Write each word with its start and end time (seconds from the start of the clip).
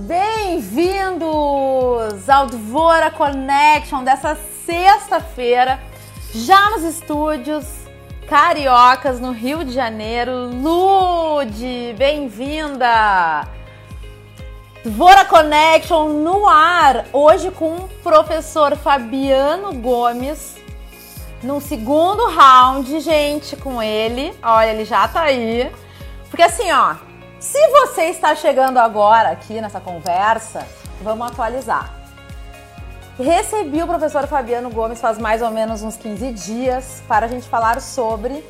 Bem-vindos 0.00 1.26
ao 2.30 2.46
Dvora 2.46 3.10
Connection 3.10 4.04
dessa 4.04 4.38
sexta-feira, 4.64 5.80
já 6.32 6.70
nos 6.70 6.84
estúdios 6.84 7.66
cariocas 8.28 9.18
no 9.18 9.32
Rio 9.32 9.64
de 9.64 9.72
Janeiro. 9.72 10.50
Lude, 10.54 11.96
bem-vinda! 11.98 13.48
Dvora 14.84 15.24
Connection 15.24 16.10
no 16.10 16.46
ar, 16.46 17.06
hoje 17.12 17.50
com 17.50 17.74
o 17.74 17.88
professor 18.00 18.76
Fabiano 18.76 19.74
Gomes, 19.74 20.58
no 21.42 21.60
segundo 21.60 22.28
round, 22.28 23.00
gente, 23.00 23.56
com 23.56 23.82
ele. 23.82 24.32
Olha, 24.44 24.70
ele 24.70 24.84
já 24.84 25.08
tá 25.08 25.22
aí. 25.22 25.68
Porque 26.30 26.42
assim, 26.44 26.70
ó, 26.70 27.07
se 27.40 27.68
você 27.68 28.04
está 28.04 28.34
chegando 28.34 28.78
agora 28.78 29.30
aqui 29.30 29.60
nessa 29.60 29.80
conversa, 29.80 30.66
vamos 31.02 31.26
atualizar. 31.28 31.94
Recebi 33.18 33.82
o 33.82 33.86
professor 33.86 34.26
Fabiano 34.26 34.70
Gomes 34.70 35.00
faz 35.00 35.18
mais 35.18 35.42
ou 35.42 35.50
menos 35.50 35.82
uns 35.82 35.96
15 35.96 36.32
dias 36.32 37.02
para 37.08 37.26
a 37.26 37.28
gente 37.28 37.48
falar 37.48 37.80
sobre 37.80 38.44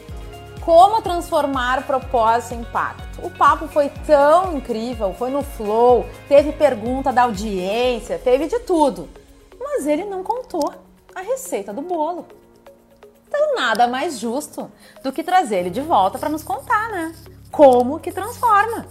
como 0.60 1.00
transformar 1.00 1.86
propósito 1.86 2.54
em 2.54 2.60
impacto. 2.60 3.24
O 3.24 3.30
papo 3.30 3.66
foi 3.68 3.90
tão 4.06 4.56
incrível, 4.56 5.14
foi 5.14 5.30
no 5.30 5.42
flow, 5.42 6.06
teve 6.28 6.52
pergunta 6.52 7.10
da 7.12 7.22
audiência, 7.22 8.18
teve 8.18 8.46
de 8.46 8.58
tudo. 8.60 9.08
Mas 9.58 9.86
ele 9.86 10.05
não 10.05 10.22
contou 10.22 10.72
a 11.14 11.20
receita 11.20 11.72
do 11.72 11.80
bolo. 11.80 12.27
Então 13.27 13.55
nada 13.55 13.86
mais 13.86 14.18
justo 14.18 14.70
do 15.02 15.12
que 15.12 15.22
trazer 15.22 15.60
ele 15.60 15.70
de 15.70 15.80
volta 15.80 16.18
para 16.18 16.28
nos 16.28 16.42
contar, 16.42 16.91
né? 16.91 17.14
Como 17.50 17.98
que 17.98 18.12
transforma. 18.12 18.86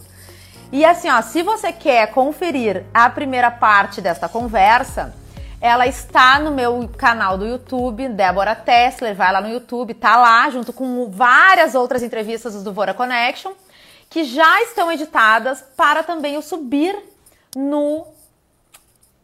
E 0.71 0.84
assim, 0.84 1.09
ó, 1.09 1.21
se 1.21 1.41
você 1.43 1.71
quer 1.71 2.11
conferir 2.11 2.85
a 2.93 3.09
primeira 3.09 3.49
parte 3.49 4.02
desta 4.02 4.27
conversa, 4.27 5.13
ela 5.61 5.88
está 5.88 6.39
no 6.39 6.52
meu 6.52 6.89
canal 6.97 7.38
do 7.38 7.45
YouTube, 7.45 8.09
Débora 8.09 8.53
Tessler, 8.53 9.16
vai 9.16 9.31
lá 9.31 9.41
no 9.41 9.49
YouTube, 9.49 9.94
tá 9.94 10.17
lá, 10.17 10.49
junto 10.49 10.72
com 10.72 11.09
várias 11.09 11.73
outras 11.73 12.03
entrevistas 12.03 12.61
do 12.64 12.73
Vora 12.73 12.94
Connection, 12.94 13.53
que 14.09 14.23
já 14.23 14.61
estão 14.64 14.92
editadas 14.92 15.64
para 15.75 16.03
também 16.03 16.36
eu 16.36 16.42
subir 16.42 16.95
no 17.55 18.05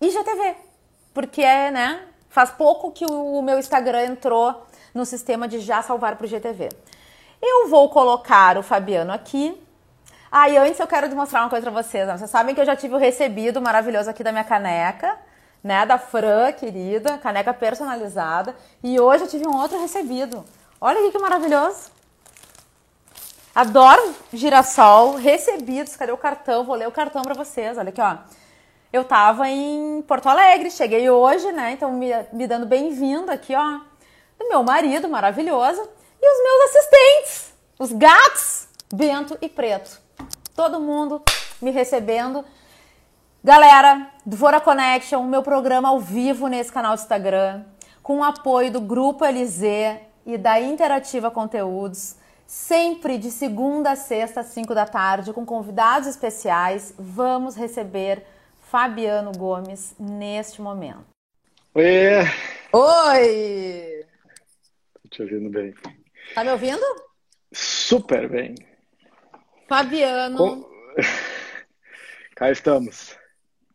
IGTV. 0.02 0.56
Porque 1.14 1.42
é, 1.42 1.70
né? 1.70 2.02
Faz 2.30 2.50
pouco 2.50 2.92
que 2.92 3.06
o 3.06 3.42
meu 3.42 3.60
Instagram 3.60 4.06
entrou 4.06 4.66
no 4.94 5.06
sistema 5.06 5.48
de 5.48 5.60
já 5.60 5.82
salvar 5.84 6.16
para 6.16 6.26
o 6.26 6.28
IGTV. 6.28 6.70
Eu 7.46 7.68
vou 7.68 7.90
colocar 7.90 8.58
o 8.58 8.64
Fabiano 8.64 9.12
aqui. 9.12 9.62
Ah, 10.32 10.48
antes 10.48 10.80
eu 10.80 10.88
quero 10.88 11.10
demonstrar 11.10 11.44
uma 11.44 11.50
coisa 11.50 11.70
para 11.70 11.84
vocês. 11.84 12.08
Né? 12.08 12.18
Vocês 12.18 12.30
sabem 12.30 12.56
que 12.56 12.62
eu 12.62 12.66
já 12.66 12.74
tive 12.74 12.96
o 12.96 12.98
recebido 12.98 13.62
maravilhoso 13.62 14.10
aqui 14.10 14.24
da 14.24 14.32
minha 14.32 14.46
caneca 14.46 15.20
né, 15.62 15.86
da 15.86 15.98
Fran, 15.98 16.54
querida, 16.54 17.18
caneca 17.18 17.54
personalizada. 17.54 18.56
E 18.82 18.98
hoje 18.98 19.26
eu 19.26 19.28
tive 19.28 19.46
um 19.46 19.58
outro 19.58 19.78
recebido. 19.78 20.46
Olha 20.80 21.02
aqui 21.02 21.12
que 21.12 21.20
maravilhoso. 21.20 21.92
Adoro 23.54 24.16
girassol, 24.32 25.16
recebidos. 25.16 25.98
Cadê 25.98 26.14
o 26.14 26.18
cartão? 26.18 26.64
Vou 26.64 26.78
ler 26.78 26.88
o 26.88 26.94
cartão 26.94 27.24
para 27.24 27.34
vocês. 27.34 27.78
Olha 27.78 27.90
aqui, 27.90 28.00
ó. 28.00 28.20
Eu 28.94 29.04
tava 29.04 29.50
em 29.50 30.02
Porto 30.04 30.30
Alegre, 30.30 30.72
cheguei 30.72 31.10
hoje, 31.10 31.52
né? 31.52 31.74
Então 31.74 31.92
me, 31.92 32.10
me 32.32 32.48
dando 32.48 32.66
bem-vindo 32.66 33.30
aqui, 33.30 33.54
ó. 33.54 33.80
Do 34.40 34.48
meu 34.48 34.64
marido 34.64 35.10
maravilhoso 35.10 35.90
e 36.24 36.26
os 36.26 36.44
meus 36.44 36.70
assistentes, 36.70 37.54
os 37.78 37.92
gatos, 37.92 38.68
Bento 38.94 39.38
e 39.42 39.50
Preto. 39.50 40.00
Todo 40.56 40.80
mundo 40.80 41.22
me 41.62 41.70
recebendo 41.70 42.46
Galera, 43.44 44.10
Dvora 44.26 44.62
Connection, 44.62 45.22
meu 45.24 45.44
programa 45.44 45.90
ao 45.90 46.00
vivo 46.00 46.48
nesse 46.48 46.72
canal 46.72 46.96
do 46.96 47.02
Instagram, 47.02 47.66
com 48.02 48.20
o 48.20 48.24
apoio 48.24 48.72
do 48.72 48.80
Grupo 48.80 49.26
LZ 49.26 50.00
e 50.26 50.38
da 50.38 50.62
Interativa 50.62 51.30
Conteúdos, 51.30 52.16
sempre 52.48 53.18
de 53.18 53.30
segunda 53.30 53.92
a 53.92 53.96
sexta 53.98 54.40
às 54.40 54.48
5 54.48 54.74
da 54.74 54.86
tarde, 54.86 55.34
com 55.34 55.46
convidados 55.46 56.08
especiais. 56.08 56.94
Vamos 56.98 57.56
receber 57.56 58.24
Fabiano 58.62 59.34
Gomes 59.38 59.94
neste 60.00 60.62
momento. 60.62 61.04
Oi! 61.76 61.84
Oi! 62.72 64.06
Tô 65.02 65.10
te 65.10 65.22
ouvindo 65.22 65.50
bem. 65.50 65.74
Tá 66.34 66.44
me 66.44 66.52
ouvindo? 66.52 66.84
Super 67.54 68.30
bem. 68.30 68.56
Fabiano. 69.68 70.38
Com... 70.38 70.70
Cá 72.36 72.52
estamos. 72.52 73.18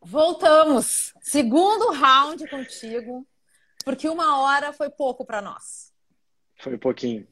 Voltamos. 0.01 1.13
Segundo 1.21 1.91
round 1.91 2.47
contigo, 2.49 3.25
porque 3.85 4.07
uma 4.09 4.41
hora 4.41 4.73
foi 4.73 4.89
pouco 4.89 5.25
para 5.25 5.41
nós. 5.41 5.93
Foi 6.59 6.77
pouquinho. 6.77 7.27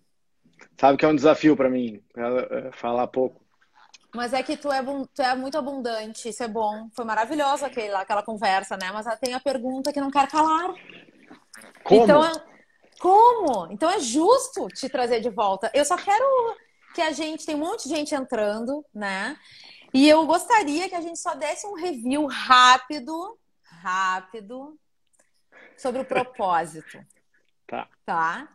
Sabe 0.80 0.98
que 0.98 1.06
é 1.06 1.08
um 1.08 1.16
desafio 1.16 1.56
para 1.56 1.70
mim 1.70 2.04
é, 2.16 2.72
falar 2.72 3.08
pouco. 3.08 3.46
Mas 4.16 4.34
é 4.34 4.42
que 4.42 4.56
tu 4.56 4.72
é, 4.72 4.82
tu 5.14 5.22
é 5.22 5.36
muito 5.36 5.58
abundante, 5.58 6.30
isso 6.30 6.44
é 6.44 6.48
bom. 6.48 6.90
Foi 6.96 7.04
maravilhoso 7.04 7.66
aquela, 7.66 8.02
aquela 8.02 8.24
conversa, 8.24 8.78
né? 8.78 8.92
Mas 8.92 9.06
tem 9.20 9.34
a 9.34 9.40
pergunta 9.40 9.92
que 9.92 10.00
não 10.00 10.10
quer 10.10 10.28
calar. 10.28 10.74
Como? 11.84 12.04
Então, 12.04 12.22
como? 13.00 13.72
Então 13.72 13.90
é 13.90 14.00
justo 14.00 14.68
te 14.68 14.90
trazer 14.90 15.22
de 15.22 15.30
volta. 15.30 15.72
Eu 15.74 15.86
só 15.86 15.98
quero 15.98 16.26
que 16.94 17.02
a 17.02 17.12
gente 17.12 17.46
tem 17.46 17.56
um 17.56 17.60
monte 17.60 17.84
de 17.88 17.96
gente 17.96 18.16
entrando, 18.16 18.86
né? 18.94 19.38
E 19.94 20.08
eu 20.08 20.26
gostaria 20.26 20.90
que 20.90 20.96
a 20.96 21.02
gente 21.02 21.20
só 21.20 21.36
desse 21.36 21.66
um 21.66 21.74
review 21.74 22.26
rápido, 22.26 23.38
rápido, 23.64 24.78
sobre 25.78 26.02
o 26.02 26.06
propósito. 26.06 27.00
Tá. 27.70 27.86
Tá? 28.06 28.48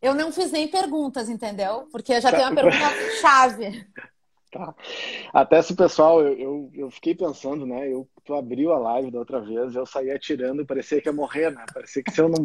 Eu 0.00 0.14
não 0.14 0.30
fiz 0.30 0.52
nem 0.52 0.68
perguntas, 0.68 1.28
entendeu? 1.28 1.88
Porque 1.90 2.20
já 2.20 2.30
tá. 2.30 2.36
tem 2.36 2.46
uma 2.46 2.54
pergunta 2.54 3.20
chave. 3.20 3.84
Tá. 4.52 4.74
Até 5.32 5.62
se 5.62 5.72
o 5.72 5.76
pessoal, 5.76 6.20
eu, 6.20 6.38
eu, 6.38 6.70
eu, 6.74 6.90
fiquei 6.90 7.14
pensando, 7.14 7.64
né? 7.64 7.90
Eu, 7.90 8.06
tu 8.22 8.34
abriu 8.34 8.70
a 8.70 8.78
live 8.78 9.10
da 9.10 9.18
outra 9.18 9.40
vez, 9.40 9.74
eu 9.74 9.86
saí 9.86 10.10
atirando, 10.10 10.66
parecia 10.66 11.00
que 11.00 11.08
ia 11.08 11.12
morrer, 11.12 11.50
né? 11.50 11.64
Parecia 11.72 12.02
que 12.02 12.10
se 12.10 12.20
eu 12.20 12.28
não. 12.28 12.44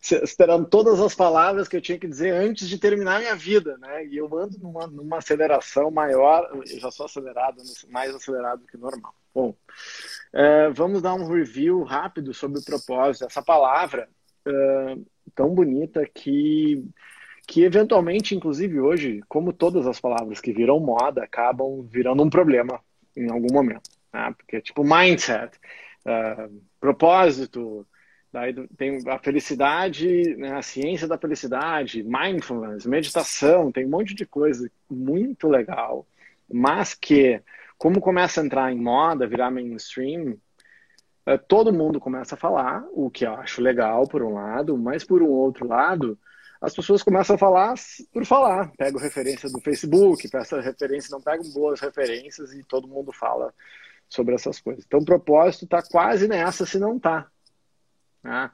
esperando 0.00 0.66
todas 0.66 1.00
as 1.00 1.14
palavras 1.14 1.68
que 1.68 1.76
eu 1.76 1.80
tinha 1.80 1.96
que 1.96 2.08
dizer 2.08 2.30
antes 2.30 2.68
de 2.68 2.76
terminar 2.76 3.18
a 3.18 3.20
minha 3.20 3.36
vida, 3.36 3.78
né? 3.78 4.04
E 4.04 4.16
eu 4.16 4.26
ando 4.36 4.58
numa, 4.58 4.88
numa 4.88 5.18
aceleração 5.18 5.92
maior, 5.92 6.50
eu 6.52 6.80
já 6.80 6.90
sou 6.90 7.06
acelerado, 7.06 7.62
mais 7.88 8.12
acelerado 8.12 8.66
que 8.66 8.76
normal. 8.76 9.14
Bom, 9.32 9.54
é, 10.32 10.70
vamos 10.70 11.00
dar 11.00 11.14
um 11.14 11.32
review 11.32 11.84
rápido 11.84 12.34
sobre 12.34 12.58
o 12.58 12.64
propósito. 12.64 13.26
Essa 13.26 13.42
palavra 13.42 14.08
é, 14.44 14.96
tão 15.36 15.54
bonita 15.54 16.04
que 16.12 16.84
que 17.46 17.62
eventualmente, 17.62 18.34
inclusive 18.34 18.80
hoje, 18.80 19.22
como 19.28 19.52
todas 19.52 19.86
as 19.86 20.00
palavras 20.00 20.40
que 20.40 20.52
viram 20.52 20.80
moda, 20.80 21.22
acabam 21.22 21.82
virando 21.82 22.22
um 22.22 22.30
problema 22.30 22.80
em 23.16 23.30
algum 23.30 23.52
momento. 23.52 23.90
Né? 24.12 24.34
Porque, 24.36 24.60
tipo, 24.60 24.82
mindset, 24.82 25.58
uh, 26.06 26.62
propósito, 26.80 27.86
daí 28.32 28.54
tem 28.76 28.98
a 29.08 29.18
felicidade, 29.18 30.34
né? 30.36 30.52
a 30.56 30.62
ciência 30.62 31.06
da 31.06 31.18
felicidade, 31.18 32.02
mindfulness, 32.02 32.86
meditação, 32.86 33.70
tem 33.70 33.84
um 33.84 33.90
monte 33.90 34.14
de 34.14 34.24
coisa 34.24 34.70
muito 34.90 35.46
legal, 35.46 36.06
mas 36.50 36.94
que, 36.94 37.42
como 37.76 38.00
começa 38.00 38.40
a 38.40 38.44
entrar 38.44 38.72
em 38.72 38.80
moda, 38.80 39.26
virar 39.26 39.50
mainstream, 39.50 40.38
uh, 41.28 41.38
todo 41.46 41.72
mundo 41.72 42.00
começa 42.00 42.36
a 42.36 42.38
falar, 42.38 42.86
o 42.92 43.10
que 43.10 43.26
eu 43.26 43.34
acho 43.34 43.60
legal 43.60 44.08
por 44.08 44.22
um 44.22 44.32
lado, 44.32 44.78
mas 44.78 45.04
por 45.04 45.22
um 45.22 45.28
outro 45.28 45.68
lado, 45.68 46.18
as 46.60 46.74
pessoas 46.74 47.02
começam 47.02 47.36
a 47.36 47.38
falar 47.38 47.74
por 48.12 48.24
falar. 48.24 48.72
Pego 48.76 48.98
referência 48.98 49.50
do 49.50 49.60
Facebook, 49.60 50.28
essa 50.32 50.60
referência, 50.60 51.10
não 51.10 51.20
pego 51.20 51.44
boas 51.52 51.80
referências 51.80 52.52
e 52.52 52.64
todo 52.64 52.88
mundo 52.88 53.12
fala 53.12 53.52
sobre 54.08 54.34
essas 54.34 54.60
coisas. 54.60 54.84
Então, 54.86 55.00
o 55.00 55.04
propósito 55.04 55.64
está 55.64 55.82
quase 55.82 56.28
nessa, 56.28 56.64
se 56.64 56.78
não 56.78 56.96
está. 56.96 57.26
Né? 58.22 58.50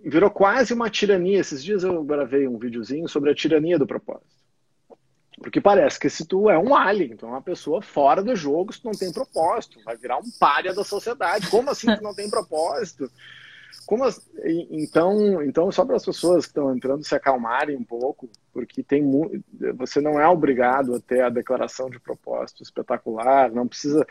Virou 0.00 0.30
quase 0.30 0.74
uma 0.74 0.90
tirania. 0.90 1.40
Esses 1.40 1.64
dias 1.64 1.82
eu 1.82 2.04
gravei 2.04 2.46
um 2.46 2.58
videozinho 2.58 3.08
sobre 3.08 3.30
a 3.30 3.34
tirania 3.34 3.78
do 3.78 3.86
propósito. 3.86 4.36
Porque 5.38 5.60
parece 5.60 5.98
que 5.98 6.08
se 6.08 6.26
tu 6.26 6.48
é 6.48 6.58
um 6.58 6.74
alien, 6.74 7.12
então 7.12 7.28
é 7.28 7.32
uma 7.32 7.42
pessoa 7.42 7.82
fora 7.82 8.22
do 8.22 8.34
jogo, 8.34 8.72
se 8.72 8.80
tu 8.80 8.86
não 8.86 8.98
tem 8.98 9.12
propósito, 9.12 9.80
vai 9.84 9.96
virar 9.96 10.18
um 10.18 10.30
párea 10.38 10.74
da 10.74 10.82
sociedade. 10.82 11.50
Como 11.50 11.70
assim 11.70 11.94
tu 11.94 12.02
não 12.02 12.14
tem 12.14 12.28
propósito? 12.30 13.10
Como 13.84 14.04
as, 14.04 14.20
então, 14.70 15.42
então 15.42 15.70
só 15.70 15.84
para 15.84 15.96
as 15.96 16.04
pessoas 16.04 16.44
que 16.44 16.50
estão 16.50 16.74
entrando 16.74 17.04
se 17.04 17.14
acalmarem 17.14 17.76
um 17.76 17.84
pouco, 17.84 18.28
porque 18.52 18.82
tem 18.82 19.04
você 19.74 20.00
não 20.00 20.20
é 20.20 20.26
obrigado 20.28 20.94
a 20.94 21.00
ter 21.00 21.20
a 21.22 21.28
declaração 21.28 21.88
de 21.88 22.00
propósito 22.00 22.62
espetacular, 22.62 23.50
não 23.52 23.68
precisa. 23.68 24.06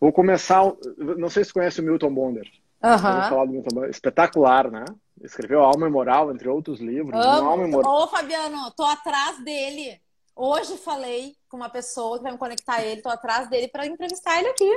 Vou 0.00 0.12
começar, 0.12 0.62
não 0.96 1.28
sei 1.28 1.44
se 1.44 1.52
conhece 1.52 1.80
o 1.80 1.84
Milton 1.84 2.14
Bonder. 2.14 2.48
Uhum. 2.82 2.98
falar 2.98 3.44
do 3.46 3.52
Milton 3.52 3.74
Bonder, 3.74 3.90
espetacular, 3.90 4.70
né? 4.70 4.84
Escreveu 5.22 5.60
Alma 5.60 5.88
e 5.88 5.90
Moral, 5.90 6.30
entre 6.30 6.48
outros 6.48 6.80
livros. 6.80 7.14
Alma 7.24 7.64
e 7.64 7.70
Moral. 7.70 8.04
Ô, 8.04 8.06
Fabiano, 8.06 8.70
tô 8.76 8.84
atrás 8.84 9.42
dele. 9.44 10.00
Hoje 10.34 10.76
falei 10.76 11.34
com 11.48 11.56
uma 11.56 11.68
pessoa 11.68 12.16
que 12.16 12.22
vai 12.22 12.32
me 12.32 12.38
conectar 12.38 12.74
a 12.74 12.84
ele, 12.84 13.02
tô 13.02 13.08
atrás 13.08 13.50
dele 13.50 13.66
para 13.66 13.86
entrevistar 13.86 14.38
ele 14.38 14.48
aqui. 14.48 14.70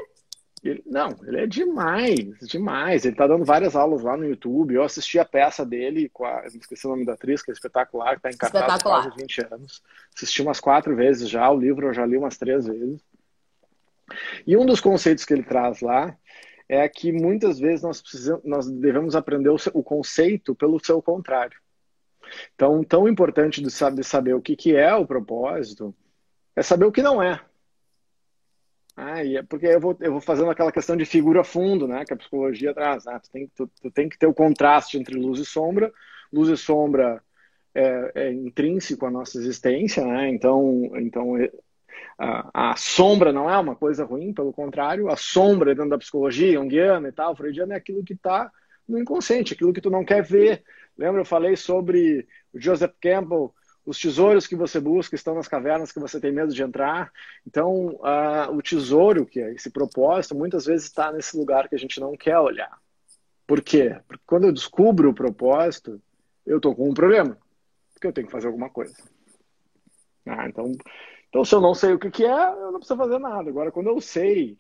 Ele, 0.64 0.84
não, 0.86 1.10
ele 1.24 1.40
é 1.40 1.48
demais, 1.48 2.38
demais. 2.44 3.04
Ele 3.04 3.16
tá 3.16 3.26
dando 3.26 3.44
várias 3.44 3.76
aulas 3.76 4.04
lá 4.04 4.16
no 4.16 4.26
YouTube. 4.26 4.76
Eu 4.76 4.84
assisti 4.84 5.18
a 5.18 5.26
peça 5.26 5.66
dele 5.66 6.08
com 6.10 6.24
a. 6.24 6.46
esqueci 6.46 6.86
o 6.86 6.92
nome 6.92 7.06
da 7.06 7.14
atriz, 7.14 7.42
que 7.42 7.50
é 7.50 7.54
espetacular, 7.54 8.16
que 8.16 8.22
tá 8.22 8.30
encartado 8.30 8.72
há 8.72 8.80
quase 8.80 9.10
20 9.18 9.46
anos. 9.52 9.82
Assisti 10.16 10.42
umas 10.42 10.60
quatro 10.60 10.96
vezes 10.96 11.28
já, 11.28 11.50
o 11.50 11.60
livro 11.60 11.88
eu 11.88 11.94
já 11.94 12.06
li 12.06 12.16
umas 12.16 12.38
três 12.38 12.68
vezes. 12.68 13.02
E 14.46 14.56
um 14.56 14.66
dos 14.66 14.80
conceitos 14.80 15.26
que 15.26 15.34
ele 15.34 15.44
traz 15.44 15.82
lá 15.82 16.16
é 16.70 16.88
que 16.88 17.12
muitas 17.12 17.60
vezes 17.60 17.82
nós, 17.82 18.02
precisamos, 18.02 18.44
nós 18.46 18.70
devemos 18.70 19.16
aprender 19.16 19.50
o, 19.50 19.58
o 19.74 19.84
conceito 19.84 20.54
pelo 20.54 20.84
seu 20.84 21.02
contrário. 21.02 21.58
Então, 22.56 22.84
tão 22.84 23.08
importante 23.08 23.62
de 23.62 23.72
saber, 23.72 24.04
saber 24.04 24.36
o 24.36 24.42
que, 24.42 24.56
que 24.56 24.76
é 24.76 24.94
o 24.94 25.06
propósito 25.06 25.94
é 26.56 26.62
saber 26.62 26.86
o 26.86 26.92
que 26.92 27.02
não 27.02 27.22
é. 27.22 27.42
Ah, 28.96 29.26
é 29.26 29.42
porque 29.44 29.68
eu 29.68 29.80
vou, 29.80 29.98
eu 30.02 30.12
vou 30.12 30.22
fazendo 30.22 30.52
aquela 30.52 30.72
questão 30.72 30.96
de 30.98 31.06
figura 31.06 31.44
fundo, 31.44 31.88
né? 31.88 32.06
Que 32.06 32.14
a 32.14 32.18
psicologia 32.18 32.74
traz. 32.74 33.06
Né? 33.06 33.20
Tu, 33.24 33.32
tem, 33.32 33.48
tu, 33.56 33.68
tu 33.82 33.92
tem 33.92 34.10
que 34.10 34.18
ter 34.18 34.28
o 34.28 34.34
contraste 34.34 34.98
entre 34.98 35.18
luz 35.18 35.40
e 35.40 35.46
sombra. 35.46 35.92
Luz 36.32 36.50
e 36.50 36.58
sombra 36.58 37.22
é, 37.74 38.12
é 38.16 38.32
intrínseco 38.32 39.06
à 39.06 39.12
nossa 39.12 39.38
existência, 39.38 40.06
né? 40.06 40.30
Então, 40.30 40.92
então 40.96 41.38
é, 41.38 41.50
a, 42.18 42.72
a, 42.72 42.76
sombra 42.76 43.32
não 43.32 43.50
é 43.50 43.58
uma 43.58 43.76
coisa 43.76 44.06
ruim, 44.06 44.34
pelo 44.34 44.54
contrário, 44.54 45.10
a 45.10 45.16
sombra 45.16 45.74
dentro 45.74 45.90
da 45.90 45.98
psicologia, 45.98 46.54
junguiana 46.54 47.10
e 47.10 47.12
tal, 47.12 47.36
freudiana, 47.36 47.74
é 47.74 47.78
aquilo 47.78 48.04
que 48.04 48.14
está 48.14 48.52
no 48.88 49.00
inconsciente, 49.00 49.54
aquilo 49.54 49.74
que 49.74 49.82
tu 49.82 49.90
não 49.90 50.06
quer 50.06 50.22
ver. 50.24 50.64
Lembra, 50.98 51.22
eu 51.22 51.26
falei 51.26 51.56
sobre 51.56 52.28
o 52.54 52.60
Joseph 52.60 52.94
Campbell, 53.02 53.54
os 53.86 54.00
tesouros 54.00 54.46
que 54.46 54.56
você 54.56 54.80
busca 54.80 55.16
estão 55.16 55.36
nas 55.36 55.48
cavernas 55.48 55.92
que 55.92 56.00
você 56.00 56.20
tem 56.20 56.32
medo 56.32 56.54
de 56.54 56.62
entrar. 56.62 57.12
Então, 57.46 57.88
uh, 57.96 58.52
o 58.52 58.62
tesouro, 58.62 59.26
que 59.26 59.40
é 59.40 59.54
esse 59.54 59.72
propósito, 59.72 60.36
muitas 60.36 60.66
vezes 60.66 60.88
está 60.88 61.12
nesse 61.12 61.36
lugar 61.36 61.68
que 61.68 61.76
a 61.76 61.80
gente 61.80 62.00
não 62.00 62.16
quer 62.16 62.38
olhar. 62.38 62.78
Por 63.48 63.62
quê? 63.62 64.00
Porque 64.08 64.24
quando 64.26 64.46
eu 64.46 64.52
descubro 64.52 65.10
o 65.10 65.14
propósito, 65.14 66.02
eu 66.46 66.58
estou 66.58 66.76
com 66.76 66.90
um 66.90 66.94
problema. 66.94 67.38
Porque 67.94 68.08
eu 68.08 68.14
tenho 68.14 68.28
que 68.28 68.32
fazer 68.32 68.48
alguma 68.48 68.70
coisa. 68.70 68.96
Ah, 70.26 70.48
então, 70.48 70.72
então, 71.30 71.44
se 71.44 71.56
eu 71.56 71.62
não 71.62 71.74
sei 71.74 71.94
o 71.94 72.00
que, 72.00 72.12
que 72.12 72.24
é, 72.24 72.50
eu 72.50 72.72
não 72.72 72.80
preciso 72.80 72.98
fazer 72.98 73.20
nada. 73.20 73.50
Agora, 73.50 73.72
quando 73.72 73.88
eu 73.88 74.00
sei, 74.00 74.58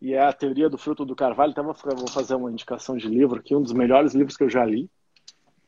e 0.00 0.14
é 0.14 0.22
a 0.22 0.32
teoria 0.32 0.68
do 0.68 0.78
fruto 0.78 1.04
do 1.04 1.14
carvalho, 1.14 1.50
então 1.50 1.64
vou 1.64 1.74
fazer 2.08 2.34
uma 2.34 2.50
indicação 2.50 2.96
de 2.96 3.08
livro 3.08 3.38
aqui, 3.38 3.54
um 3.54 3.62
dos 3.62 3.72
melhores 3.72 4.14
livros 4.14 4.36
que 4.36 4.44
eu 4.44 4.50
já 4.50 4.64
li. 4.64 4.90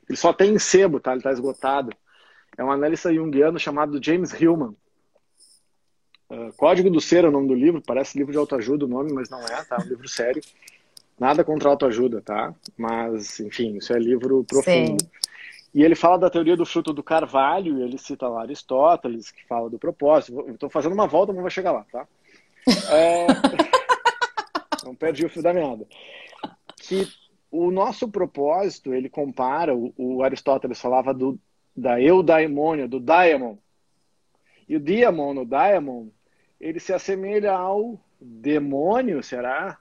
Ele 0.09 0.17
só 0.17 0.33
tem 0.33 0.55
em 0.55 0.59
sebo, 0.59 1.01
tá? 1.01 1.11
Ele 1.11 1.21
está 1.21 1.31
esgotado 1.31 1.91
é 2.59 2.65
um 2.65 2.73
analista 2.73 3.15
junguiano 3.15 3.59
chamado 3.59 4.05
James 4.05 4.33
Hillman. 4.33 4.75
Uh, 6.29 6.53
Código 6.57 6.91
do 6.91 7.01
Ser 7.01 7.25
é 7.25 7.29
o 7.29 7.31
nome 7.31 7.47
do 7.47 7.55
livro, 7.55 7.81
parece 7.81 8.19
livro 8.19 8.33
de 8.33 8.39
autoajuda 8.39 8.85
o 8.85 8.89
nome, 8.89 9.13
mas 9.13 9.31
não 9.31 9.41
é, 9.41 9.65
tá? 9.65 9.77
É 9.77 9.85
um 9.85 9.89
livro 9.89 10.09
sério. 10.09 10.43
Nada 11.19 11.45
contra 11.45 11.71
autoajuda, 11.71 12.21
tá? 12.21 12.53
Mas, 12.77 13.39
enfim, 13.41 13.77
isso 13.77 13.93
é 13.93 13.99
livro 13.99 14.45
profundo. 14.45 15.01
Sim. 15.01 15.11
E 15.73 15.85
ele 15.85 15.95
fala 15.95 16.19
da 16.19 16.29
teoria 16.29 16.57
do 16.57 16.67
fruto 16.67 16.93
do 16.93 17.03
carvalho, 17.03 17.79
e 17.79 17.83
ele 17.83 17.97
cita 17.97 18.29
lá 18.29 18.43
Aristóteles, 18.43 19.31
que 19.31 19.47
fala 19.47 19.71
do 19.71 19.79
propósito. 19.79 20.45
Estou 20.51 20.69
fazendo 20.69 20.93
uma 20.93 21.07
volta, 21.07 21.33
mas 21.33 21.41
vou 21.41 21.51
chegar 21.51 21.73
lá, 21.73 21.87
tá? 21.91 22.07
É... 22.91 23.27
não 24.85 24.95
perdi 24.95 25.25
o 25.25 25.31
fio 25.31 25.43
da 25.43 25.55
meada. 25.55 25.87
Que 26.77 27.07
o 27.51 27.71
nosso 27.71 28.09
propósito, 28.09 28.93
ele 28.93 29.09
compara, 29.09 29.75
o, 29.75 29.93
o 29.97 30.23
Aristóteles 30.23 30.81
falava 30.81 31.15
do, 31.15 31.39
da 31.79 32.01
eudaimônia, 32.01 32.89
do 32.89 33.01
diamond. 33.01 33.59
E 34.69 34.77
o 34.77 34.81
diamond, 34.81 35.41
o 35.41 35.45
diamond, 35.45 36.13
ele 36.61 36.81
se 36.81 36.93
assemelha 36.93 37.53
ao 37.53 37.99
demônio, 38.21 39.23
será? 39.23 39.79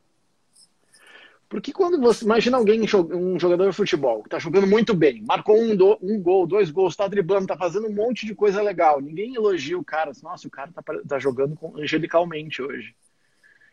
Porque 1.49 1.71
quando 1.71 1.99
você. 1.99 2.25
Imagina 2.25 2.57
alguém, 2.57 2.81
um 3.13 3.39
jogador 3.39 3.69
de 3.69 3.75
futebol, 3.75 4.21
que 4.21 4.27
está 4.27 4.37
jogando 4.37 4.67
muito 4.67 4.93
bem, 4.93 5.23
marcou 5.25 5.57
um, 5.57 5.75
do, 5.75 5.97
um 6.01 6.21
gol, 6.21 6.45
dois 6.45 6.69
gols, 6.69 6.93
está 6.93 7.07
driblando, 7.07 7.43
está 7.43 7.57
fazendo 7.57 7.87
um 7.87 7.93
monte 7.93 8.25
de 8.25 8.35
coisa 8.35 8.61
legal. 8.61 8.99
Ninguém 8.99 9.35
elogia 9.35 9.77
o 9.77 9.83
cara. 9.83 10.11
Nossa, 10.21 10.47
o 10.47 10.51
cara 10.51 10.69
está 10.69 10.81
tá 11.07 11.19
jogando 11.19 11.57
angelicalmente 11.75 12.61
hoje. 12.61 12.93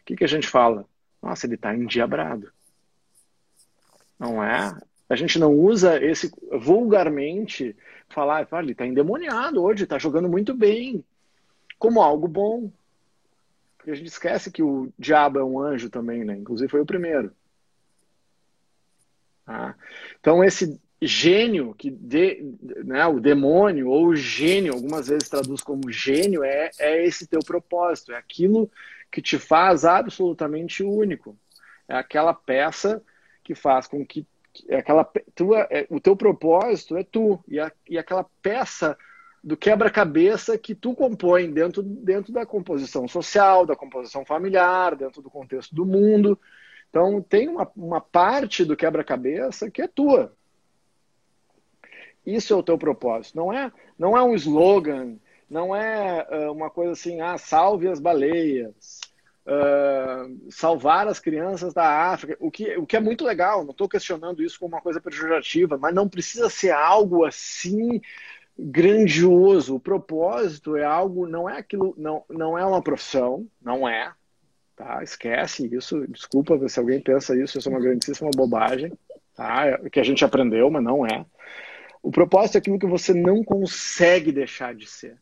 O 0.01 0.05
que, 0.05 0.17
que 0.17 0.25
a 0.25 0.29
gente 0.29 0.47
fala? 0.47 0.87
Nossa, 1.21 1.47
ele 1.47 1.57
está 1.57 1.75
endiabrado. 1.75 2.53
Não 4.19 4.43
é? 4.43 4.73
A 5.09 5.17
gente 5.17 5.39
não 5.39 5.53
usa 5.53 6.03
esse 6.03 6.33
vulgarmente 6.51 7.77
falar, 8.09 8.47
ele 8.63 8.73
está 8.73 8.87
endemoniado 8.87 9.63
hoje, 9.63 9.85
está 9.85 9.99
jogando 9.99 10.29
muito 10.29 10.55
bem, 10.55 11.05
como 11.79 12.01
algo 12.01 12.27
bom. 12.27 12.71
Porque 13.77 13.91
a 13.91 13.95
gente 13.95 14.07
esquece 14.07 14.51
que 14.51 14.63
o 14.63 14.91
diabo 14.99 15.39
é 15.39 15.45
um 15.45 15.61
anjo 15.61 15.91
também, 15.91 16.25
né? 16.25 16.35
Inclusive 16.35 16.71
foi 16.71 16.81
o 16.81 16.87
primeiro. 16.87 17.33
Ah. 19.47 19.75
Então 20.21 20.43
esse 20.43 20.81
gênio 21.03 21.75
que 21.75 21.91
de, 21.91 22.43
né, 22.85 23.07
o 23.07 23.21
demônio 23.21 23.89
ou 23.89 24.09
o 24.09 24.17
gênio 24.17 24.73
algumas 24.73 25.09
vezes 25.09 25.29
traduz 25.29 25.61
como 25.61 25.93
gênio 25.93 26.43
é, 26.43 26.71
é 26.79 27.05
esse 27.05 27.27
teu 27.27 27.41
propósito 27.41 28.13
é 28.13 28.17
aquilo 28.17 28.71
que 29.11 29.21
te 29.21 29.39
faz 29.39 29.85
absolutamente 29.85 30.83
único 30.83 31.37
é 31.87 31.95
aquela 31.95 32.33
peça 32.33 33.03
que 33.43 33.55
faz 33.55 33.87
com 33.87 34.07
que 34.07 34.27
aquela 34.71 35.05
tua, 35.35 35.67
é, 35.71 35.87
o 35.91 36.01
teu 36.01 36.17
propósito 36.17 36.97
é 36.97 37.05
tu 37.05 37.43
e, 37.49 37.59
a, 37.59 37.71
e 37.89 37.99
aquela 37.99 38.25
peça 38.43 38.97
do 39.43 39.57
quebra-cabeça 39.57 40.57
que 40.57 40.75
tu 40.75 40.95
compõe 40.95 41.51
dentro, 41.51 41.83
dentro 41.83 42.33
da 42.33 42.47
composição 42.47 43.07
social, 43.07 43.67
da 43.67 43.77
composição 43.77 44.25
familiar, 44.25 44.97
dentro 44.97 45.21
do 45.21 45.31
contexto 45.31 45.75
do 45.75 45.85
mundo. 45.85 46.39
Então 46.89 47.21
tem 47.21 47.49
uma, 47.49 47.71
uma 47.77 48.01
parte 48.01 48.65
do 48.65 48.77
quebra-cabeça 48.77 49.71
que 49.71 49.83
é 49.83 49.89
tua. 49.89 50.33
Isso 52.25 52.55
é 52.55 52.57
o 52.57 52.63
teu 52.63 52.79
propósito. 52.79 53.37
Não 53.37 53.53
é, 53.53 53.71
não 53.99 54.17
é 54.17 54.23
um 54.23 54.35
slogan, 54.35 55.17
não 55.49 55.77
é 55.77 56.27
uh, 56.31 56.53
uma 56.53 56.71
coisa 56.71 56.93
assim, 56.93 57.21
ah, 57.21 57.37
salve 57.37 57.87
as 57.87 58.01
baleias, 58.01 59.01
uh, 59.47 60.51
salvar 60.51 61.07
as 61.07 61.19
crianças 61.19 61.75
da 61.75 62.11
África, 62.11 62.37
o 62.41 62.51
que, 62.51 62.77
o 62.77 62.87
que 62.87 62.97
é 62.97 63.01
muito 63.01 63.25
legal, 63.25 63.65
não 63.65 63.73
estou 63.73 63.89
questionando 63.89 64.43
isso 64.43 64.59
como 64.59 64.75
uma 64.75 64.83
coisa 64.83 65.01
pejorativa, 65.01 65.77
mas 65.79 65.95
não 65.95 66.09
precisa 66.09 66.49
ser 66.49 66.71
algo 66.71 67.25
assim 67.25 68.01
grandioso. 68.59 69.77
O 69.77 69.81
propósito 69.81 70.77
é 70.77 70.85
algo, 70.85 71.27
não 71.27 71.49
é 71.49 71.59
aquilo, 71.59 71.95
não, 71.97 72.25
não 72.29 72.59
é 72.59 72.65
uma 72.65 72.83
profissão, 72.83 73.47
não 73.61 73.89
é, 73.89 74.13
tá? 74.77 75.03
Esquece 75.03 75.69
isso, 75.75 76.07
desculpa 76.09 76.69
se 76.69 76.79
alguém 76.79 77.01
pensa 77.01 77.37
isso, 77.37 77.59
isso 77.59 77.69
é 77.69 77.73
uma 77.73 77.81
grandíssima 77.81 78.31
bobagem, 78.35 78.93
tá? 79.35 79.67
É, 79.67 79.91
que 79.91 80.01
a 80.01 80.05
gente 80.05 80.25
aprendeu, 80.25 80.71
mas 80.71 80.83
não 80.83 81.07
é. 81.07 81.25
O 82.03 82.11
propósito 82.11 82.57
é 82.57 82.59
aquilo 82.59 82.79
que 82.79 82.87
você 82.87 83.15
não 83.15 83.43
consegue 83.43 84.31
deixar 84.31 84.75
de 84.75 84.87
ser 84.87 85.19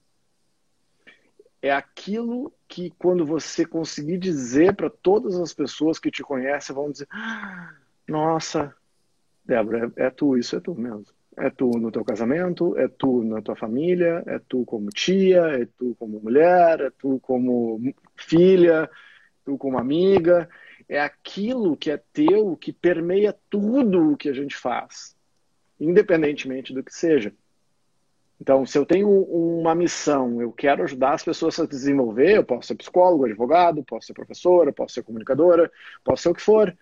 é 1.63 1.71
aquilo 1.71 2.53
que 2.69 2.91
quando 2.99 3.25
você 3.25 3.65
conseguir 3.65 4.19
dizer 4.19 4.75
para 4.75 4.91
todas 4.91 5.39
as 5.39 5.55
pessoas 5.55 5.99
que 5.99 6.11
te 6.11 6.23
conhecem 6.23 6.75
vão 6.75 6.91
dizer: 6.91 7.07
ah, 7.11 7.73
"Nossa, 8.07 8.75
Débora, 9.45 9.93
é, 9.97 10.07
é, 10.07 10.11
tu, 10.11 10.37
isso 10.37 10.57
é 10.57 10.61
tu 10.61 10.75
mesmo. 10.75 11.07
É 11.37 11.49
tu 11.49 11.71
no 11.79 11.91
teu 11.91 12.05
casamento, 12.05 12.77
é 12.77 12.87
tu 12.89 13.25
na 13.25 13.41
tua 13.41 13.57
família, 13.57 14.23
é 14.27 14.39
tu 14.39 14.65
como 14.67 14.91
tia, 14.91 15.41
é 15.41 15.67
tu 15.79 15.97
como 15.99 16.21
mulher, 16.21 16.81
é 16.81 16.91
tu 16.91 17.19
como 17.21 17.81
filha, 18.17 18.89
tu 19.45 19.57
como 19.57 19.79
amiga. 19.79 20.49
É 20.89 21.01
aquilo 21.01 21.77
que 21.77 21.91
é 21.91 21.97
teu 22.13 22.57
que 22.57 22.73
permeia 22.73 23.35
tudo 23.49 24.13
o 24.13 24.17
que 24.17 24.29
a 24.29 24.33
gente 24.35 24.55
faz, 24.55 25.17
independentemente 25.81 26.75
do 26.75 26.85
que 26.85 26.95
seja. 26.95 27.33
Então, 28.43 28.67
se 28.67 28.77
eu 28.77 28.85
tenho 28.85 29.09
uma 29.09 29.73
missão, 29.73 30.43
eu 30.43 30.51
quero 30.51 30.83
ajudar 30.83 31.13
as 31.13 31.23
pessoas 31.23 31.61
a 31.61 31.63
se 31.63 31.71
desenvolver, 31.71 32.39
eu 32.39 32.45
posso 32.45 32.67
ser 32.67 32.75
psicólogo, 32.75 33.25
advogado, 33.25 33.85
posso 33.85 34.09
ser 34.09 34.15
professora, 34.15 34.73
posso 34.73 34.95
ser 34.95 35.05
comunicadora, 35.05 35.71
posso 36.03 36.25
ser 36.25 36.31
o 36.31 36.35
que 36.35 36.43
for. 36.43 36.77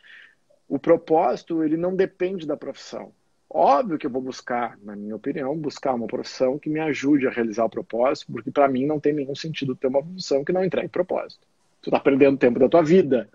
O 0.66 0.78
propósito, 0.78 1.62
ele 1.62 1.76
não 1.76 1.94
depende 1.94 2.46
da 2.46 2.56
profissão. 2.56 3.12
Óbvio 3.50 3.98
que 3.98 4.06
eu 4.06 4.10
vou 4.10 4.22
buscar, 4.22 4.78
na 4.82 4.96
minha 4.96 5.14
opinião, 5.14 5.54
buscar 5.54 5.92
uma 5.92 6.06
profissão 6.06 6.58
que 6.58 6.70
me 6.70 6.80
ajude 6.80 7.26
a 7.26 7.30
realizar 7.30 7.66
o 7.66 7.70
propósito, 7.70 8.32
porque 8.32 8.50
para 8.50 8.66
mim 8.66 8.86
não 8.86 8.98
tem 8.98 9.12
nenhum 9.12 9.34
sentido 9.34 9.76
ter 9.76 9.88
uma 9.88 10.02
profissão 10.02 10.42
que 10.42 10.54
não 10.54 10.64
entregue 10.64 10.88
propósito. 10.88 11.46
Tu 11.82 11.90
está 11.90 12.00
perdendo 12.00 12.38
tempo 12.38 12.58
da 12.58 12.70
tua 12.70 12.82
vida. 12.82 13.28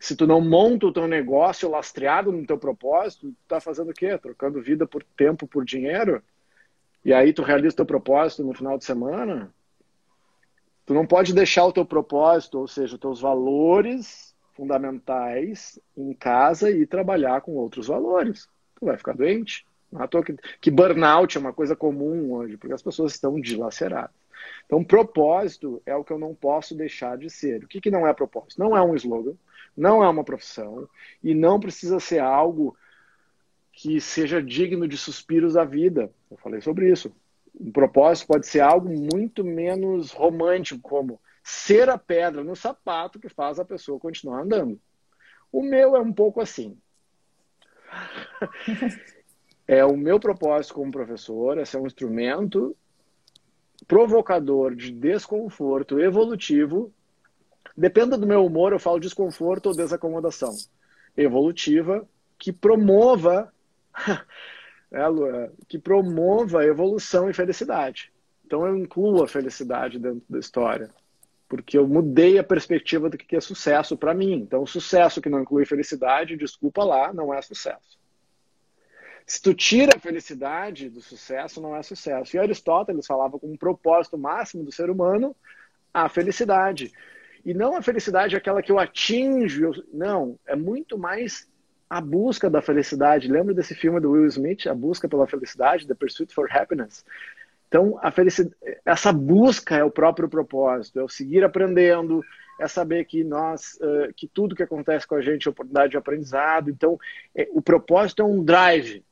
Se 0.00 0.16
tu 0.16 0.26
não 0.26 0.40
monta 0.40 0.86
o 0.86 0.92
teu 0.92 1.06
negócio 1.06 1.70
lastreado 1.70 2.32
no 2.32 2.44
teu 2.44 2.58
propósito, 2.58 3.28
tu 3.28 3.36
está 3.44 3.60
fazendo 3.60 3.92
o 3.92 3.94
quê? 3.94 4.18
Trocando 4.18 4.60
vida 4.60 4.84
por 4.84 5.04
tempo, 5.16 5.46
por 5.46 5.64
dinheiro? 5.64 6.20
E 7.04 7.12
aí 7.12 7.32
tu 7.32 7.42
realiza 7.42 7.76
teu 7.76 7.86
propósito 7.86 8.44
no 8.44 8.54
final 8.54 8.76
de 8.76 8.84
semana, 8.84 9.52
tu 10.84 10.94
não 10.94 11.06
pode 11.06 11.34
deixar 11.34 11.64
o 11.66 11.72
teu 11.72 11.84
propósito, 11.84 12.58
ou 12.58 12.68
seja, 12.68 12.94
os 12.94 13.00
teus 13.00 13.20
valores 13.20 14.34
fundamentais 14.54 15.78
em 15.96 16.12
casa 16.12 16.70
e 16.70 16.86
trabalhar 16.86 17.40
com 17.42 17.52
outros 17.52 17.86
valores. 17.86 18.48
Tu 18.78 18.86
vai 18.86 18.96
ficar 18.96 19.14
doente. 19.14 19.64
Não 19.90 20.02
é 20.02 20.08
que, 20.08 20.36
que 20.60 20.70
burnout 20.70 21.36
é 21.36 21.40
uma 21.40 21.52
coisa 21.52 21.74
comum 21.74 22.32
hoje, 22.32 22.56
porque 22.56 22.74
as 22.74 22.82
pessoas 22.82 23.12
estão 23.12 23.40
dilaceradas. 23.40 24.10
Então, 24.66 24.84
propósito 24.84 25.82
é 25.86 25.94
o 25.94 26.04
que 26.04 26.12
eu 26.12 26.18
não 26.18 26.34
posso 26.34 26.74
deixar 26.74 27.16
de 27.16 27.30
ser. 27.30 27.64
O 27.64 27.68
que, 27.68 27.80
que 27.80 27.90
não 27.90 28.06
é 28.06 28.12
propósito? 28.12 28.58
Não 28.58 28.76
é 28.76 28.82
um 28.82 28.94
slogan, 28.94 29.34
não 29.76 30.02
é 30.02 30.08
uma 30.08 30.24
profissão 30.24 30.88
e 31.22 31.34
não 31.34 31.58
precisa 31.58 31.98
ser 32.00 32.18
algo 32.18 32.76
que 33.80 34.00
seja 34.00 34.42
digno 34.42 34.88
de 34.88 34.98
suspiros 34.98 35.56
à 35.56 35.64
vida. 35.64 36.10
Eu 36.28 36.36
falei 36.36 36.60
sobre 36.60 36.90
isso. 36.90 37.12
Um 37.60 37.70
propósito 37.70 38.26
pode 38.26 38.44
ser 38.48 38.58
algo 38.58 38.88
muito 38.88 39.44
menos 39.44 40.10
romântico, 40.10 40.80
como 40.80 41.20
ser 41.44 41.88
a 41.88 41.96
pedra 41.96 42.42
no 42.42 42.56
sapato 42.56 43.20
que 43.20 43.28
faz 43.28 43.60
a 43.60 43.64
pessoa 43.64 44.00
continuar 44.00 44.42
andando. 44.42 44.80
O 45.52 45.62
meu 45.62 45.94
é 45.94 46.00
um 46.00 46.12
pouco 46.12 46.40
assim. 46.40 46.76
é 49.64 49.84
o 49.84 49.96
meu 49.96 50.18
propósito 50.18 50.74
como 50.74 50.90
professor 50.90 51.56
é 51.56 51.64
ser 51.64 51.76
um 51.76 51.86
instrumento 51.86 52.76
provocador 53.86 54.74
de 54.74 54.90
desconforto 54.90 56.00
evolutivo. 56.00 56.92
Dependa 57.76 58.18
do 58.18 58.26
meu 58.26 58.44
humor, 58.44 58.72
eu 58.72 58.80
falo 58.80 58.98
desconforto 58.98 59.66
ou 59.66 59.76
desacomodação. 59.76 60.52
Evolutiva, 61.16 62.04
que 62.36 62.52
promova 62.52 63.52
é, 64.92 65.50
que 65.66 65.78
promova 65.78 66.64
evolução 66.64 67.28
e 67.28 67.34
felicidade. 67.34 68.12
Então 68.46 68.66
eu 68.66 68.76
incluo 68.76 69.22
a 69.22 69.28
felicidade 69.28 69.98
dentro 69.98 70.22
da 70.28 70.38
história, 70.38 70.90
porque 71.48 71.76
eu 71.76 71.86
mudei 71.86 72.38
a 72.38 72.44
perspectiva 72.44 73.10
do 73.10 73.18
que 73.18 73.36
é 73.36 73.40
sucesso 73.40 73.96
para 73.96 74.14
mim. 74.14 74.34
Então, 74.34 74.66
sucesso 74.66 75.20
que 75.20 75.28
não 75.28 75.40
inclui 75.40 75.64
felicidade, 75.64 76.36
desculpa 76.36 76.84
lá, 76.84 77.12
não 77.12 77.32
é 77.32 77.40
sucesso. 77.42 77.98
Se 79.26 79.42
tu 79.42 79.52
tira 79.52 79.92
a 79.94 80.00
felicidade 80.00 80.88
do 80.88 81.02
sucesso, 81.02 81.60
não 81.60 81.76
é 81.76 81.82
sucesso. 81.82 82.34
E 82.34 82.38
Aristóteles 82.38 83.06
falava 83.06 83.38
com 83.38 83.52
um 83.52 83.58
propósito 83.58 84.16
máximo 84.16 84.64
do 84.64 84.72
ser 84.72 84.88
humano 84.88 85.36
a 85.92 86.08
felicidade. 86.08 86.90
E 87.44 87.52
não 87.52 87.76
a 87.76 87.82
felicidade 87.82 88.34
aquela 88.34 88.62
que 88.62 88.72
eu 88.72 88.78
atinjo, 88.78 89.70
não, 89.92 90.38
é 90.46 90.56
muito 90.56 90.96
mais 90.96 91.46
a 91.88 92.00
busca 92.00 92.50
da 92.50 92.60
felicidade. 92.60 93.30
Lembra 93.30 93.54
desse 93.54 93.74
filme 93.74 94.00
do 94.00 94.10
Will 94.10 94.26
Smith, 94.26 94.66
A 94.66 94.74
Busca 94.74 95.08
pela 95.08 95.26
Felicidade, 95.26 95.86
The 95.86 95.94
Pursuit 95.94 96.34
for 96.34 96.48
Happiness? 96.50 97.04
Então, 97.68 98.00
essa 98.84 99.12
busca 99.12 99.76
é 99.76 99.84
o 99.84 99.90
próprio 99.90 100.28
propósito, 100.28 100.98
é 100.98 101.02
o 101.04 101.08
seguir 101.08 101.44
aprendendo, 101.44 102.24
é 102.58 102.66
saber 102.66 103.04
que 103.04 103.22
nós, 103.22 103.78
que 104.16 104.26
tudo 104.26 104.56
que 104.56 104.62
acontece 104.62 105.06
com 105.06 105.14
a 105.14 105.20
gente 105.20 105.46
é 105.46 105.50
oportunidade 105.50 105.90
de 105.90 105.96
aprendizado. 105.98 106.70
Então, 106.70 106.98
é, 107.34 107.46
o 107.52 107.60
propósito 107.60 108.22
é 108.22 108.24
um 108.24 108.42
drive, 108.42 109.04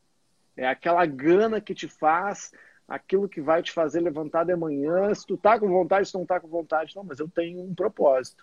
é 0.56 0.66
aquela 0.66 1.04
gana 1.04 1.60
que 1.60 1.74
te 1.74 1.86
faz 1.86 2.50
aquilo 2.88 3.28
que 3.28 3.42
vai 3.42 3.62
te 3.62 3.72
fazer 3.72 4.00
levantar 4.00 4.44
de 4.44 4.56
manhã. 4.56 5.12
Se 5.14 5.26
tu 5.26 5.36
tá 5.36 5.58
com 5.58 5.68
vontade, 5.68 6.06
se 6.06 6.12
tu 6.12 6.18
não 6.18 6.26
tá 6.26 6.40
com 6.40 6.48
vontade, 6.48 6.96
não, 6.96 7.04
mas 7.04 7.18
eu 7.18 7.28
tenho 7.28 7.60
um 7.60 7.74
propósito. 7.74 8.42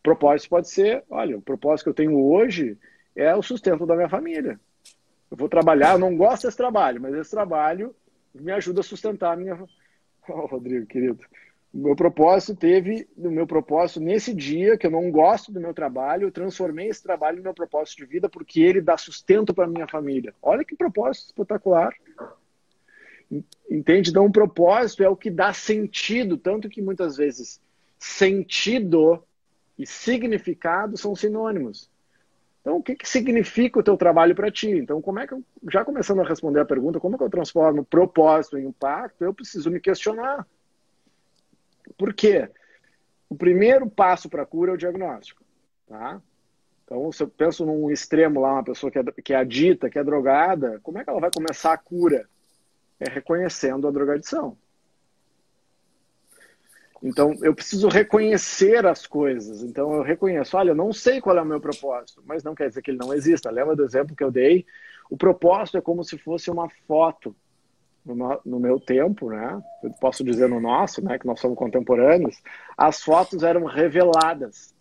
O 0.00 0.02
propósito 0.02 0.50
pode 0.50 0.68
ser, 0.68 1.04
olha, 1.08 1.38
o 1.38 1.42
propósito 1.42 1.84
que 1.84 1.90
eu 1.90 1.94
tenho 1.94 2.18
hoje 2.18 2.76
é 3.20 3.36
o 3.36 3.42
sustento 3.42 3.84
da 3.84 3.94
minha 3.94 4.08
família. 4.08 4.58
Eu 5.30 5.36
vou 5.36 5.48
trabalhar, 5.48 5.92
eu 5.92 5.98
não 5.98 6.16
gosto 6.16 6.46
desse 6.46 6.56
trabalho, 6.56 7.00
mas 7.00 7.14
esse 7.14 7.30
trabalho 7.30 7.94
me 8.34 8.50
ajuda 8.50 8.80
a 8.80 8.82
sustentar 8.82 9.32
a 9.32 9.36
minha. 9.36 9.62
Oh, 10.28 10.46
Rodrigo, 10.46 10.86
querido. 10.86 11.24
O 11.72 11.78
meu 11.78 11.94
propósito 11.94 12.56
teve, 12.56 13.08
no 13.16 13.30
meu 13.30 13.46
propósito, 13.46 14.00
nesse 14.00 14.34
dia 14.34 14.76
que 14.76 14.86
eu 14.86 14.90
não 14.90 15.08
gosto 15.10 15.52
do 15.52 15.60
meu 15.60 15.72
trabalho, 15.72 16.26
eu 16.26 16.32
transformei 16.32 16.88
esse 16.88 17.02
trabalho 17.02 17.36
no 17.36 17.44
meu 17.44 17.54
propósito 17.54 17.98
de 17.98 18.06
vida 18.06 18.28
porque 18.28 18.60
ele 18.60 18.80
dá 18.80 18.96
sustento 18.96 19.54
para 19.54 19.68
minha 19.68 19.86
família. 19.86 20.34
Olha 20.42 20.64
que 20.64 20.74
propósito 20.74 21.26
espetacular. 21.26 21.94
Entende? 23.70 24.10
Então, 24.10 24.24
um 24.24 24.32
propósito 24.32 25.04
é 25.04 25.08
o 25.08 25.16
que 25.16 25.30
dá 25.30 25.52
sentido, 25.52 26.36
tanto 26.36 26.68
que 26.68 26.82
muitas 26.82 27.16
vezes 27.16 27.60
sentido 27.98 29.22
e 29.78 29.86
significado 29.86 30.96
são 30.96 31.14
sinônimos. 31.14 31.89
Então, 32.60 32.76
o 32.76 32.82
que, 32.82 32.94
que 32.94 33.08
significa 33.08 33.80
o 33.80 33.82
teu 33.82 33.96
trabalho 33.96 34.34
para 34.34 34.50
ti? 34.50 34.70
Então, 34.70 35.00
como 35.00 35.18
é 35.18 35.26
que 35.26 35.32
eu, 35.32 35.42
já 35.70 35.84
começando 35.84 36.20
a 36.20 36.28
responder 36.28 36.60
a 36.60 36.64
pergunta, 36.64 37.00
como 37.00 37.14
é 37.14 37.18
que 37.18 37.24
eu 37.24 37.30
transformo 37.30 37.84
propósito 37.84 38.58
em 38.58 38.66
impacto? 38.66 39.24
Eu 39.24 39.32
preciso 39.32 39.70
me 39.70 39.80
questionar. 39.80 40.46
Por 41.96 42.12
quê? 42.12 42.50
O 43.28 43.34
primeiro 43.34 43.88
passo 43.88 44.28
para 44.28 44.42
a 44.42 44.46
cura 44.46 44.72
é 44.72 44.74
o 44.74 44.78
diagnóstico, 44.78 45.42
tá? 45.86 46.20
Então, 46.84 47.10
se 47.12 47.22
eu 47.22 47.28
penso 47.28 47.64
num 47.64 47.90
extremo 47.90 48.40
lá, 48.40 48.54
uma 48.54 48.64
pessoa 48.64 48.90
que 48.90 48.98
é, 48.98 49.04
que 49.04 49.32
é 49.32 49.36
adita, 49.36 49.88
que 49.88 49.98
é 49.98 50.04
drogada, 50.04 50.80
como 50.82 50.98
é 50.98 51.04
que 51.04 51.08
ela 51.08 51.20
vai 51.20 51.30
começar 51.30 51.72
a 51.72 51.78
cura? 51.78 52.28
É 52.98 53.08
reconhecendo 53.08 53.86
a 53.86 53.90
drogadição. 53.90 54.58
Então, 57.02 57.34
eu 57.40 57.54
preciso 57.54 57.88
reconhecer 57.88 58.84
as 58.84 59.06
coisas. 59.06 59.62
Então, 59.62 59.94
eu 59.94 60.02
reconheço, 60.02 60.56
olha, 60.56 60.70
eu 60.70 60.74
não 60.74 60.92
sei 60.92 61.20
qual 61.20 61.36
é 61.36 61.42
o 61.42 61.46
meu 61.46 61.60
propósito, 61.60 62.22
mas 62.26 62.44
não 62.44 62.54
quer 62.54 62.68
dizer 62.68 62.82
que 62.82 62.90
ele 62.90 62.98
não 62.98 63.14
exista. 63.14 63.50
Lembra 63.50 63.74
do 63.74 63.84
exemplo 63.84 64.14
que 64.14 64.22
eu 64.22 64.30
dei? 64.30 64.66
O 65.08 65.16
propósito 65.16 65.78
é 65.78 65.80
como 65.80 66.04
se 66.04 66.18
fosse 66.18 66.50
uma 66.50 66.68
foto 66.86 67.34
no, 68.04 68.60
meu 68.60 68.78
tempo, 68.78 69.30
né? 69.30 69.60
Eu 69.82 69.90
posso 69.92 70.22
dizer 70.22 70.48
no 70.48 70.60
nosso, 70.60 71.02
né? 71.02 71.18
Que 71.18 71.26
nós 71.26 71.40
somos 71.40 71.56
contemporâneos. 71.56 72.36
As 72.76 73.02
fotos 73.02 73.42
eram 73.42 73.64
reveladas. 73.64 74.74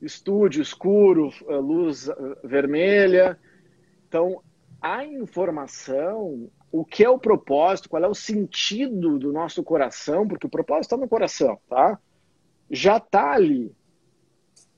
Estúdio 0.00 0.62
escuro, 0.62 1.30
eh, 1.48 1.56
luz 1.56 2.08
eh, 2.08 2.14
vermelha. 2.42 3.38
Então, 4.08 4.42
a 4.80 5.04
informação 5.04 6.50
o 6.72 6.84
que 6.84 7.04
é 7.04 7.10
o 7.10 7.18
propósito, 7.18 7.88
qual 7.88 8.02
é 8.04 8.08
o 8.08 8.14
sentido 8.14 9.18
do 9.18 9.32
nosso 9.32 9.62
coração, 9.62 10.26
porque 10.26 10.46
o 10.46 10.50
propósito 10.50 10.84
está 10.84 10.96
no 10.96 11.08
coração, 11.08 11.58
tá? 11.68 11.98
Já 12.70 12.98
está 12.98 13.32
ali. 13.32 13.72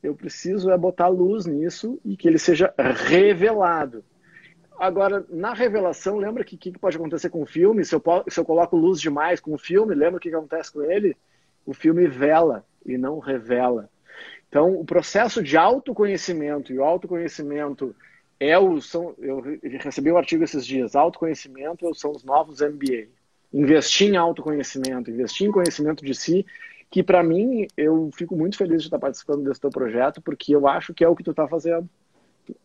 Eu 0.03 0.15
preciso 0.15 0.71
é 0.71 0.79
botar 0.79 1.09
luz 1.09 1.47
nisso 1.47 2.01
e 2.05 2.17
que 2.17 2.27
ele 2.27 2.39
seja 2.39 2.75
revelado. 2.79 4.05
Agora, 4.79 5.25
na 5.29 5.53
revelação, 5.53 6.17
lembra 6.17 6.43
que 6.43 6.57
o 6.57 6.59
que, 6.59 6.73
que, 6.73 6.79
pode 6.79 6.97
acontecer 6.97 7.29
com 7.29 7.43
o 7.43 7.47
filme? 7.47 7.85
Se 7.85 7.95
eu, 7.95 8.03
se 8.29 8.41
eu 8.41 8.45
coloco 8.45 8.77
luz 8.77 9.01
demais 9.01 9.39
com 9.39 9.53
o 9.53 9.59
filme, 9.59 9.95
lembra 9.95 10.17
o 10.17 10.21
que, 10.21 10.31
que 10.31 10.35
acontece 10.35 10.73
com 10.73 10.83
ele? 10.83 11.17
O 11.65 11.73
filme 11.73 12.09
vela 12.09 12.65
e 12.85 12.99
não 12.99 13.19
revela. 13.19 13.89
Então, 14.49 14.75
o 14.75 14.85
processo 14.85 15.43
de 15.43 15.57
autoconhecimento 15.57 16.73
e 16.73 16.79
o 16.79 16.85
autoconhecimento 16.85 17.95
é 18.43 18.59
o, 18.59 18.81
são, 18.81 19.15
eu 19.19 19.41
recebi 19.81 20.11
um 20.11 20.17
artigo 20.17 20.43
esses 20.43 20.67
dias, 20.67 20.97
autoconhecimento 20.97 21.95
são 21.95 22.11
os 22.11 22.25
novos 22.25 22.61
MBA. 22.61 23.07
Investir 23.53 24.09
em 24.09 24.17
autoconhecimento, 24.17 25.11
investir 25.11 25.47
em 25.47 25.53
conhecimento 25.53 26.05
de 26.05 26.13
si, 26.13 26.45
que 26.91 27.05
para 27.05 27.23
mim, 27.23 27.69
eu 27.77 28.11
fico 28.13 28.35
muito 28.35 28.57
feliz 28.57 28.83
de 28.83 28.89
estar 28.89 28.99
participando 28.99 29.45
desse 29.45 29.61
teu 29.61 29.71
projeto, 29.71 30.21
porque 30.21 30.55
eu 30.55 30.67
acho 30.67 30.93
que 30.93 31.05
é 31.05 31.09
o 31.09 31.15
que 31.15 31.23
tu 31.23 31.31
está 31.31 31.47
fazendo. 31.47 31.89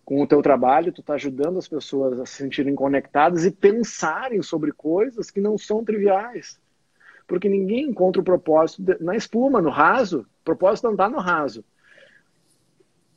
Com 0.04 0.24
o 0.24 0.28
teu 0.28 0.42
trabalho, 0.42 0.92
tu 0.92 1.02
está 1.02 1.14
ajudando 1.14 1.60
as 1.60 1.68
pessoas 1.68 2.20
a 2.20 2.26
se 2.26 2.38
sentirem 2.38 2.74
conectadas 2.74 3.46
e 3.46 3.52
pensarem 3.52 4.42
sobre 4.42 4.72
coisas 4.72 5.30
que 5.30 5.40
não 5.40 5.58
são 5.60 5.86
triviais. 5.86 6.60
Porque 7.28 7.48
ninguém 7.48 7.90
encontra 7.90 8.20
o 8.20 8.26
propósito 8.26 8.84
na 9.00 9.16
espuma, 9.16 9.62
no 9.62 9.70
raso. 9.70 10.22
O 10.42 10.44
propósito 10.44 10.86
não 10.86 10.94
está 10.94 11.08
no 11.08 11.20
raso 11.20 11.64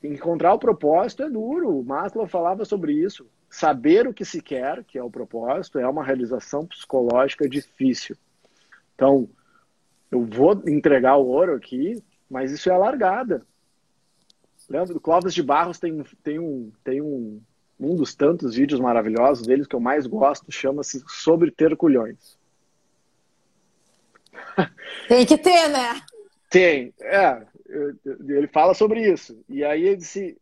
encontrar 0.03 0.55
o 0.55 0.59
propósito 0.59 1.23
é 1.23 1.31
duro. 1.31 1.79
O 1.79 1.85
Maslow 1.85 2.27
falava 2.27 2.65
sobre 2.65 2.93
isso. 2.93 3.27
Saber 3.49 4.07
o 4.07 4.15
que 4.15 4.25
se 4.25 4.41
quer, 4.41 4.85
que 4.85 4.99
é 4.99 5.03
o 5.03 5.11
propósito, 5.11 5.79
é 5.79 5.89
uma 5.89 6.05
realização 6.05 6.67
psicológica 6.67 7.49
difícil. 7.49 8.17
Então, 8.95 9.29
eu 10.11 10.25
vou 10.25 10.63
entregar 10.67 11.17
o 11.17 11.27
ouro 11.27 11.55
aqui, 11.55 12.03
mas 12.31 12.53
isso 12.53 12.71
é 12.71 12.73
a 12.73 12.79
largada. 12.79 13.45
Lembra 14.69 14.95
do 14.95 15.01
Clóvis 15.01 15.35
de 15.35 15.43
Barros 15.43 15.79
tem, 15.79 16.05
tem, 16.23 16.39
um, 16.39 16.71
tem 16.85 17.01
um, 17.01 17.41
um 17.79 17.97
dos 17.97 18.15
tantos 18.15 18.55
vídeos 18.55 18.81
maravilhosos 18.81 19.47
deles 19.47 19.67
que 19.67 19.75
eu 19.75 19.81
mais 19.81 20.07
gosto, 20.07 20.53
chama-se 20.53 21.03
Sobre 21.09 21.51
Ter 21.51 21.77
Culhões. 21.77 22.39
Tem 25.09 25.27
que 25.27 25.37
ter, 25.37 25.69
né? 25.69 26.01
Tem, 26.49 26.95
é 27.01 27.47
ele 28.29 28.49
fala 28.49 28.75
sobre 28.75 29.01
isso. 29.11 29.43
E 29.49 29.65
aí 29.65 29.85
ele 29.85 29.97
disse, 29.97 30.41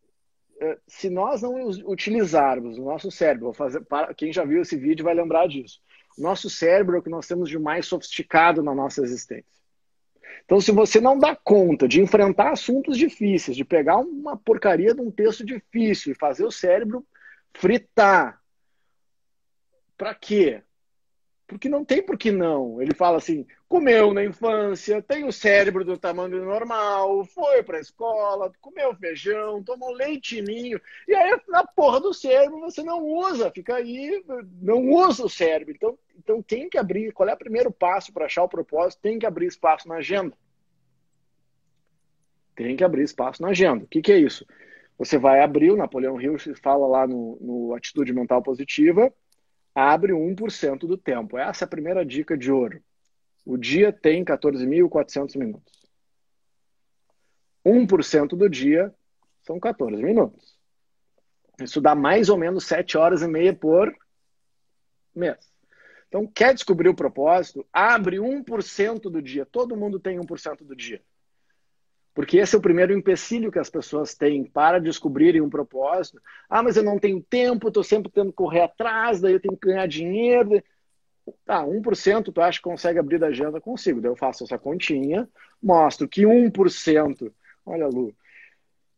é, 0.61 0.79
se 0.87 1.09
nós 1.09 1.43
não 1.43 1.69
utilizarmos 1.87 2.79
o 2.79 2.85
nosso 2.85 3.11
cérebro, 3.11 3.53
fazer, 3.53 3.85
quem 4.17 4.33
já 4.33 4.45
viu 4.45 4.63
esse 4.63 4.77
vídeo 4.77 5.05
vai 5.05 5.15
lembrar 5.15 5.47
disso. 5.47 5.81
Nosso 6.17 6.51
cérebro 6.51 6.97
é 6.97 6.99
o 6.99 7.03
que 7.03 7.11
nós 7.11 7.27
temos 7.27 7.49
de 7.49 7.59
mais 7.59 7.87
sofisticado 7.87 8.63
na 8.63 8.75
nossa 8.75 9.03
existência. 9.03 9.59
Então, 10.45 10.61
se 10.61 10.73
você 10.73 11.01
não 11.01 11.19
dá 11.19 11.37
conta 11.37 11.87
de 11.87 12.01
enfrentar 12.01 12.53
assuntos 12.53 12.97
difíceis, 12.97 13.57
de 13.57 13.65
pegar 13.65 13.99
uma 13.99 14.37
porcaria 14.37 14.95
de 14.95 15.01
um 15.01 15.11
texto 15.11 15.45
difícil 15.45 16.13
e 16.13 16.19
fazer 16.19 16.45
o 16.45 16.51
cérebro 16.51 17.07
fritar, 17.55 18.41
para 19.97 20.15
quê? 20.15 20.63
Porque 21.49 21.67
não 21.67 21.83
tem 21.83 22.03
por 22.03 22.19
que 22.19 22.31
não. 22.31 22.81
Ele 22.81 22.95
fala 22.95 23.17
assim: 23.17 23.47
comeu 23.67 24.13
na 24.13 24.23
infância, 24.23 25.01
tem 25.01 25.25
o 25.25 25.33
cérebro 25.33 25.83
do 25.83 25.97
tamanho 25.97 26.45
normal, 26.45 27.25
foi 27.25 27.63
para 27.63 27.79
a 27.79 27.81
escola, 27.81 28.53
comeu 28.61 28.95
feijão, 28.95 29.65
tomou 29.65 29.91
leitinho. 29.93 30.79
E 31.09 31.15
aí, 31.15 31.41
na 31.49 31.67
porra 31.67 32.01
do 32.01 32.13
cérebro, 32.13 32.61
você 32.61 32.83
não 32.83 33.03
usa, 33.03 33.51
fica 33.51 33.77
aí, 33.77 34.23
não 34.61 34.91
usa 34.91 35.25
o 35.25 35.31
cérebro. 35.31 35.75
Então, 35.75 35.99
Então 36.19 36.43
tem 36.43 36.69
que 36.69 36.77
abrir. 36.77 37.13
Qual 37.13 37.27
é 37.27 37.33
o 37.33 37.39
primeiro 37.39 37.73
passo 37.73 38.13
para 38.13 38.27
achar 38.27 38.45
o 38.45 38.49
propósito? 38.49 39.01
Tem 39.01 39.19
que 39.19 39.25
abrir 39.25 39.47
espaço 39.47 39.89
na 39.89 39.97
agenda. 39.97 40.37
Tem 42.55 42.77
que 42.77 42.85
abrir 42.85 43.05
espaço 43.05 43.41
na 43.41 43.49
agenda. 43.49 43.85
O 43.85 43.89
que, 43.89 44.03
que 44.03 44.13
é 44.13 44.19
isso? 44.19 44.45
Você 44.99 45.17
vai 45.17 45.41
abrir, 45.41 45.71
o 45.71 45.77
Napoleão 45.77 46.21
Hill 46.21 46.37
fala 46.61 46.87
lá 46.87 47.07
no, 47.07 47.39
no 47.41 47.75
Atitude 47.75 48.13
Mental 48.13 48.43
Positiva, 48.43 49.11
abre 49.79 50.13
1% 50.13 50.81
do 50.81 50.99
tempo. 50.99 51.39
Essa 51.39 51.65
é 51.65 51.67
a 51.67 51.69
primeira 51.69 52.05
dica 52.05 52.37
de 52.37 52.51
ouro. 52.51 52.83
O 53.47 53.57
dia 53.57 53.93
tem 53.93 54.25
14.400 54.25 55.39
minutos. 55.39 55.73
1% 57.65 58.31
do 58.31 58.49
dia 58.49 58.93
são 59.43 59.61
14 59.61 60.03
minutos. 60.03 60.59
Isso 61.61 61.81
dá 61.81 61.95
mais 61.95 62.29
ou 62.29 62.37
menos 62.37 62.65
7 62.65 62.99
horas 62.99 63.23
e 63.23 63.29
meia 63.29 63.55
por 63.55 63.95
mês. 65.15 65.49
Então, 66.09 66.27
quer 66.27 66.55
descobrir 66.55 66.89
o 66.89 66.95
propósito? 66.95 67.65
Abre 67.73 68.17
1% 68.17 69.03
do 69.03 69.23
dia. 69.23 69.47
Todo 69.47 69.77
mundo 69.77 70.01
tem 70.01 70.19
1% 70.19 70.65
do 70.65 70.75
dia. 70.75 71.01
Porque 72.19 72.39
esse 72.39 72.57
é 72.57 72.59
o 72.59 72.61
primeiro 72.61 72.93
empecilho 72.93 73.53
que 73.53 73.61
as 73.61 73.71
pessoas 73.71 74.13
têm 74.13 74.43
para 74.43 74.81
descobrirem 74.81 75.41
um 75.41 75.49
propósito. 75.49 76.21
Ah, 76.51 76.65
mas 76.65 76.77
eu 76.77 76.83
não 76.83 76.99
tenho 76.99 77.23
tempo, 77.23 77.69
estou 77.69 77.85
sempre 77.85 78.11
tendo 78.11 78.33
que 78.33 78.37
correr 78.37 78.63
atrás, 78.63 79.21
daí 79.21 79.35
eu 79.35 79.41
tenho 79.41 79.57
que 79.57 79.69
ganhar 79.69 79.87
dinheiro. 79.87 80.61
Tá, 81.47 81.65
1% 81.65 82.33
tu 82.33 82.41
acha 82.41 82.59
que 82.59 82.65
consegue 82.65 82.99
abrir 82.99 83.21
da 83.21 83.29
agenda? 83.29 83.61
Consigo. 83.61 84.01
Daí 84.01 84.11
eu 84.11 84.17
faço 84.17 84.43
essa 84.43 84.59
continha, 84.59 85.29
mostro 85.63 86.09
que 86.09 86.23
1%. 86.23 87.33
Olha 87.65 87.85
a 87.85 87.89
Lu. 87.89 88.13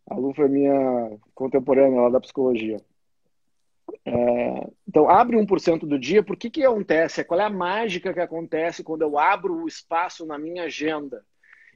A 0.08 0.14
Lu 0.14 0.32
foi 0.32 0.48
minha 0.48 1.18
contemporânea 1.34 2.00
lá 2.00 2.08
da 2.08 2.20
psicologia. 2.22 2.78
É, 4.06 4.66
então, 4.88 5.10
abre 5.10 5.36
1% 5.36 5.80
do 5.80 5.98
dia. 5.98 6.22
Por 6.22 6.38
que, 6.38 6.48
que 6.48 6.64
acontece? 6.64 7.22
Qual 7.22 7.38
é 7.38 7.44
a 7.44 7.50
mágica 7.50 8.14
que 8.14 8.20
acontece 8.20 8.82
quando 8.82 9.02
eu 9.02 9.18
abro 9.18 9.62
o 9.62 9.68
espaço 9.68 10.24
na 10.24 10.38
minha 10.38 10.64
agenda? 10.64 11.22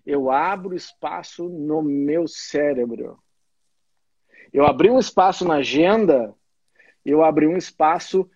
Eu 0.04 0.30
abro 0.30 0.74
espaço 0.74 1.48
no 1.48 1.82
meu 1.82 2.26
cérebro. 2.28 3.18
Eu 4.52 4.66
abri 4.66 4.90
um 4.90 4.98
espaço 4.98 5.44
na 5.44 5.56
agenda, 5.56 6.34
eu 7.04 7.24
abri 7.24 7.46
um 7.46 7.56
espaço 7.56 8.28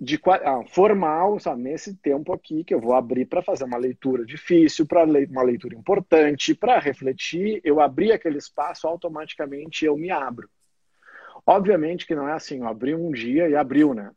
de 0.00 0.20
ah, 0.26 0.62
formal, 0.68 1.38
sabe, 1.38 1.62
nesse 1.62 1.94
tempo 1.96 2.32
aqui 2.32 2.64
que 2.64 2.74
eu 2.74 2.80
vou 2.80 2.94
abrir 2.94 3.26
para 3.26 3.42
fazer 3.42 3.64
uma 3.64 3.78
leitura 3.78 4.24
difícil, 4.24 4.86
para 4.86 5.04
uma 5.04 5.42
leitura 5.42 5.74
importante, 5.74 6.54
para 6.54 6.78
refletir, 6.78 7.60
eu 7.64 7.80
abri 7.80 8.12
aquele 8.12 8.38
espaço, 8.38 8.86
automaticamente 8.86 9.84
eu 9.84 9.96
me 9.96 10.10
abro. 10.10 10.48
Obviamente 11.46 12.06
que 12.06 12.14
não 12.14 12.28
é 12.28 12.32
assim, 12.32 12.58
eu 12.58 12.68
abri 12.68 12.94
um 12.94 13.10
dia 13.10 13.48
e 13.48 13.56
abriu, 13.56 13.94
né? 13.94 14.10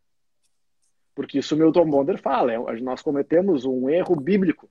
Porque 1.14 1.40
isso 1.40 1.56
o 1.56 1.58
Milton 1.58 1.90
Bonder 1.90 2.18
fala, 2.20 2.54
é, 2.54 2.82
nós 2.82 3.02
cometemos 3.02 3.66
um 3.66 3.90
erro 3.90 4.16
bíblico. 4.16 4.70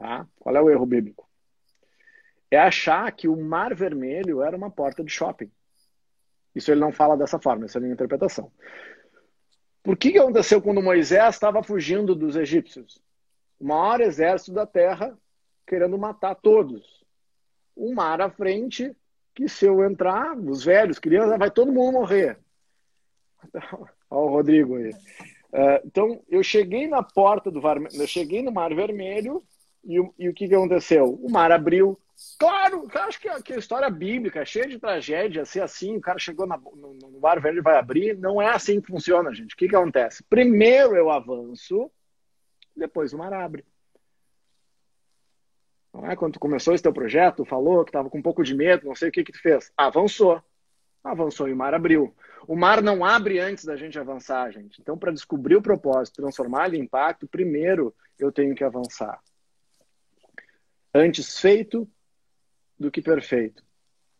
Tá? 0.00 0.26
Qual 0.38 0.56
é 0.56 0.62
o 0.62 0.70
erro 0.70 0.86
bíblico? 0.86 1.28
É 2.50 2.58
achar 2.58 3.12
que 3.12 3.28
o 3.28 3.36
Mar 3.36 3.74
Vermelho 3.74 4.42
era 4.42 4.56
uma 4.56 4.70
porta 4.70 5.04
de 5.04 5.12
shopping. 5.12 5.52
Isso 6.54 6.72
ele 6.72 6.80
não 6.80 6.90
fala 6.90 7.18
dessa 7.18 7.38
forma, 7.38 7.66
essa 7.66 7.76
é 7.76 7.80
a 7.80 7.82
minha 7.82 7.92
interpretação. 7.92 8.50
Por 9.82 9.98
que, 9.98 10.16
aconteceu 10.18 10.60
quando 10.62 10.82
Moisés 10.82 11.34
estava 11.34 11.62
fugindo 11.62 12.14
dos 12.14 12.34
egípcios? 12.34 12.98
O 13.58 13.66
maior 13.66 14.00
exército 14.00 14.52
da 14.52 14.66
terra 14.66 15.16
querendo 15.66 15.98
matar 15.98 16.34
todos. 16.34 17.04
Um 17.76 17.94
mar 17.94 18.22
à 18.22 18.30
frente, 18.30 18.96
que 19.34 19.50
se 19.50 19.66
eu 19.66 19.84
entrar, 19.84 20.34
os 20.34 20.64
velhos, 20.64 20.98
crianças, 20.98 21.38
vai 21.38 21.50
todo 21.50 21.72
mundo 21.72 21.92
morrer. 21.92 22.38
Olha 24.10 24.20
o 24.22 24.28
Rodrigo 24.28 24.76
aí. 24.76 24.92
Uh, 25.52 25.84
então, 25.84 26.22
eu 26.26 26.42
cheguei 26.42 26.88
na 26.88 27.02
porta 27.02 27.50
do 27.50 27.60
eu 27.92 28.06
cheguei 28.06 28.42
no 28.42 28.50
Mar 28.50 28.74
Vermelho, 28.74 29.44
e, 29.84 29.96
e 30.18 30.28
o 30.28 30.34
que, 30.34 30.48
que 30.48 30.54
aconteceu? 30.54 31.14
O 31.22 31.30
mar 31.30 31.50
abriu. 31.52 31.98
Claro, 32.38 32.86
acho 32.92 33.20
que 33.20 33.28
a, 33.28 33.40
que 33.40 33.52
a 33.54 33.58
história 33.58 33.88
bíblica, 33.88 34.44
cheia 34.44 34.68
de 34.68 34.78
tragédia, 34.78 35.44
ser 35.44 35.62
assim, 35.62 35.96
o 35.96 36.00
cara 36.00 36.18
chegou 36.18 36.46
na, 36.46 36.58
no, 36.58 36.94
no 36.94 37.20
mar 37.20 37.40
velho 37.40 37.58
e 37.58 37.62
vai 37.62 37.78
abrir, 37.78 38.16
não 38.18 38.40
é 38.40 38.50
assim 38.50 38.80
que 38.80 38.88
funciona, 38.88 39.32
gente. 39.34 39.54
O 39.54 39.56
que, 39.56 39.68
que 39.68 39.76
acontece? 39.76 40.22
Primeiro 40.24 40.94
eu 40.94 41.10
avanço, 41.10 41.90
depois 42.76 43.12
o 43.12 43.18
mar 43.18 43.32
abre. 43.32 43.64
Não 45.92 46.08
é? 46.08 46.14
Quando 46.14 46.34
tu 46.34 46.40
começou 46.40 46.74
esse 46.74 46.82
teu 46.82 46.92
projeto, 46.92 47.44
falou 47.44 47.84
que 47.84 47.90
estava 47.90 48.08
com 48.08 48.18
um 48.18 48.22
pouco 48.22 48.44
de 48.44 48.54
medo, 48.54 48.86
não 48.86 48.94
sei 48.94 49.08
o 49.08 49.12
que 49.12 49.24
que 49.24 49.32
tu 49.32 49.40
fez. 49.40 49.72
Avançou. 49.76 50.42
Avançou 51.02 51.48
e 51.48 51.52
o 51.52 51.56
mar 51.56 51.74
abriu. 51.74 52.14
O 52.46 52.54
mar 52.54 52.82
não 52.82 53.04
abre 53.04 53.38
antes 53.38 53.64
da 53.64 53.76
gente 53.76 53.98
avançar, 53.98 54.50
gente. 54.52 54.80
Então, 54.80 54.96
para 54.96 55.12
descobrir 55.12 55.56
o 55.56 55.62
propósito, 55.62 56.22
transformar 56.22 56.68
ele 56.68 56.78
em 56.78 56.82
impacto, 56.82 57.26
primeiro 57.26 57.94
eu 58.18 58.30
tenho 58.30 58.54
que 58.54 58.62
avançar. 58.62 59.18
Antes 60.94 61.38
feito 61.38 61.88
do 62.78 62.90
que 62.90 63.02
perfeito 63.02 63.62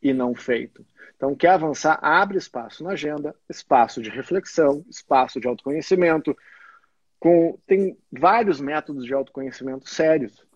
e 0.02 0.12
não 0.12 0.34
feito. 0.34 0.84
Então, 1.16 1.34
quer 1.34 1.50
avançar, 1.50 1.98
abre 2.02 2.38
espaço 2.38 2.82
na 2.82 2.92
agenda, 2.92 3.34
espaço 3.48 4.00
de 4.00 4.08
reflexão, 4.08 4.84
espaço 4.88 5.40
de 5.40 5.46
autoconhecimento. 5.46 6.36
Com, 7.18 7.58
tem 7.66 7.98
vários 8.10 8.60
métodos 8.60 9.04
de 9.04 9.12
autoconhecimento 9.12 9.88
sérios. 9.88 10.46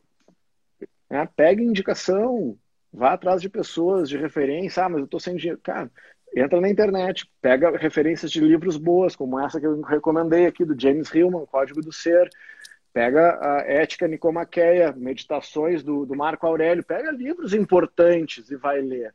Né? 1.11 1.29
Pega 1.37 1.63
indicação, 1.63 2.59
vá 2.93 3.13
atrás 3.13 3.43
de 3.43 3.49
pessoas 3.51 4.09
de 4.09 4.17
referência. 4.17 4.85
Ah, 4.85 4.89
mas 4.89 5.01
eu 5.01 5.05
estou 5.05 5.21
sem 5.21 5.37
dinheiro. 5.37 5.61
Cara, 5.63 5.91
entra 6.35 6.61
na 6.61 6.69
internet, 6.71 7.31
pega 7.43 7.77
referências 7.77 8.31
de 8.31 8.41
livros 8.41 8.77
boas, 8.77 9.15
como 9.15 9.39
essa 9.39 9.61
que 9.61 9.67
eu 9.67 9.81
recomendei 9.83 10.47
aqui, 10.47 10.65
do 10.65 10.81
James 10.81 11.13
Hillman, 11.13 11.47
Código 11.47 11.83
do 11.83 11.93
Ser. 11.93 12.31
Pega 12.95 13.41
a 13.43 13.59
Ética 13.67 14.07
Nicomaqueia, 14.07 14.93
Meditações 14.93 15.83
do, 15.83 16.07
do 16.07 16.15
Marco 16.15 16.47
Aurélio, 16.47 16.85
pega 16.85 17.11
livros 17.11 17.53
importantes 17.53 18.49
e 18.53 18.57
vai 18.57 18.81
ler. 18.81 19.13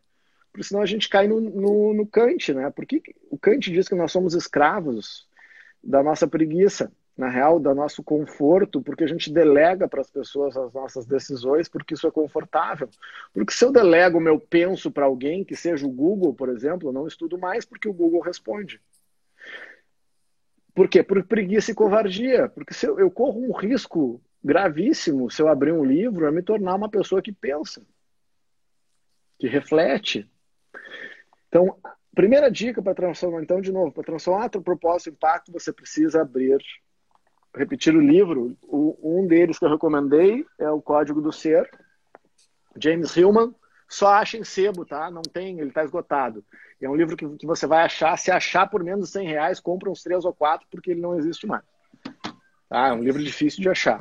Porque 0.52 0.68
senão 0.68 0.82
a 0.82 0.86
gente 0.86 1.08
cai 1.08 1.30
no, 1.30 1.40
no, 1.40 1.94
no 1.94 2.06
Kant, 2.06 2.54
né? 2.54 2.70
Porque 2.72 3.02
o 3.32 3.38
Kant 3.38 3.72
diz 3.72 3.88
que 3.88 3.96
nós 3.96 4.12
somos 4.12 4.34
escravos 4.34 5.26
da 5.82 6.04
nossa 6.04 6.28
preguiça, 6.28 6.92
na 7.18 7.30
real, 7.30 7.58
do 7.58 7.74
nosso 7.74 8.04
conforto, 8.04 8.82
porque 8.82 9.06
a 9.06 9.08
gente 9.08 9.32
delega 9.32 9.88
para 9.88 10.02
as 10.02 10.10
pessoas 10.10 10.58
as 10.58 10.74
nossas 10.74 11.06
decisões, 11.06 11.70
porque 11.70 11.94
isso 11.94 12.06
é 12.06 12.12
confortável. 12.12 12.90
Porque 13.34 13.54
se 13.54 13.64
eu 13.64 13.72
delego 13.72 14.18
o 14.18 14.22
meu 14.22 14.38
penso 14.38 14.92
para 14.92 15.06
alguém, 15.06 15.46
que 15.46 15.56
seja 15.56 15.88
o 15.88 15.92
Google, 15.92 16.34
por 16.34 16.50
exemplo, 16.50 16.90
eu 16.90 16.94
não 16.94 17.08
estudo 17.08 17.38
mais 17.38 17.64
porque 17.64 17.88
o 17.88 17.94
Google 17.94 18.20
responde. 18.20 18.82
Por 20.80 20.88
quê? 20.88 21.04
Por 21.04 21.22
preguiça 21.26 21.72
e 21.72 21.76
covardia. 21.76 22.48
Porque 22.48 22.74
se 22.74 22.86
eu, 22.86 22.98
eu 22.98 23.12
corro 23.12 23.42
um 23.42 23.52
risco 23.52 24.22
gravíssimo 24.42 25.30
se 25.30 25.42
eu 25.42 25.50
abrir 25.50 25.74
um 25.74 25.84
livro 25.84 26.26
a 26.26 26.32
me 26.32 26.42
tornar 26.42 26.74
uma 26.76 26.88
pessoa 26.88 27.22
que 27.22 27.34
pensa, 27.34 27.86
que 29.38 29.46
reflete. 29.46 30.26
Então, 31.50 31.78
primeira 32.16 32.50
dica 32.50 32.82
para 32.82 32.96
transformar, 32.96 33.44
então, 33.44 33.60
de 33.60 33.74
novo, 33.74 33.92
para 33.92 34.06
transformar 34.06 34.50
o 34.56 34.62
propósito 34.62 35.10
impacto, 35.10 35.52
você 35.52 35.74
precisa 35.74 36.22
abrir, 36.22 36.64
repetir 37.54 37.94
o 37.94 38.00
livro. 38.00 38.56
O, 38.64 38.98
um 39.04 39.28
deles 39.28 39.60
que 39.60 39.66
eu 39.66 39.70
recomendei 39.70 40.46
é 40.58 40.72
o 40.72 40.82
Código 40.82 41.22
do 41.22 41.34
Ser, 41.34 41.70
James 42.82 43.18
Hillman. 43.18 43.54
Só 43.90 44.10
acha 44.10 44.38
em 44.38 44.44
sebo, 44.44 44.86
tá? 44.86 45.10
Não 45.10 45.24
tem, 45.24 45.60
ele 45.60 45.70
está 45.70 45.84
esgotado. 45.84 46.46
É 46.80 46.88
um 46.88 46.96
livro 46.96 47.18
que, 47.18 47.28
que 47.38 47.46
você 47.46 47.66
vai 47.66 47.84
achar, 47.84 48.16
se 48.18 48.30
achar 48.30 48.70
por 48.70 48.84
menos 48.84 49.08
de 49.08 49.14
100 49.14 49.28
reais, 49.28 49.60
compra 49.60 49.90
uns 49.90 50.04
três 50.04 50.24
ou 50.24 50.34
quatro, 50.34 50.68
porque 50.70 50.92
ele 50.92 51.02
não 51.02 51.18
existe 51.18 51.48
mais. 51.48 51.64
Tá? 52.70 52.90
É 52.90 52.94
um 52.94 53.04
livro 53.04 53.22
difícil 53.22 53.62
de 53.62 53.70
achar. 53.70 54.00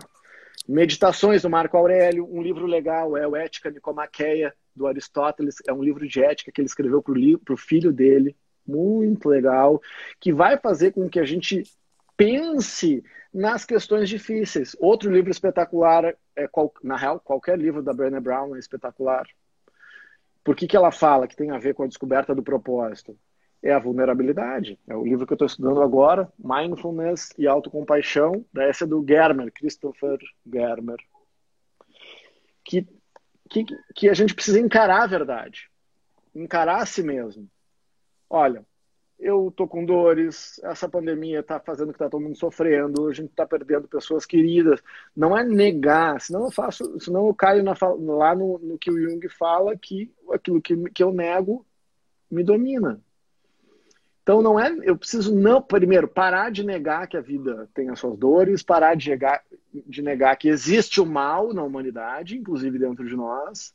Meditações 0.69 1.43
do 1.43 1.49
Marco 1.49 1.77
Aurélio, 1.77 2.29
um 2.31 2.43
livro 2.43 2.67
legal 2.67 3.17
é 3.17 3.27
o 3.27 3.35
Ética 3.35 3.71
Nicomaqueia, 3.71 4.55
do 4.77 4.87
Aristóteles, 4.87 5.57
é 5.67 5.73
um 5.73 5.83
livro 5.83 6.07
de 6.07 6.23
ética 6.23 6.53
que 6.53 6.61
ele 6.61 6.69
escreveu 6.69 7.03
para 7.03 7.55
o 7.55 7.57
filho 7.57 7.93
dele, 7.93 8.37
muito 8.67 9.29
legal, 9.29 9.81
que 10.21 10.33
vai 10.33 10.59
fazer 10.59 10.93
com 10.93 11.09
que 11.09 11.19
a 11.19 11.25
gente 11.25 11.65
pense 12.17 13.03
nas 13.33 13.65
questões 13.65 14.09
difíceis. 14.09 14.77
Outro 14.79 15.11
livro 15.11 15.31
espetacular, 15.31 16.15
é, 16.37 16.49
na 16.83 16.97
real, 16.97 17.19
qualquer 17.19 17.59
livro 17.59 17.83
da 17.83 17.95
Brené 17.95 18.21
Brown 18.21 18.55
é 18.55 18.59
espetacular. 18.59 19.27
Por 20.45 20.57
que, 20.57 20.67
que 20.67 20.77
ela 20.77 20.91
fala 20.91 21.27
que 21.27 21.37
tem 21.37 21.51
a 21.51 21.59
ver 21.59 21.75
com 21.75 21.83
a 21.83 21.87
descoberta 21.87 22.35
do 22.35 22.43
propósito? 22.43 23.19
É 23.63 23.73
a 23.73 23.79
vulnerabilidade. 23.79 24.79
É 24.87 24.97
o 24.97 25.05
livro 25.05 25.27
que 25.27 25.33
eu 25.33 25.37
estou 25.37 25.47
estudando 25.47 25.83
agora, 25.83 26.33
Mindfulness 26.39 27.31
e 27.37 27.47
Autocompaixão, 27.47 28.45
essa 28.57 28.85
é 28.85 28.87
do 28.87 29.05
Germer, 29.07 29.53
Christopher 29.53 30.19
Germer. 30.47 30.99
Que, 32.65 32.87
que, 33.51 33.65
que 33.95 34.09
a 34.09 34.15
gente 34.15 34.35
precisa 34.35 34.61
encarar 34.61 35.03
a 35.03 35.07
verdade. 35.07 35.69
Encarar 36.35 36.83
a 36.83 36.87
si 36.87 37.03
mesmo. 37.03 37.49
Olha, 38.31 38.65
eu 39.19 39.53
tô 39.55 39.67
com 39.67 39.85
dores, 39.85 40.61
essa 40.63 40.89
pandemia 40.89 41.41
está 41.41 41.59
fazendo 41.59 41.93
que 41.93 41.99
tá 41.99 42.09
todo 42.09 42.23
mundo 42.23 42.37
sofrendo, 42.37 43.09
a 43.09 43.13
gente 43.13 43.31
está 43.31 43.45
perdendo 43.45 43.89
pessoas 43.89 44.25
queridas. 44.25 44.81
Não 45.17 45.37
é 45.37 45.45
negar, 45.45 46.21
senão 46.21 46.45
eu 46.45 46.51
faço, 46.53 46.99
senão 47.01 47.27
eu 47.27 47.35
caio 47.35 47.65
na, 47.65 47.75
lá 48.15 48.35
no, 48.35 48.59
no, 48.59 48.79
que 48.79 48.91
o 48.91 49.01
Jung 49.01 49.29
fala 49.29 49.77
que 49.77 50.13
aquilo 50.31 50.63
que, 50.63 50.77
que 50.91 51.03
eu 51.03 51.13
nego 51.13 51.67
me 52.31 52.45
domina. 52.45 53.01
Então 54.23 54.41
não 54.41 54.61
é, 54.61 54.71
eu 54.83 54.97
preciso 54.97 55.35
não, 55.35 55.61
primeiro, 55.61 56.07
parar 56.07 56.53
de 56.53 56.63
negar 56.63 57.09
que 57.09 57.17
a 57.17 57.21
vida 57.21 57.69
tem 57.75 57.89
as 57.89 57.99
suas 57.99 58.17
dores, 58.17 58.63
parar 58.63 58.95
de 58.95 59.09
negar, 59.09 59.43
de 59.73 60.03
negar 60.03 60.37
que 60.37 60.49
existe 60.49 61.01
o 61.01 61.07
mal 61.07 61.53
na 61.53 61.65
humanidade, 61.65 62.37
inclusive 62.37 62.79
dentro 62.79 63.05
de 63.07 63.17
nós, 63.17 63.75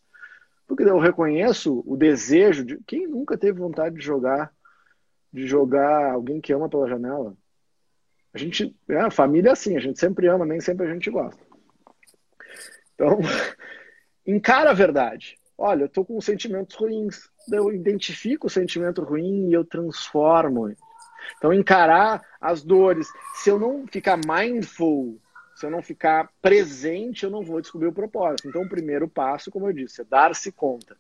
porque 0.68 0.84
eu 0.84 1.00
reconheço 1.00 1.84
o 1.86 1.98
desejo 1.98 2.64
de 2.64 2.80
quem 2.86 3.08
nunca 3.08 3.38
teve 3.38 3.60
vontade 3.60 3.96
de 3.96 4.02
jogar, 4.02 4.54
de 5.34 5.48
jogar 5.48 6.12
alguém 6.14 6.40
que 6.40 6.54
ama 6.54 6.70
pela 6.70 6.88
janela. 6.88 7.36
A 8.34 8.38
gente, 8.38 8.76
é, 8.88 8.98
a 8.98 9.12
família 9.12 9.50
é 9.50 9.54
assim, 9.54 9.76
a 9.76 9.80
gente 9.80 10.00
sempre 10.00 10.28
ama, 10.28 10.46
nem 10.46 10.62
sempre 10.62 10.88
a 10.88 10.94
gente 10.94 11.10
gosta. 11.10 11.42
Então, 12.94 13.20
encara 14.26 14.70
a 14.70 14.74
verdade. 14.74 15.38
Olha, 15.58 15.84
eu 15.84 15.90
tô 15.90 16.06
com 16.06 16.20
sentimentos 16.22 16.76
ruins 16.76 17.32
eu 17.52 17.74
identifico 17.74 18.48
o 18.48 18.50
sentimento 18.50 19.04
ruim 19.04 19.50
e 19.50 19.54
eu 19.54 19.66
transformo. 19.66 20.74
Então, 21.38 21.54
encarar 21.54 22.22
as 22.40 22.64
dores. 22.64 23.08
Se 23.36 23.50
eu 23.50 23.60
não 23.60 23.86
ficar 23.88 24.18
mindful, 24.18 25.20
se 25.56 25.66
eu 25.66 25.72
não 25.72 25.82
ficar 25.82 26.30
presente, 26.42 27.24
eu 27.24 27.30
não 27.30 27.44
vou 27.44 27.60
descobrir 27.60 27.88
o 27.88 27.94
propósito. 27.94 28.48
Então, 28.48 28.64
o 28.64 28.70
primeiro 28.70 29.08
passo, 29.08 29.52
como 29.52 29.68
eu 29.68 29.74
disse, 29.74 30.02
é 30.02 30.06
dar-se 30.06 30.52
conta. 30.52 30.96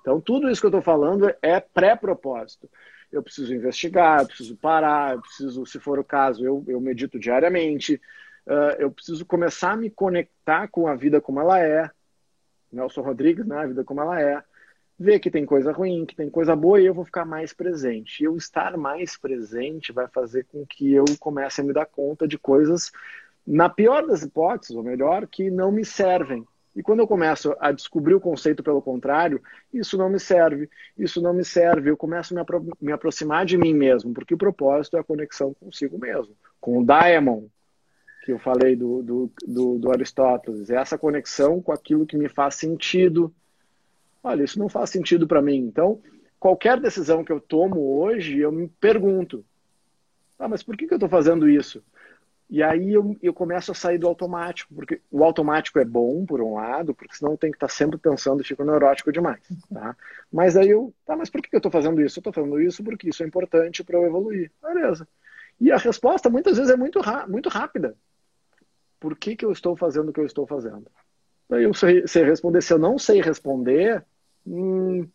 Então, 0.00 0.20
tudo 0.20 0.48
isso 0.48 0.60
que 0.60 0.66
eu 0.66 0.70
estou 0.70 0.82
falando 0.82 1.32
é 1.42 1.60
pré-propósito. 1.60 2.70
Eu 3.12 3.22
preciso 3.22 3.54
investigar, 3.54 4.20
eu 4.20 4.26
preciso 4.26 4.56
parar, 4.56 5.14
eu 5.14 5.20
preciso, 5.20 5.66
se 5.66 5.80
for 5.80 5.98
o 5.98 6.04
caso, 6.04 6.44
eu, 6.44 6.64
eu 6.68 6.80
medito 6.80 7.18
diariamente, 7.18 8.00
uh, 8.46 8.76
eu 8.78 8.90
preciso 8.90 9.26
começar 9.26 9.72
a 9.72 9.76
me 9.76 9.90
conectar 9.90 10.68
com 10.68 10.86
a 10.86 10.94
vida 10.94 11.20
como 11.20 11.40
ela 11.40 11.60
é. 11.60 11.90
Nelson 12.72 13.02
Rodrigues, 13.02 13.46
né? 13.46 13.58
A 13.58 13.66
vida 13.66 13.84
como 13.84 14.00
ela 14.00 14.20
é 14.20 14.42
ver 15.00 15.18
que 15.18 15.30
tem 15.30 15.46
coisa 15.46 15.72
ruim, 15.72 16.04
que 16.04 16.14
tem 16.14 16.28
coisa 16.28 16.54
boa 16.54 16.78
e 16.78 16.84
eu 16.84 16.92
vou 16.92 17.06
ficar 17.06 17.24
mais 17.24 17.54
presente. 17.54 18.20
E 18.20 18.26
eu 18.26 18.36
estar 18.36 18.76
mais 18.76 19.16
presente 19.16 19.92
vai 19.92 20.06
fazer 20.06 20.44
com 20.44 20.66
que 20.66 20.92
eu 20.92 21.06
comece 21.18 21.62
a 21.62 21.64
me 21.64 21.72
dar 21.72 21.86
conta 21.86 22.28
de 22.28 22.36
coisas, 22.38 22.92
na 23.46 23.70
pior 23.70 24.06
das 24.06 24.22
hipóteses, 24.22 24.76
ou 24.76 24.82
melhor, 24.82 25.26
que 25.26 25.50
não 25.50 25.72
me 25.72 25.86
servem. 25.86 26.46
E 26.74 26.82
quando 26.82 27.00
eu 27.00 27.06
começo 27.06 27.54
a 27.58 27.72
descobrir 27.72 28.14
o 28.14 28.20
conceito 28.20 28.62
pelo 28.62 28.80
contrário, 28.80 29.42
isso 29.74 29.98
não 29.98 30.08
me 30.08 30.20
serve, 30.20 30.70
isso 30.96 31.20
não 31.20 31.32
me 31.32 31.44
serve, 31.44 31.90
eu 31.90 31.96
começo 31.96 32.32
a 32.32 32.34
me, 32.36 32.40
apro 32.40 32.66
me 32.80 32.92
aproximar 32.92 33.44
de 33.44 33.58
mim 33.58 33.74
mesmo, 33.74 34.14
porque 34.14 34.34
o 34.34 34.38
propósito 34.38 34.96
é 34.96 35.00
a 35.00 35.04
conexão 35.04 35.52
consigo 35.54 35.98
mesmo, 35.98 36.34
com 36.60 36.78
o 36.78 36.86
Diamond, 36.86 37.48
que 38.24 38.32
eu 38.32 38.38
falei 38.38 38.76
do, 38.76 39.02
do, 39.02 39.32
do, 39.46 39.78
do 39.78 39.90
Aristóteles, 39.90 40.70
é 40.70 40.76
essa 40.76 40.96
conexão 40.96 41.60
com 41.60 41.72
aquilo 41.72 42.06
que 42.06 42.16
me 42.16 42.28
faz 42.28 42.54
sentido, 42.54 43.34
olha, 44.22 44.44
isso 44.44 44.58
não 44.58 44.68
faz 44.68 44.90
sentido 44.90 45.26
para 45.26 45.42
mim. 45.42 45.56
Então, 45.56 46.00
qualquer 46.38 46.78
decisão 46.78 47.24
que 47.24 47.32
eu 47.32 47.40
tomo 47.40 47.98
hoje, 47.98 48.38
eu 48.38 48.52
me 48.52 48.68
pergunto, 48.68 49.44
ah, 50.38 50.48
mas 50.48 50.62
por 50.62 50.76
que, 50.76 50.86
que 50.86 50.94
eu 50.94 50.96
estou 50.96 51.08
fazendo 51.08 51.48
isso? 51.48 51.82
E 52.50 52.64
aí 52.64 52.92
eu, 52.92 53.16
eu 53.22 53.32
começo 53.32 53.70
a 53.70 53.74
sair 53.76 53.96
do 53.96 54.08
automático, 54.08 54.74
porque 54.74 55.00
o 55.08 55.22
automático 55.22 55.78
é 55.78 55.84
bom, 55.84 56.26
por 56.26 56.42
um 56.42 56.54
lado, 56.54 56.92
porque 56.92 57.14
senão 57.14 57.36
tem 57.36 57.52
que 57.52 57.56
estar 57.56 57.68
sempre 57.68 57.96
pensando 57.96 58.42
fico 58.42 58.64
neurótico 58.64 59.12
demais, 59.12 59.40
tá? 59.72 59.96
Mas 60.32 60.56
aí 60.56 60.68
eu, 60.68 60.92
tá, 61.06 61.16
mas 61.16 61.30
por 61.30 61.40
que, 61.40 61.48
que 61.48 61.54
eu 61.54 61.60
estou 61.60 61.70
fazendo 61.70 62.02
isso? 62.02 62.18
Eu 62.18 62.20
estou 62.22 62.32
fazendo 62.32 62.60
isso 62.60 62.82
porque 62.82 63.08
isso 63.08 63.22
é 63.22 63.26
importante 63.26 63.84
para 63.84 63.96
eu 63.96 64.04
evoluir. 64.04 64.50
Beleza. 64.60 65.06
E 65.60 65.70
a 65.70 65.76
resposta 65.76 66.28
muitas 66.28 66.56
vezes 66.56 66.72
é 66.72 66.76
muito, 66.76 66.98
muito 67.28 67.48
rápida. 67.48 67.96
Por 68.98 69.16
que, 69.16 69.36
que 69.36 69.44
eu 69.44 69.52
estou 69.52 69.76
fazendo 69.76 70.08
o 70.08 70.12
que 70.12 70.18
eu 70.18 70.26
estou 70.26 70.44
fazendo? 70.44 70.90
Aí 71.52 71.62
eu 71.62 71.72
sei, 71.72 72.04
sei 72.08 72.24
responder. 72.24 72.62
Se 72.62 72.72
eu 72.72 72.78
não 72.80 72.98
sei 72.98 73.22
responder, 73.22 74.04
hum, 74.44 75.06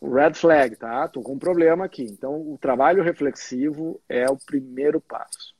red 0.00 0.34
flag, 0.34 0.76
tá? 0.76 1.08
Tô 1.08 1.20
com 1.20 1.32
um 1.32 1.38
problema 1.38 1.84
aqui. 1.84 2.04
Então, 2.04 2.40
o 2.52 2.56
trabalho 2.58 3.02
reflexivo 3.02 4.00
é 4.08 4.30
o 4.30 4.36
primeiro 4.36 5.00
passo 5.00 5.52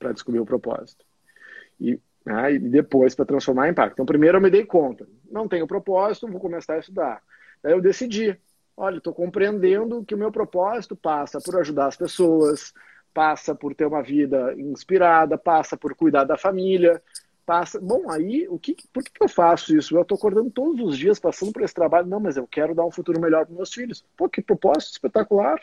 para 0.00 0.12
descobrir 0.12 0.40
o 0.40 0.46
propósito. 0.46 1.04
E, 1.78 2.00
né, 2.24 2.54
e 2.54 2.58
depois 2.58 3.14
para 3.14 3.26
transformar 3.26 3.68
em 3.68 3.70
impacto. 3.70 3.92
Então, 3.92 4.06
primeiro 4.06 4.38
eu 4.38 4.42
me 4.42 4.50
dei 4.50 4.64
conta. 4.64 5.06
Não 5.30 5.46
tenho 5.46 5.66
propósito, 5.66 6.26
vou 6.26 6.40
começar 6.40 6.74
a 6.74 6.78
estudar. 6.78 7.22
Daí 7.62 7.72
eu 7.72 7.80
decidi. 7.80 8.36
Olha, 8.76 8.96
estou 8.96 9.12
compreendendo 9.12 10.02
que 10.04 10.14
o 10.14 10.18
meu 10.18 10.32
propósito 10.32 10.96
passa 10.96 11.38
por 11.38 11.58
ajudar 11.60 11.86
as 11.86 11.96
pessoas, 11.96 12.72
passa 13.12 13.54
por 13.54 13.74
ter 13.74 13.84
uma 13.84 14.02
vida 14.02 14.54
inspirada, 14.56 15.36
passa 15.36 15.76
por 15.76 15.94
cuidar 15.94 16.24
da 16.24 16.38
família, 16.38 17.02
passa. 17.44 17.78
Bom, 17.78 18.10
aí, 18.10 18.48
o 18.48 18.58
que, 18.58 18.74
por 18.90 19.02
que, 19.02 19.22
eu 19.22 19.28
faço 19.28 19.76
isso? 19.76 19.94
Eu 19.94 20.00
estou 20.00 20.16
acordando 20.16 20.50
todos 20.50 20.80
os 20.80 20.96
dias, 20.96 21.18
passando 21.18 21.52
por 21.52 21.62
esse 21.62 21.74
trabalho. 21.74 22.06
Não, 22.06 22.20
mas 22.20 22.38
eu 22.38 22.46
quero 22.46 22.74
dar 22.74 22.86
um 22.86 22.90
futuro 22.90 23.20
melhor 23.20 23.44
para 23.44 23.54
meus 23.54 23.72
filhos. 23.72 24.02
Pô, 24.16 24.30
que 24.30 24.40
propósito 24.40 24.92
espetacular. 24.92 25.60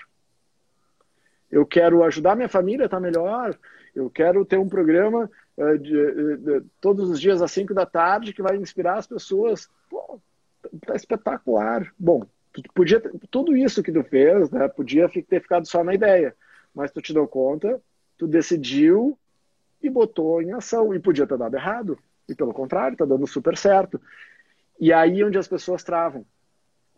Eu 1.49 1.65
quero 1.65 2.03
ajudar 2.03 2.35
minha 2.35 2.49
família 2.49 2.83
a 2.83 2.87
estar 2.87 2.99
melhor. 2.99 3.57
Eu 3.97 4.11
quero 4.11 4.45
ter 4.45 4.59
um 4.59 4.69
programa 4.69 5.29
uh, 5.57 5.77
de, 5.79 5.97
uh, 5.97 6.37
de, 6.37 6.65
todos 6.79 7.09
os 7.09 7.19
dias 7.19 7.41
às 7.41 7.51
5 7.51 7.73
da 7.73 7.83
tarde 7.83 8.31
que 8.31 8.43
vai 8.43 8.55
inspirar 8.55 8.99
as 8.99 9.07
pessoas. 9.07 9.67
Pô, 9.89 10.19
tá 10.85 10.95
espetacular. 10.95 11.91
Bom, 11.97 12.23
tu 12.53 12.61
podia 12.75 13.01
tudo 13.31 13.57
isso 13.57 13.81
que 13.81 13.91
tu 13.91 14.03
fez, 14.03 14.51
né, 14.51 14.67
podia 14.67 15.09
ter 15.09 15.41
ficado 15.41 15.67
só 15.67 15.83
na 15.83 15.95
ideia, 15.95 16.35
mas 16.75 16.91
tu 16.91 17.01
te 17.01 17.11
deu 17.11 17.27
conta, 17.27 17.81
tu 18.19 18.27
decidiu 18.27 19.17
e 19.81 19.89
botou 19.89 20.43
em 20.43 20.51
ação. 20.51 20.93
E 20.93 20.99
podia 20.99 21.25
ter 21.25 21.37
dado 21.37 21.55
errado. 21.55 21.97
E 22.29 22.35
pelo 22.35 22.53
contrário, 22.53 22.93
está 22.93 23.05
dando 23.05 23.25
super 23.25 23.57
certo. 23.57 23.99
E 24.79 24.93
aí 24.93 25.21
é 25.21 25.25
onde 25.25 25.39
as 25.39 25.47
pessoas 25.47 25.83
travam. 25.83 26.23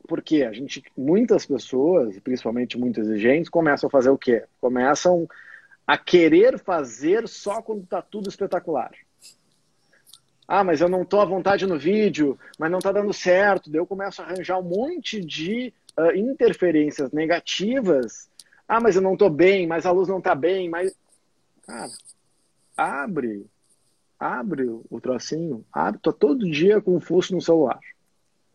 Porque 0.05 0.43
a 0.43 0.51
gente, 0.51 0.83
muitas 0.97 1.45
pessoas, 1.45 2.19
principalmente 2.19 2.77
muito 2.77 2.99
exigentes, 2.99 3.49
começam 3.49 3.87
a 3.87 3.91
fazer 3.91 4.09
o 4.09 4.17
quê? 4.17 4.43
Começam 4.59 5.29
a 5.89 5.97
querer 5.97 6.59
fazer 6.59 7.27
só 7.27 7.63
quando 7.63 7.81
está 7.81 7.99
tudo 7.99 8.29
espetacular. 8.29 8.91
Ah, 10.47 10.63
mas 10.63 10.81
eu 10.81 10.87
não 10.87 11.01
estou 11.01 11.19
à 11.19 11.25
vontade 11.25 11.65
no 11.65 11.79
vídeo, 11.79 12.37
mas 12.59 12.69
não 12.69 12.77
está 12.77 12.91
dando 12.91 13.11
certo. 13.11 13.71
Daí 13.71 13.81
eu 13.81 13.87
começo 13.87 14.21
a 14.21 14.25
arranjar 14.25 14.59
um 14.59 14.69
monte 14.69 15.19
de 15.19 15.73
uh, 15.97 16.15
interferências 16.15 17.11
negativas. 17.11 18.29
Ah, 18.67 18.79
mas 18.79 18.97
eu 18.97 19.01
não 19.01 19.13
estou 19.13 19.31
bem, 19.31 19.65
mas 19.65 19.87
a 19.87 19.91
luz 19.91 20.07
não 20.07 20.19
está 20.19 20.35
bem, 20.35 20.69
mas. 20.69 20.95
Cara, 21.65 21.89
abre, 22.77 23.47
abre 24.19 24.67
o 24.91 25.01
trocinho, 25.01 25.65
abre, 25.73 25.99
tô 25.99 26.13
todo 26.13 26.51
dia 26.51 26.79
com 26.79 26.97
um 26.97 27.01
fuço 27.01 27.33
no 27.33 27.41
celular. 27.41 27.79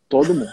Todo 0.08 0.32
mundo. 0.32 0.52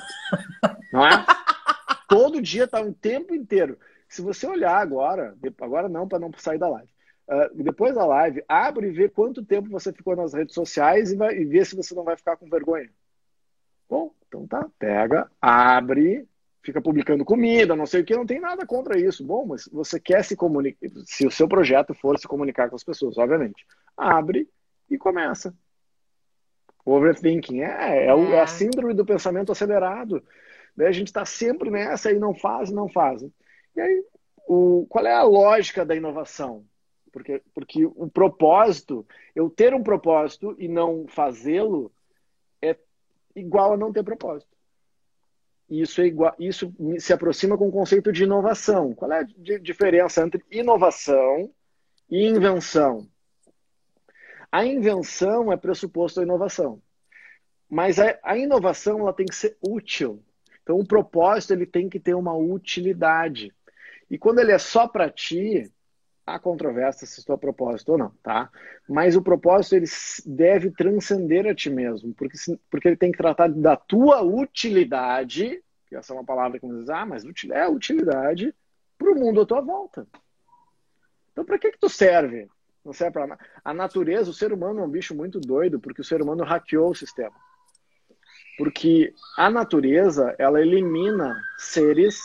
não 0.92 1.06
é? 1.06 1.24
Todo 2.10 2.42
dia 2.42 2.68
tá 2.68 2.82
um 2.82 2.92
tempo 2.92 3.36
inteiro. 3.36 3.78
Se 4.12 4.22
você 4.22 4.46
olhar 4.46 4.76
agora, 4.76 5.38
agora 5.62 5.88
não, 5.88 6.06
para 6.06 6.20
não 6.20 6.30
sair 6.38 6.58
da 6.58 6.68
live. 6.68 6.90
Uh, 7.30 7.64
depois 7.64 7.96
da 7.96 8.06
live, 8.06 8.44
abre 8.46 8.90
e 8.90 8.92
vê 8.92 9.08
quanto 9.08 9.46
tempo 9.46 9.70
você 9.70 9.94
ficou 9.94 10.18
nas 10.18 10.34
redes 10.34 10.54
sociais 10.54 11.14
e, 11.14 11.16
vai, 11.16 11.34
e 11.38 11.46
vê 11.46 11.64
se 11.64 11.78
você 11.78 11.96
não 11.96 12.04
vai 12.04 12.18
ficar 12.18 12.36
com 12.36 12.50
vergonha. 12.50 12.90
Bom, 13.90 14.14
então 14.28 14.46
tá, 14.46 14.68
pega, 14.78 15.32
abre, 15.42 16.28
fica 16.62 16.82
publicando 16.82 17.24
comida, 17.24 17.74
não 17.74 17.86
sei 17.86 18.02
o 18.02 18.06
que, 18.06 18.14
não 18.14 18.26
tem 18.26 18.42
nada 18.42 18.66
contra 18.66 19.00
isso. 19.00 19.26
Bom, 19.26 19.46
mas 19.46 19.70
você 19.72 19.98
quer 19.98 20.26
se 20.26 20.36
comunicar, 20.36 20.90
se 21.06 21.26
o 21.26 21.32
seu 21.32 21.48
projeto 21.48 21.94
for 21.94 22.20
se 22.20 22.28
comunicar 22.28 22.70
com 22.70 22.76
as 22.76 22.84
pessoas, 22.84 23.18
obviamente, 23.18 23.66
abre 23.96 24.46
e 24.90 24.98
começa. 24.98 25.56
Overthinking 26.84 27.62
é, 27.62 28.08
é, 28.08 28.08
é 28.08 28.40
a 28.40 28.44
é. 28.44 28.48
síndrome 28.48 28.94
do 28.94 29.06
pensamento 29.06 29.54
acelerado. 29.54 30.22
Daí 30.76 30.88
a 30.88 30.92
gente 30.92 31.08
está 31.08 31.24
sempre 31.24 31.70
nessa 31.70 32.12
e 32.12 32.20
não 32.20 32.36
faz, 32.36 32.70
não 32.72 32.90
faz. 32.90 33.24
E 33.76 33.82
aí, 33.82 34.06
o, 34.48 34.86
qual 34.90 35.06
é 35.06 35.14
a 35.14 35.24
lógica 35.24 35.86
da 35.86 35.96
inovação? 35.96 36.66
Porque, 37.12 37.42
porque 37.54 37.86
o 37.86 38.10
propósito, 38.10 39.06
eu 39.36 39.50
ter 39.50 39.74
um 39.74 39.84
propósito 39.84 40.56
e 40.58 40.68
não 40.68 41.08
fazê-lo, 41.08 41.92
é 42.62 42.78
igual 43.36 43.74
a 43.74 43.78
não 43.78 43.92
ter 43.92 44.04
propósito 44.04 44.52
isso, 45.72 46.02
é 46.02 46.08
igual, 46.08 46.36
isso 46.38 46.74
se 47.00 47.14
aproxima 47.14 47.58
com 47.58 47.70
o 47.70 47.72
conceito 47.72 48.12
de 48.12 48.24
inovação. 48.24 48.94
Qual 48.94 49.10
é 49.12 49.20
a 49.20 49.58
diferença 49.60 50.22
entre 50.22 50.44
inovação 50.52 51.50
e 52.10 52.28
invenção? 52.28 53.08
A 54.52 54.66
invenção 54.66 55.52
é 55.52 55.56
pressuposto 55.56 56.20
da 56.20 56.26
inovação. 56.26 56.82
Mas 57.70 58.00
a, 58.00 58.20
a, 58.22 58.38
inovação 58.38 59.00
ela 59.00 59.14
tem 59.14 59.26
que 59.26 59.36
ser 59.36 59.58
útil. 59.62 60.22
Então 60.62 60.78
o 60.78 60.86
propósito 60.86 61.54
ele 61.54 61.66
tem 61.66 61.88
que 61.88 62.02
ter 62.02 62.16
uma 62.16 62.36
utilidade. 62.36 63.54
E 64.12 64.18
quando 64.18 64.40
ele 64.40 64.52
é 64.52 64.58
só 64.58 64.90
para 64.90 65.10
ti, 65.10 65.72
há 66.28 66.38
controvérsia 66.38 67.08
se 67.08 67.22
isso 67.22 67.32
é 67.32 67.38
propósito 67.38 67.94
ou 67.94 67.98
não, 67.98 68.10
tá? 68.22 68.50
Mas 68.88 69.16
o 69.16 69.22
propósito 69.22 69.78
ele 69.78 69.86
deve 70.26 70.70
transcender 70.70 71.48
a 71.48 71.56
ti 71.56 71.70
mesmo, 71.70 72.14
porque, 72.14 72.38
porque 72.70 72.90
ele 72.90 72.98
tem 72.98 73.10
que 73.10 73.18
tratar 73.18 73.48
da 73.48 73.78
tua 73.78 74.22
utilidade, 74.22 75.64
que 75.88 75.96
essa 75.96 76.12
é 76.12 76.16
uma 76.18 76.26
palavra 76.26 76.60
que 76.60 76.68
diz, 76.68 76.90
ah, 76.90 77.06
mas 77.06 77.24
é 77.52 77.70
utilidade 77.70 78.54
para 78.98 79.14
o 79.14 79.16
mundo 79.16 79.40
à 79.40 79.46
tua 79.46 79.62
volta. 79.62 80.06
Então, 81.32 81.46
para 81.46 81.58
que 81.58 81.72
que 81.72 81.80
tu 81.80 81.88
serve? 81.88 82.50
Não 82.84 82.92
serve 82.92 83.14
para 83.14 83.40
A 83.64 83.74
natureza, 83.74 84.30
o 84.30 84.34
ser 84.34 84.52
humano 84.52 84.82
é 84.82 84.84
um 84.84 84.90
bicho 84.90 85.16
muito 85.16 85.40
doido, 85.40 85.80
porque 85.80 86.02
o 86.02 86.06
ser 86.06 86.22
humano 86.22 86.44
hackeou 86.44 86.92
o 86.92 86.96
sistema. 86.96 87.36
Porque 88.58 89.14
a 89.38 89.50
natureza, 89.50 90.36
ela 90.38 90.60
elimina 90.60 91.42
seres 91.58 92.20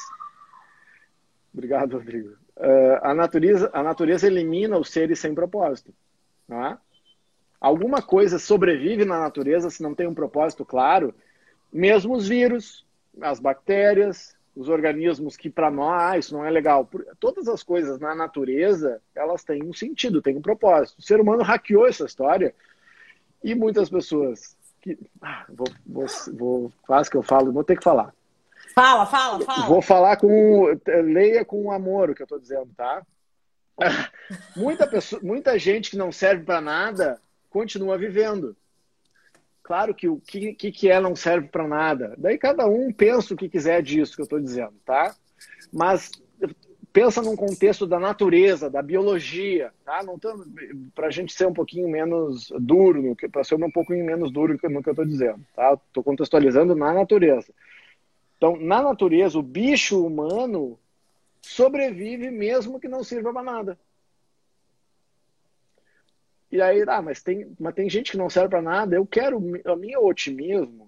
Obrigado, 1.57 1.97
Rodrigo. 1.97 2.37
Uh, 2.55 2.99
a, 3.01 3.15
natureza, 3.15 3.71
a 3.73 3.83
natureza 3.83 4.27
elimina 4.27 4.77
os 4.79 4.91
seres 4.91 5.19
sem 5.19 5.35
propósito. 5.35 5.91
Tá? 6.47 6.79
Alguma 7.59 8.03
coisa 8.03 8.39
sobrevive 8.39 9.07
na 9.07 9.19
natureza 9.19 9.71
se 9.71 9.83
não 9.83 9.95
tem 9.95 10.07
um 10.07 10.13
propósito 10.13 10.67
claro, 10.67 11.15
mesmo 11.73 12.15
os 12.15 12.29
vírus, 12.29 12.85
as 13.23 13.41
bactérias, 13.41 14.37
os 14.55 14.69
organismos 14.69 15.35
que 15.35 15.49
para 15.49 15.71
nós 15.71 16.03
ah, 16.03 16.19
isso 16.19 16.35
não 16.35 16.45
é 16.45 16.51
legal. 16.51 16.87
Todas 17.19 17.49
as 17.49 17.63
coisas 17.63 17.99
na 17.99 18.15
natureza 18.15 19.01
elas 19.15 19.43
têm 19.43 19.65
um 19.65 19.73
sentido, 19.73 20.21
têm 20.21 20.37
um 20.37 20.43
propósito. 20.43 20.99
O 20.99 21.03
ser 21.03 21.19
humano 21.19 21.43
hackeou 21.43 21.87
essa 21.87 22.05
história 22.05 22.55
e 23.43 23.55
muitas 23.55 23.89
pessoas 23.89 24.55
que 24.83 24.99
ah, 25.23 25.47
vou, 25.49 25.69
vou, 25.87 26.07
vou 26.35 26.73
quase 26.87 27.11
que 27.11 27.17
eu 27.17 27.23
falo, 27.23 27.51
vou 27.51 27.65
ter 27.65 27.79
que 27.79 27.85
falar. 27.85 28.15
Fala, 28.75 29.07
fala, 29.07 29.45
fala. 29.45 29.67
Vou 29.67 29.81
falar 29.81 30.17
com 30.17 30.67
leia 30.87 31.45
com 31.45 31.71
amor 31.73 32.11
o 32.11 32.15
que 32.15 32.23
eu 32.23 32.27
estou 32.27 32.39
dizendo, 32.39 32.71
tá? 32.77 33.03
Muita 34.57 34.87
pessoa, 34.87 35.21
muita 35.23 35.59
gente 35.59 35.91
que 35.91 35.97
não 35.97 36.11
serve 36.11 36.45
para 36.45 36.61
nada 36.61 37.21
continua 37.51 37.99
vivendo. 37.99 38.57
Claro 39.63 39.95
que 39.95 40.09
o 40.09 40.21
que, 40.21 40.55
que 40.55 40.91
é 40.91 41.01
não 41.01 41.17
serve 41.17 41.49
para 41.49 41.67
nada. 41.67 42.15
Daí 42.17 42.39
cada 42.39 42.67
um 42.67 42.93
pensa 42.93 43.35
o 43.35 43.37
que 43.37 43.49
quiser 43.49 43.83
disso 43.83 44.15
que 44.15 44.23
eu 44.23 44.25
estou 44.25 44.41
dizendo, 44.41 44.75
tá? 44.85 45.15
Mas 45.73 46.11
pensa 46.93 47.21
num 47.21 47.37
contexto 47.37 47.87
da 47.87 47.99
natureza, 47.99 48.71
da 48.71 48.81
biologia, 48.81 49.71
tá? 49.85 50.03
Não 50.03 50.19
para 50.95 51.11
gente 51.11 51.35
ser 51.35 51.47
um 51.47 51.53
pouquinho 51.53 51.89
menos 51.91 52.51
duro, 52.59 53.15
para 53.31 53.45
ser 53.45 53.57
um 53.57 53.71
pouquinho 53.71 54.05
menos 54.05 54.31
duro 54.31 54.55
no 54.55 54.59
que 54.83 54.89
eu 54.89 54.93
estou 54.93 55.05
dizendo, 55.05 55.41
tá? 55.55 55.75
Estou 55.75 56.03
contextualizando 56.03 56.75
na 56.75 56.95
natureza. 56.95 57.53
Então, 58.37 58.57
na 58.57 58.83
natureza, 58.83 59.39
o 59.39 59.43
bicho 59.43 60.05
humano 60.05 60.79
sobrevive 61.41 62.31
mesmo 62.31 62.81
que 62.81 62.89
não 62.89 63.03
sirva 63.03 63.33
para 63.33 63.43
nada. 63.43 63.79
E 66.51 66.61
aí, 66.61 66.85
ah, 66.87 67.03
mas 67.03 67.23
tem, 67.23 67.55
mas 67.59 67.75
tem 67.75 67.89
gente 67.89 68.13
que 68.13 68.17
não 68.17 68.31
serve 68.31 68.51
para 68.51 68.63
nada. 68.63 68.97
Eu 68.97 69.07
quero, 69.07 69.39
a 69.65 69.77
minha 69.77 70.01
otimismo 70.01 70.87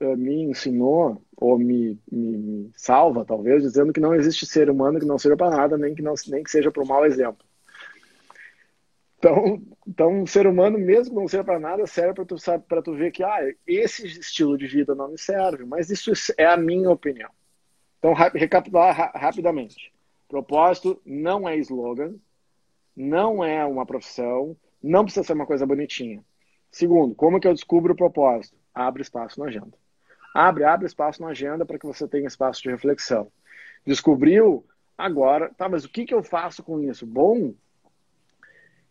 me 0.00 0.42
ensinou, 0.42 1.22
ou 1.36 1.58
me, 1.58 1.98
me, 2.10 2.36
me, 2.36 2.72
salva, 2.76 3.24
talvez, 3.24 3.62
dizendo 3.62 3.92
que 3.92 4.00
não 4.00 4.14
existe 4.14 4.44
ser 4.44 4.68
humano 4.68 4.98
que 5.00 5.06
não 5.06 5.18
seja 5.18 5.36
para 5.36 5.56
nada, 5.56 5.78
nem 5.78 5.94
que, 5.94 6.02
não, 6.02 6.14
nem 6.28 6.42
que 6.42 6.50
seja 6.50 6.70
para 6.70 6.82
um 6.82 6.86
mau 6.86 7.06
exemplo. 7.06 7.45
Então, 9.18 9.62
então, 9.86 10.10
um 10.10 10.26
ser 10.26 10.46
humano, 10.46 10.78
mesmo 10.78 11.14
que 11.14 11.20
não 11.20 11.28
seja 11.28 11.42
para 11.42 11.58
nada, 11.58 11.86
serve 11.86 12.14
para 12.14 12.24
tu, 12.24 12.36
para 12.68 12.82
tu 12.82 12.94
ver 12.94 13.10
que 13.10 13.22
ah, 13.22 13.38
esse 13.66 14.06
estilo 14.06 14.58
de 14.58 14.66
vida 14.66 14.94
não 14.94 15.08
me 15.08 15.18
serve, 15.18 15.64
mas 15.64 15.90
isso 15.90 16.12
é 16.36 16.44
a 16.44 16.56
minha 16.56 16.90
opinião. 16.90 17.30
Então, 17.98 18.12
recapitular 18.12 18.94
ra 18.94 19.12
rapidamente. 19.14 19.92
Propósito 20.28 21.00
não 21.04 21.48
é 21.48 21.56
slogan, 21.56 22.14
não 22.94 23.42
é 23.42 23.64
uma 23.64 23.86
profissão, 23.86 24.56
não 24.82 25.04
precisa 25.04 25.24
ser 25.24 25.32
uma 25.32 25.46
coisa 25.46 25.66
bonitinha. 25.66 26.22
Segundo, 26.70 27.14
como 27.14 27.40
que 27.40 27.48
eu 27.48 27.54
descubro 27.54 27.94
o 27.94 27.96
propósito? 27.96 28.56
Abre 28.74 29.02
espaço 29.02 29.40
na 29.40 29.46
agenda. 29.46 29.72
Abre, 30.34 30.64
abre 30.64 30.86
espaço 30.86 31.22
na 31.22 31.28
agenda 31.28 31.64
para 31.64 31.78
que 31.78 31.86
você 31.86 32.06
tenha 32.06 32.26
espaço 32.26 32.62
de 32.62 32.70
reflexão. 32.70 33.32
Descobriu? 33.86 34.66
Agora, 34.98 35.50
tá, 35.56 35.68
mas 35.68 35.84
o 35.84 35.88
que, 35.88 36.04
que 36.04 36.12
eu 36.12 36.22
faço 36.22 36.62
com 36.62 36.80
isso? 36.80 37.06
Bom, 37.06 37.54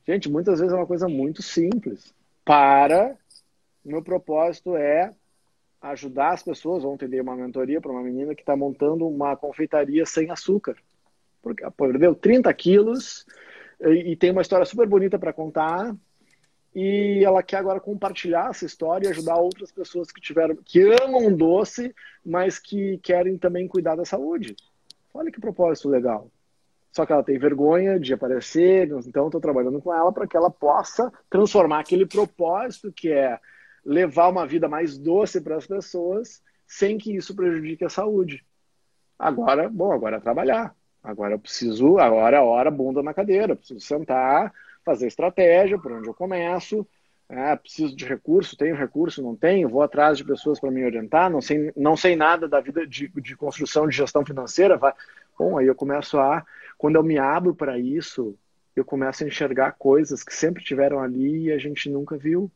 gente, 0.07 0.29
muitas 0.29 0.59
vezes 0.59 0.73
é 0.73 0.77
uma 0.77 0.87
coisa 0.87 1.07
muito 1.07 1.41
simples. 1.41 2.13
Para, 2.43 3.17
meu 3.83 4.01
propósito 4.01 4.75
é 4.75 5.13
ajudar 5.81 6.33
as 6.33 6.43
pessoas. 6.43 6.83
Ontem 6.83 7.07
dei 7.07 7.21
uma 7.21 7.35
mentoria 7.35 7.81
para 7.81 7.91
uma 7.91 8.03
menina 8.03 8.35
que 8.35 8.41
está 8.41 8.55
montando 8.55 9.07
uma 9.07 9.35
confeitaria 9.35 10.05
sem 10.05 10.29
açúcar. 10.29 10.75
Porque 11.41 11.63
perdeu 11.71 12.15
30 12.15 12.53
quilos, 12.53 13.25
e 13.79 14.15
tem 14.15 14.31
uma 14.31 14.41
história 14.41 14.65
super 14.65 14.87
bonita 14.87 15.19
para 15.19 15.33
contar. 15.33 15.95
E 16.73 17.23
ela 17.23 17.41
quer 17.41 17.57
agora 17.57 17.79
compartilhar 17.79 18.49
essa 18.49 18.65
história 18.65 19.07
e 19.07 19.11
ajudar 19.11 19.37
outras 19.37 19.71
pessoas 19.71 20.11
que 20.11 20.19
tiveram, 20.19 20.55
que 20.55 20.81
amam 21.01 21.33
doce, 21.33 21.95
mas 22.23 22.59
que 22.59 22.97
querem 22.97 23.37
também 23.37 23.67
cuidar 23.67 23.95
da 23.95 24.03
saúde. 24.03 24.55
Olha 25.13 25.31
que 25.31 25.39
propósito 25.39 25.87
legal. 25.87 26.29
Só 26.95 27.05
que 27.05 27.11
ela 27.11 27.23
tem 27.23 27.37
vergonha 27.37 27.99
de 27.99 28.13
aparecer, 28.13 28.87
então 29.05 29.25
estou 29.25 29.41
trabalhando 29.41 29.81
com 29.81 29.93
ela 29.93 30.13
para 30.13 30.25
que 30.25 30.37
ela 30.37 30.49
possa 30.49 31.11
transformar 31.29 31.81
aquele 31.81 32.05
propósito 32.05 32.89
que 32.89 33.11
é 33.11 33.37
levar 33.85 34.29
uma 34.29 34.47
vida 34.47 34.69
mais 34.69 34.97
doce 34.97 35.41
para 35.41 35.57
as 35.57 35.67
pessoas, 35.67 36.41
sem 36.65 36.97
que 36.97 37.13
isso 37.13 37.35
prejudique 37.35 37.83
a 37.83 37.89
saúde. 37.89 38.45
Agora, 39.19 39.67
bom, 39.67 39.91
agora 39.91 40.15
é 40.15 40.19
trabalhar. 40.21 40.73
Agora 41.03 41.33
eu 41.33 41.39
preciso, 41.39 41.97
agora 41.97 42.37
é 42.37 42.39
hora 42.39 42.71
bunda 42.71 43.03
na 43.03 43.13
cadeira, 43.13 43.57
preciso 43.57 43.81
sentar, 43.81 44.53
fazer 44.85 45.07
estratégia, 45.07 45.77
por 45.77 45.91
onde 45.91 46.07
eu 46.07 46.13
começo, 46.13 46.87
é, 47.27 47.57
preciso 47.57 47.93
de 47.93 48.05
recurso, 48.05 48.55
tenho 48.55 48.75
recurso, 48.75 49.21
não 49.21 49.35
tenho, 49.35 49.67
vou 49.67 49.81
atrás 49.81 50.17
de 50.17 50.23
pessoas 50.23 50.61
para 50.61 50.71
me 50.71 50.85
orientar, 50.85 51.29
não 51.29 51.41
sei, 51.41 51.73
não 51.75 51.97
sei 51.97 52.15
nada 52.15 52.47
da 52.47 52.61
vida 52.61 52.87
de, 52.87 53.09
de 53.09 53.35
construção 53.35 53.85
de 53.85 53.97
gestão 53.97 54.25
financeira, 54.25 54.77
vai. 54.77 54.93
Bom, 55.37 55.57
aí 55.57 55.67
eu 55.67 55.75
começo 55.75 56.17
a, 56.17 56.45
quando 56.77 56.95
eu 56.95 57.03
me 57.03 57.17
abro 57.17 57.55
para 57.55 57.77
isso, 57.77 58.37
eu 58.75 58.83
começo 58.83 59.23
a 59.23 59.27
enxergar 59.27 59.73
coisas 59.73 60.23
que 60.23 60.33
sempre 60.33 60.63
tiveram 60.63 60.99
ali 60.99 61.45
e 61.45 61.51
a 61.51 61.57
gente 61.57 61.89
nunca 61.89 62.17
viu. 62.17 62.51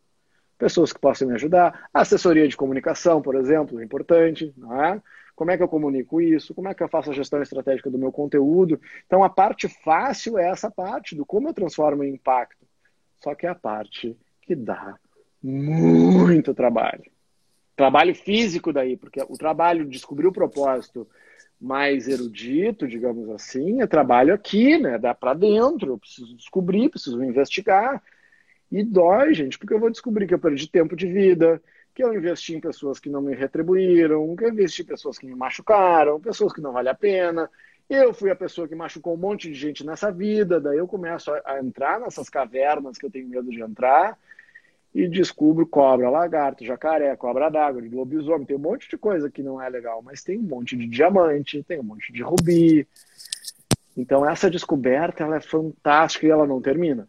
Pessoas 0.58 0.92
que 0.92 1.00
possam 1.00 1.28
me 1.28 1.34
ajudar. 1.36 1.90
Assessoria 1.94 2.48
de 2.48 2.58
comunicação, 2.58 3.22
por 3.22 3.36
exemplo, 3.36 3.80
é 3.80 3.84
importante, 3.84 4.54
não 4.58 4.84
é? 4.84 5.02
Como 5.34 5.52
é 5.52 5.56
que 5.56 5.64
eu 5.64 5.70
comunico 5.70 6.20
isso? 6.20 6.54
Como 6.54 6.68
é 6.68 6.74
que 6.74 6.84
eu 6.84 6.90
faço 6.90 7.12
a 7.12 7.14
gestão 7.14 7.42
estratégica 7.42 7.90
do 7.90 7.98
meu 7.98 8.12
conteúdo? 8.12 8.78
Então, 9.08 9.24
a 9.24 9.30
parte 9.30 9.70
fácil 9.70 10.38
é 10.38 10.50
essa 10.50 10.70
parte 10.70 11.16
do 11.16 11.26
como 11.26 11.48
eu 11.48 11.54
transformo 11.54 12.04
em 12.04 12.14
impacto. 12.14 12.68
Só 13.16 13.34
que 13.34 13.46
é 13.46 13.50
a 13.50 13.56
parte 13.56 14.18
que 14.42 14.54
dá 14.54 14.98
muito 15.42 16.54
trabalho. 16.54 17.06
Trabalho 17.74 18.14
físico 18.14 18.74
daí, 18.74 18.98
porque 18.98 19.22
o 19.30 19.38
trabalho 19.38 19.86
de 19.86 19.92
descobrir 19.92 20.28
o 20.28 20.34
propósito 20.34 21.08
mais 21.60 22.08
erudito, 22.08 22.88
digamos 22.88 23.30
assim, 23.30 23.82
é 23.82 23.88
trabalho 23.88 24.34
aqui, 24.34 24.78
né? 24.78 24.98
Dá 24.98 25.14
para 25.14 25.34
dentro. 25.34 25.94
Eu 25.94 25.98
preciso 25.98 26.36
descobrir, 26.36 26.90
preciso 26.90 27.22
investigar. 27.24 28.02
E 28.72 28.84
dói, 28.84 29.34
gente, 29.34 29.58
porque 29.58 29.74
eu 29.74 29.80
vou 29.80 29.90
descobrir 29.90 30.28
que 30.28 30.34
eu 30.34 30.40
perdi 30.40 30.70
tempo 30.70 30.96
de 30.96 31.08
vida, 31.08 31.62
que 31.94 32.04
eu 32.04 32.14
investi 32.14 32.56
em 32.56 32.62
pessoas 32.62 33.00
que 33.00 33.10
não 33.10 33.22
me 33.22 33.36
retribuíram, 33.36 34.36
que 34.36 34.46
eu 34.46 34.50
investi 34.50 34.84
em 34.84 34.86
pessoas 34.86 35.18
que 35.18 35.26
me 35.26 35.36
machucaram, 35.36 36.20
pessoas 36.22 36.54
que 36.54 36.62
não 36.62 36.72
vale 36.72 36.88
a 36.88 36.96
pena. 36.96 37.50
Eu 37.90 38.14
fui 38.14 38.30
a 38.30 38.36
pessoa 38.36 38.68
que 38.68 38.76
machucou 38.76 39.16
um 39.16 39.18
monte 39.18 39.50
de 39.50 39.56
gente 39.56 39.86
nessa 39.86 40.12
vida, 40.12 40.62
daí 40.62 40.78
eu 40.78 40.88
começo 40.88 41.32
a, 41.32 41.42
a 41.44 41.60
entrar 41.60 42.00
nessas 42.00 42.30
cavernas 42.30 42.98
que 42.98 43.06
eu 43.06 43.12
tenho 43.12 43.28
medo 43.28 43.50
de 43.50 43.62
entrar 43.62 44.18
e 44.94 45.08
descubro 45.08 45.68
cobra, 45.68 46.10
lagarto, 46.10 46.66
jacaré, 46.66 47.16
cobra 47.16 47.50
d'água, 47.50 47.82
lobisomem, 47.92 48.46
tem 48.46 48.56
um 48.56 48.60
monte 48.60 48.90
de 48.90 48.98
coisa 48.98 49.30
que 49.30 49.44
não 49.44 49.62
é 49.62 49.70
legal, 49.70 50.02
mas 50.02 50.24
tem 50.24 50.38
um 50.38 50.44
monte 50.44 50.76
de 50.76 50.88
diamante, 50.88 51.64
tem 51.64 51.80
um 51.80 51.84
monte 51.84 52.12
de 52.12 52.24
rubi. 52.24 52.88
Então 53.96 54.28
essa 54.28 54.50
descoberta 54.50 55.24
ela 55.24 55.38
é 55.38 55.42
fantástica 55.42 56.26
e 56.26 56.30
ela 56.30 56.48
não 56.48 56.62
termina 56.62 57.08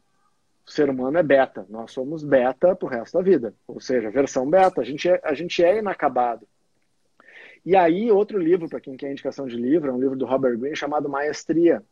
o 0.70 0.72
ser 0.72 0.88
humano 0.88 1.18
é 1.18 1.22
beta, 1.22 1.66
nós 1.68 1.90
somos 1.90 2.22
beta 2.22 2.76
pro 2.76 2.86
resto 2.86 3.18
da 3.18 3.24
vida, 3.24 3.52
ou 3.66 3.80
seja, 3.80 4.08
versão 4.08 4.48
beta, 4.48 4.80
a 4.80 4.84
gente 4.84 5.08
é, 5.08 5.20
a 5.24 5.34
gente 5.34 5.64
é 5.64 5.78
inacabado. 5.78 6.46
E 7.66 7.74
aí, 7.76 8.08
outro 8.10 8.38
livro, 8.38 8.68
para 8.68 8.80
quem 8.80 8.96
quer 8.96 9.10
indicação 9.10 9.48
de 9.48 9.56
livro, 9.56 9.90
é 9.90 9.92
um 9.92 10.00
livro 10.00 10.16
do 10.16 10.24
Robert 10.24 10.56
Greene 10.56 10.76
chamado 10.76 11.08
Maestria. 11.08 11.82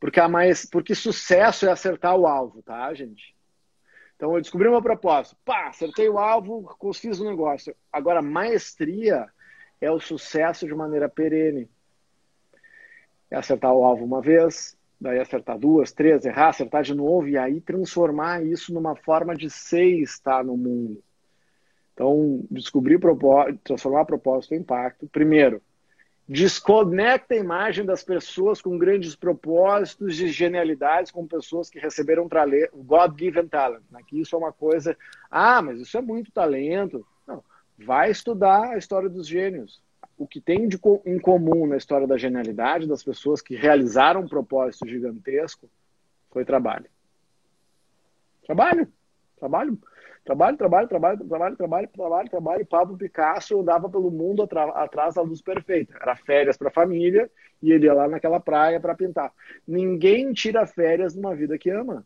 Porque, 0.00 0.20
a 0.20 0.28
maest... 0.28 0.68
porque 0.70 0.94
sucesso 0.94 1.64
é 1.64 1.70
acertar 1.70 2.14
o 2.16 2.26
alvo, 2.26 2.60
tá, 2.60 2.92
gente? 2.92 3.34
Então, 4.18 4.34
eu 4.34 4.40
descobri 4.40 4.66
uma 4.66 4.82
proposta. 4.82 5.36
Pá, 5.44 5.68
acertei 5.68 6.08
o 6.08 6.18
alvo, 6.18 6.68
fiz 6.92 7.20
o 7.20 7.24
negócio. 7.24 7.72
Agora, 7.92 8.20
maestria 8.20 9.28
é 9.80 9.88
o 9.92 10.00
sucesso 10.00 10.66
de 10.66 10.74
maneira 10.74 11.08
perene. 11.08 11.70
É 13.30 13.36
acertar 13.36 13.72
o 13.72 13.84
alvo 13.84 14.04
uma 14.04 14.20
vez, 14.20 14.76
daí 15.00 15.20
acertar 15.20 15.56
duas, 15.56 15.92
três, 15.92 16.24
errar, 16.24 16.48
acertar 16.48 16.82
de 16.82 16.94
novo, 16.94 17.28
e 17.28 17.38
aí 17.38 17.60
transformar 17.60 18.44
isso 18.44 18.74
numa 18.74 18.96
forma 18.96 19.36
de 19.36 19.48
ser 19.48 20.00
estar 20.00 20.42
no 20.44 20.56
mundo. 20.56 21.00
Então, 21.94 22.44
descobrir 22.50 22.98
propósito, 22.98 23.60
transformar 23.62 24.04
propósito 24.04 24.52
em 24.52 24.58
impacto. 24.58 25.06
Primeiro, 25.06 25.62
desconecta 26.28 27.34
a 27.34 27.38
imagem 27.38 27.84
das 27.84 28.04
pessoas 28.04 28.60
com 28.60 28.76
grandes 28.76 29.16
propósitos 29.16 30.20
e 30.20 30.28
genialidades 30.28 31.10
com 31.10 31.26
pessoas 31.26 31.70
que 31.70 31.78
receberam 31.78 32.28
God-given 32.74 33.48
talent. 33.48 33.82
Né? 33.90 34.00
Que 34.06 34.20
isso 34.20 34.34
é 34.36 34.38
uma 34.38 34.52
coisa, 34.52 34.96
ah, 35.30 35.62
mas 35.62 35.80
isso 35.80 35.96
é 35.96 36.02
muito 36.02 36.30
talento. 36.30 37.06
Não, 37.26 37.42
vai 37.78 38.10
estudar 38.10 38.70
a 38.70 38.78
história 38.78 39.08
dos 39.08 39.26
gênios 39.26 39.80
o 40.18 40.26
que 40.26 40.40
tem 40.40 40.66
de, 40.66 40.78
em 41.06 41.18
comum 41.18 41.66
na 41.66 41.76
história 41.76 42.06
da 42.06 42.18
genialidade 42.18 42.88
das 42.88 43.04
pessoas 43.04 43.40
que 43.40 43.54
realizaram 43.54 44.22
um 44.22 44.28
propósito 44.28 44.86
gigantesco 44.86 45.70
foi 46.30 46.44
trabalho. 46.44 46.86
Trabalho. 48.44 48.92
Trabalho. 49.38 49.78
Trabalho, 50.28 50.58
trabalho, 50.58 50.86
trabalho, 50.86 51.18
trabalho, 51.26 51.56
trabalho, 51.56 51.88
trabalho, 51.88 52.28
trabalho. 52.28 52.66
Pablo 52.66 52.98
Picasso 52.98 53.58
andava 53.58 53.88
pelo 53.88 54.10
mundo 54.10 54.42
atrás 54.42 55.14
da 55.14 55.22
luz 55.22 55.40
perfeita. 55.40 55.96
Era 55.98 56.14
férias 56.16 56.54
para 56.54 56.68
a 56.68 56.70
família 56.70 57.30
e 57.62 57.72
ele 57.72 57.86
ia 57.86 57.94
lá 57.94 58.06
naquela 58.06 58.38
praia 58.38 58.78
para 58.78 58.94
pintar. 58.94 59.32
Ninguém 59.66 60.34
tira 60.34 60.66
férias 60.66 61.14
numa 61.14 61.34
vida 61.34 61.56
que 61.56 61.70
ama. 61.70 62.04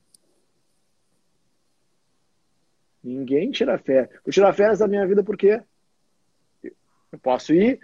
Ninguém 3.03 3.51
tira 3.51 3.77
férias. 3.77 4.11
Vou 4.25 4.33
tirar 4.33 4.53
férias 4.53 4.79
da 4.79 4.87
minha 4.87 5.05
vida 5.05 5.25
por 5.25 5.37
quê? 5.37 5.61
Eu 6.63 7.19
posso 7.21 7.53
ir, 7.53 7.81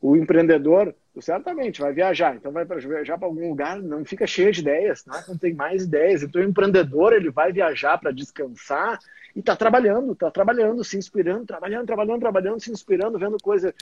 o 0.00 0.16
empreendedor 0.16 0.94
certamente 1.20 1.80
vai 1.80 1.92
viajar, 1.92 2.36
então 2.36 2.52
vai 2.52 2.64
para 2.64 2.78
viajar 2.78 3.18
para 3.18 3.26
algum 3.26 3.48
lugar, 3.48 3.80
não 3.80 4.04
fica 4.04 4.26
cheio 4.26 4.52
de 4.52 4.60
ideias, 4.60 5.04
né? 5.06 5.22
não 5.28 5.36
tem 5.36 5.54
mais 5.54 5.84
ideias. 5.84 6.22
Então 6.22 6.40
o 6.40 6.44
empreendedor 6.44 7.12
ele 7.12 7.30
vai 7.30 7.52
viajar 7.52 7.98
para 7.98 8.10
descansar 8.10 8.98
e 9.34 9.40
está 9.40 9.54
trabalhando, 9.56 10.12
está 10.12 10.30
trabalhando, 10.30 10.82
se 10.84 10.96
inspirando, 10.96 11.46
trabalhando, 11.46 11.86
trabalhando, 11.86 12.20
trabalhando, 12.20 12.60
se 12.60 12.70
inspirando, 12.70 13.18
vendo 13.18 13.36
coisa. 13.42 13.74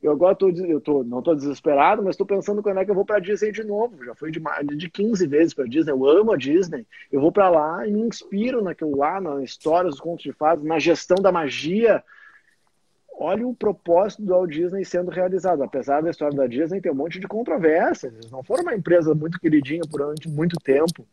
Eu 0.00 0.12
agora 0.12 0.34
tô, 0.34 0.48
eu 0.50 0.80
tô, 0.80 1.02
não 1.02 1.18
estou 1.18 1.34
desesperado, 1.34 2.02
mas 2.02 2.14
estou 2.14 2.26
pensando 2.26 2.62
quando 2.62 2.78
é 2.78 2.84
que 2.84 2.90
eu 2.90 2.94
vou 2.94 3.04
para 3.04 3.18
Disney 3.18 3.50
de 3.50 3.64
novo. 3.64 4.04
Já 4.04 4.14
fui 4.14 4.30
de, 4.30 4.40
de 4.76 4.88
15 4.88 5.26
vezes 5.26 5.54
para 5.54 5.66
Disney. 5.66 5.90
Eu 5.90 6.06
amo 6.06 6.32
a 6.32 6.36
Disney. 6.36 6.86
Eu 7.10 7.20
vou 7.20 7.32
para 7.32 7.48
lá 7.48 7.86
e 7.86 7.90
me 7.90 8.02
inspiro 8.02 8.62
naquilo 8.62 8.96
lá, 8.96 9.20
nas 9.20 9.42
histórias, 9.42 9.94
nos 9.94 10.00
contos 10.00 10.22
de 10.22 10.32
fadas, 10.32 10.62
na 10.62 10.78
gestão 10.78 11.16
da 11.16 11.32
magia, 11.32 12.04
olha 13.18 13.46
o 13.46 13.54
propósito 13.54 14.22
do 14.22 14.32
Walt 14.32 14.50
Disney 14.50 14.84
sendo 14.84 15.10
realizado. 15.10 15.62
Apesar 15.62 16.00
da 16.00 16.10
história 16.10 16.36
da 16.36 16.46
Disney 16.46 16.80
ter 16.80 16.90
um 16.90 16.94
monte 16.94 17.18
de 17.18 17.26
controvérsias, 17.26 18.14
eles 18.14 18.30
não 18.30 18.44
foram 18.44 18.62
uma 18.62 18.74
empresa 18.74 19.14
muito 19.14 19.40
queridinha 19.40 19.82
durante 19.88 20.28
muito 20.28 20.56
tempo. 20.58 21.06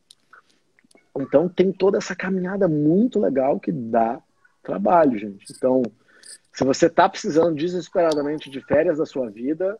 Então 1.17 1.49
tem 1.49 1.71
toda 1.71 1.97
essa 1.97 2.15
caminhada 2.15 2.67
muito 2.67 3.19
legal 3.19 3.59
que 3.59 3.71
dá 3.71 4.21
trabalho, 4.61 5.17
gente. 5.17 5.45
Então, 5.55 5.81
se 6.53 6.63
você 6.63 6.85
está 6.85 7.09
precisando 7.09 7.55
desesperadamente 7.55 8.49
de 8.49 8.61
férias 8.61 8.97
da 8.97 9.05
sua 9.05 9.29
vida, 9.29 9.77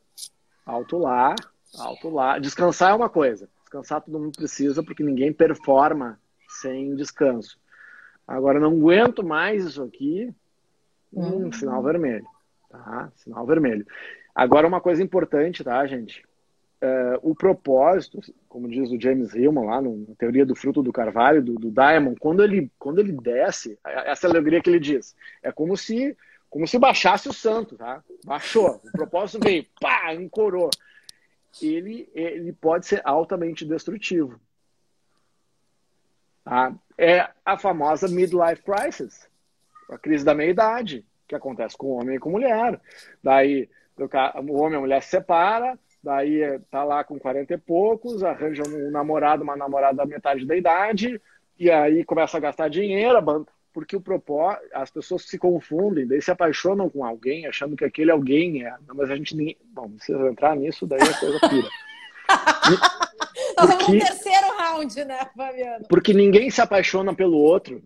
alto 0.65 0.97
lá, 0.97 1.35
alto 1.77 2.09
lá. 2.09 2.39
Descansar 2.39 2.91
é 2.91 2.95
uma 2.95 3.09
coisa. 3.09 3.47
Descansar 3.61 4.01
todo 4.01 4.19
mundo 4.19 4.37
precisa, 4.37 4.83
porque 4.83 5.03
ninguém 5.03 5.31
performa 5.31 6.19
sem 6.47 6.95
descanso. 6.95 7.59
Agora, 8.27 8.59
não 8.59 8.71
aguento 8.71 9.23
mais 9.23 9.65
isso 9.65 9.83
aqui, 9.83 10.33
Hum, 11.13 11.51
sinal 11.51 11.81
vermelho. 11.81 12.25
Tá? 12.69 13.11
Sinal 13.15 13.45
vermelho. 13.45 13.85
Agora, 14.33 14.67
uma 14.67 14.81
coisa 14.81 15.01
importante, 15.01 15.63
tá, 15.63 15.85
gente? 15.87 16.23
Uh, 16.81 17.17
o 17.21 17.33
propósito, 17.33 18.19
como 18.49 18.67
diz 18.67 18.91
o 18.91 18.99
James 18.99 19.33
Hillman 19.33 19.65
lá 19.65 19.81
no, 19.81 20.05
na 20.07 20.15
teoria 20.15 20.45
do 20.45 20.55
fruto 20.55 20.83
do 20.83 20.91
carvalho, 20.91 21.41
do, 21.41 21.55
do, 21.55 21.71
Diamond, 21.71 22.19
quando 22.19 22.43
ele, 22.43 22.69
quando 22.77 22.99
ele 22.99 23.13
desce, 23.13 23.79
essa 23.83 24.27
alegria 24.27 24.61
que 24.61 24.69
ele 24.69 24.79
diz, 24.79 25.15
é 25.41 25.51
como 25.53 25.77
se, 25.77 26.15
como 26.49 26.67
se 26.67 26.77
baixasse 26.77 27.29
o 27.29 27.33
santo, 27.33 27.77
tá? 27.77 28.03
Baixou, 28.25 28.81
o 28.83 28.91
propósito 28.91 29.43
veio, 29.43 29.65
pá, 29.79 30.13
encorou. 30.13 30.69
Ele, 31.61 32.09
ele 32.13 32.51
pode 32.51 32.85
ser 32.85 33.01
altamente 33.05 33.63
destrutivo. 33.63 34.37
Tá? 36.43 36.75
É 36.97 37.29
a 37.43 37.57
famosa 37.57 38.09
midlife 38.09 38.61
crisis 38.61 39.27
a 39.89 39.97
crise 39.97 40.23
da 40.25 40.33
meia-idade, 40.33 41.05
que 41.27 41.35
acontece 41.35 41.77
com 41.77 41.87
o 41.87 41.95
homem 41.99 42.15
e 42.15 42.19
com 42.19 42.29
a 42.29 42.31
mulher. 42.31 42.79
Daí 43.23 43.69
o 43.97 44.57
homem 44.57 44.73
e 44.73 44.77
a 44.77 44.81
mulher 44.81 45.01
se 45.01 45.09
separa, 45.09 45.79
daí 46.03 46.41
eh, 46.41 46.59
tá 46.69 46.83
lá 46.83 47.03
com 47.03 47.17
40 47.17 47.53
e 47.53 47.57
poucos, 47.57 48.23
arranja 48.23 48.63
um 48.67 48.91
namorado, 48.91 49.43
uma 49.43 49.55
namorada 49.55 49.97
da 49.97 50.05
metade 50.05 50.45
da 50.45 50.55
idade, 50.55 51.19
e 51.57 51.71
aí 51.71 52.03
começa 52.03 52.37
a 52.37 52.41
gastar 52.41 52.69
dinheiro, 52.69 53.47
porque 53.73 53.95
o 53.95 54.01
propósito, 54.01 54.63
as 54.73 54.89
pessoas 54.91 55.23
se 55.23 55.37
confundem, 55.37 56.07
daí 56.07 56.21
se 56.21 56.31
apaixonam 56.31 56.89
com 56.89 57.03
alguém, 57.03 57.47
achando 57.47 57.75
que 57.75 57.85
aquele 57.85 58.11
alguém 58.11 58.65
é. 58.65 58.73
Não, 58.87 58.95
mas 58.95 59.09
a 59.09 59.15
gente 59.15 59.35
nem. 59.35 59.57
Bom, 59.65 59.91
eu 60.07 60.29
entrar 60.29 60.55
nisso, 60.55 60.85
daí 60.85 61.01
a 61.01 61.19
coisa 61.19 61.39
pira. 61.49 61.69
Nós 63.57 63.69
vamos 63.69 63.87
no 63.87 63.99
terceiro 63.99 64.47
round, 64.57 65.05
né, 65.05 65.19
Fabiano? 65.35 65.85
Porque 65.87 66.13
ninguém 66.13 66.49
se 66.49 66.61
apaixona 66.61 67.13
pelo 67.13 67.37
outro 67.37 67.81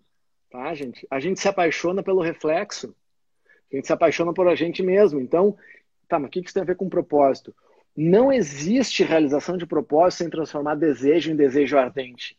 tá, 0.50 0.74
gente? 0.74 1.06
A 1.10 1.20
gente 1.20 1.40
se 1.40 1.48
apaixona 1.48 2.02
pelo 2.02 2.20
reflexo. 2.20 2.94
A 3.72 3.76
gente 3.76 3.86
se 3.86 3.92
apaixona 3.92 4.34
por 4.34 4.48
a 4.48 4.54
gente 4.54 4.82
mesmo. 4.82 5.20
Então, 5.20 5.56
tá, 6.08 6.18
mas 6.18 6.28
o 6.28 6.30
que 6.30 6.40
isso 6.40 6.52
tem 6.52 6.62
a 6.62 6.66
ver 6.66 6.76
com 6.76 6.88
propósito? 6.88 7.54
Não 7.96 8.32
existe 8.32 9.04
realização 9.04 9.56
de 9.56 9.66
propósito 9.66 10.18
sem 10.18 10.30
transformar 10.30 10.74
desejo 10.74 11.30
em 11.30 11.36
desejo 11.36 11.78
ardente. 11.78 12.36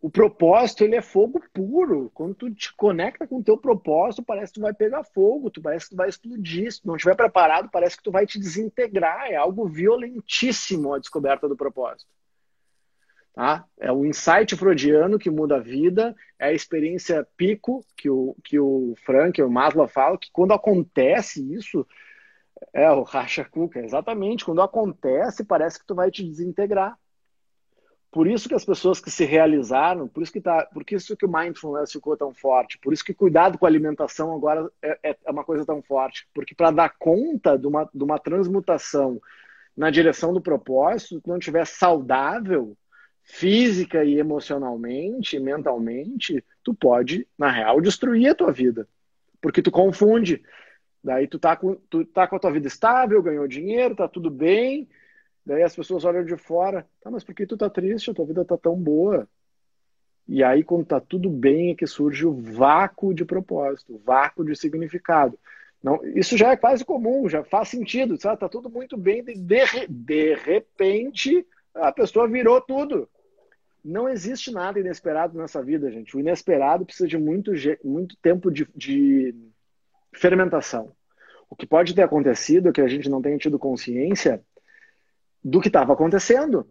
O 0.00 0.10
propósito, 0.10 0.82
ele 0.82 0.96
é 0.96 1.02
fogo 1.02 1.40
puro. 1.52 2.10
Quando 2.12 2.34
tu 2.34 2.52
te 2.52 2.74
conecta 2.74 3.24
com 3.24 3.38
o 3.38 3.42
teu 3.42 3.56
propósito, 3.56 4.24
parece 4.24 4.52
que 4.52 4.58
tu 4.58 4.62
vai 4.62 4.74
pegar 4.74 5.04
fogo, 5.04 5.48
tu 5.48 5.62
parece 5.62 5.86
que 5.86 5.90
tu 5.92 5.96
vai 5.96 6.08
explodir. 6.08 6.72
Se 6.72 6.82
tu 6.82 6.88
não 6.88 6.96
estiver 6.96 7.14
preparado, 7.14 7.70
parece 7.70 7.96
que 7.96 8.02
tu 8.02 8.10
vai 8.10 8.26
te 8.26 8.38
desintegrar. 8.38 9.28
É 9.30 9.36
algo 9.36 9.68
violentíssimo 9.68 10.92
a 10.92 10.98
descoberta 10.98 11.48
do 11.48 11.56
propósito. 11.56 12.10
Tá? 13.34 13.64
É 13.80 13.90
o 13.90 14.04
insight 14.04 14.54
freudiano 14.56 15.18
que 15.18 15.30
muda 15.30 15.56
a 15.56 15.60
vida, 15.60 16.14
é 16.38 16.48
a 16.48 16.52
experiência 16.52 17.26
pico 17.36 17.84
que 17.96 18.10
o, 18.10 18.36
que 18.44 18.58
o 18.58 18.94
Frank, 19.06 19.40
o 19.40 19.50
Maslow 19.50 19.88
fala, 19.88 20.18
que 20.18 20.30
quando 20.30 20.52
acontece 20.52 21.42
isso, 21.54 21.86
é 22.72 22.90
o 22.90 23.02
racha 23.02 23.44
cuca, 23.44 23.80
exatamente, 23.80 24.44
quando 24.44 24.60
acontece 24.60 25.44
parece 25.44 25.78
que 25.78 25.86
tu 25.86 25.94
vai 25.94 26.10
te 26.10 26.22
desintegrar. 26.22 26.98
Por 28.10 28.26
isso 28.26 28.46
que 28.46 28.54
as 28.54 28.64
pessoas 28.64 29.00
que 29.00 29.10
se 29.10 29.24
realizaram, 29.24 30.06
por 30.06 30.22
isso 30.22 30.30
que, 30.30 30.40
tá, 30.40 30.66
por 30.66 30.84
isso 30.90 31.16
que 31.16 31.24
o 31.24 31.32
mindfulness 31.32 31.92
ficou 31.92 32.14
tão 32.14 32.34
forte, 32.34 32.78
por 32.78 32.92
isso 32.92 33.02
que 33.02 33.14
cuidado 33.14 33.56
com 33.56 33.64
a 33.64 33.68
alimentação 33.68 34.34
agora 34.34 34.70
é, 34.82 34.98
é, 35.02 35.16
é 35.24 35.30
uma 35.30 35.42
coisa 35.42 35.64
tão 35.64 35.80
forte, 35.80 36.28
porque 36.34 36.54
para 36.54 36.70
dar 36.70 36.94
conta 36.98 37.56
de 37.56 37.66
uma, 37.66 37.88
de 37.92 38.04
uma 38.04 38.18
transmutação 38.18 39.18
na 39.74 39.90
direção 39.90 40.34
do 40.34 40.42
propósito, 40.42 41.22
se 41.22 41.26
não 41.26 41.38
estiver 41.38 41.66
saudável, 41.66 42.76
física 43.32 44.04
e 44.04 44.18
emocionalmente, 44.18 45.40
mentalmente, 45.40 46.44
tu 46.62 46.74
pode, 46.74 47.26
na 47.36 47.50
real, 47.50 47.80
destruir 47.80 48.28
a 48.28 48.34
tua 48.34 48.52
vida. 48.52 48.86
Porque 49.40 49.62
tu 49.62 49.70
confunde. 49.70 50.42
Daí 51.02 51.26
tu 51.26 51.38
tá 51.38 51.56
com, 51.56 51.74
tu 51.88 52.04
tá 52.04 52.28
com 52.28 52.36
a 52.36 52.38
tua 52.38 52.52
vida 52.52 52.68
estável, 52.68 53.22
ganhou 53.22 53.48
dinheiro, 53.48 53.96
tá 53.96 54.06
tudo 54.06 54.30
bem. 54.30 54.86
Daí 55.46 55.62
as 55.62 55.74
pessoas 55.74 56.04
olham 56.04 56.26
de 56.26 56.36
fora, 56.36 56.86
tá, 57.00 57.10
mas 57.10 57.24
por 57.24 57.34
que 57.34 57.46
tu 57.46 57.56
tá 57.56 57.70
triste? 57.70 58.10
A 58.10 58.14
tua 58.14 58.26
vida 58.26 58.44
tá 58.44 58.58
tão 58.58 58.76
boa. 58.76 59.26
E 60.28 60.44
aí, 60.44 60.62
quando 60.62 60.84
tá 60.84 61.00
tudo 61.00 61.30
bem, 61.30 61.70
é 61.70 61.74
que 61.74 61.86
surge 61.86 62.26
o 62.26 62.34
vácuo 62.34 63.14
de 63.14 63.24
propósito, 63.24 63.94
o 63.94 63.98
vácuo 63.98 64.44
de 64.44 64.54
significado. 64.54 65.38
Não, 65.82 66.04
isso 66.04 66.36
já 66.36 66.52
é 66.52 66.56
quase 66.56 66.84
comum, 66.84 67.28
já 67.30 67.42
faz 67.42 67.68
sentido, 67.68 68.20
sabe? 68.20 68.38
Tá 68.38 68.48
tudo 68.48 68.68
muito 68.68 68.96
bem, 68.96 69.24
de, 69.24 69.34
de 69.88 70.34
repente 70.34 71.44
a 71.74 71.90
pessoa 71.90 72.28
virou 72.28 72.60
tudo. 72.60 73.08
Não 73.84 74.08
existe 74.08 74.52
nada 74.52 74.78
inesperado 74.78 75.36
nessa 75.36 75.62
vida, 75.62 75.90
gente. 75.90 76.16
O 76.16 76.20
inesperado 76.20 76.84
precisa 76.84 77.08
de 77.08 77.18
muito, 77.18 77.52
muito 77.84 78.16
tempo 78.16 78.50
de, 78.50 78.66
de 78.74 79.34
fermentação. 80.14 80.94
O 81.50 81.56
que 81.56 81.66
pode 81.66 81.94
ter 81.94 82.02
acontecido 82.02 82.68
é 82.68 82.72
que 82.72 82.80
a 82.80 82.88
gente 82.88 83.08
não 83.08 83.20
tenha 83.20 83.36
tido 83.36 83.58
consciência 83.58 84.42
do 85.42 85.60
que 85.60 85.68
estava 85.68 85.92
acontecendo. 85.92 86.68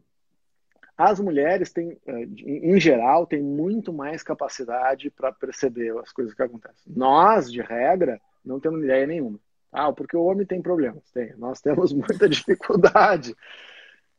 As 0.97 1.19
mulheres 1.19 1.71
têm, 1.71 1.97
eh, 2.05 2.27
em 2.45 2.79
geral, 2.79 3.25
têm 3.25 3.41
muito 3.41 3.91
mais 3.91 4.23
capacidade 4.23 5.09
para 5.09 5.31
perceber 5.31 5.97
as 5.99 6.11
coisas 6.11 6.33
que 6.33 6.41
acontecem. 6.41 6.93
Nós, 6.95 7.51
de 7.51 7.61
regra, 7.61 8.21
não 8.43 8.59
temos 8.59 8.83
ideia 8.83 9.05
nenhuma. 9.05 9.39
Ah, 9.71 9.91
porque 9.91 10.15
o 10.15 10.23
homem 10.23 10.45
tem 10.45 10.61
problemas. 10.61 11.09
Tem. 11.11 11.35
Nós 11.37 11.59
temos 11.59 11.91
muita 11.93 12.29
dificuldade 12.29 13.35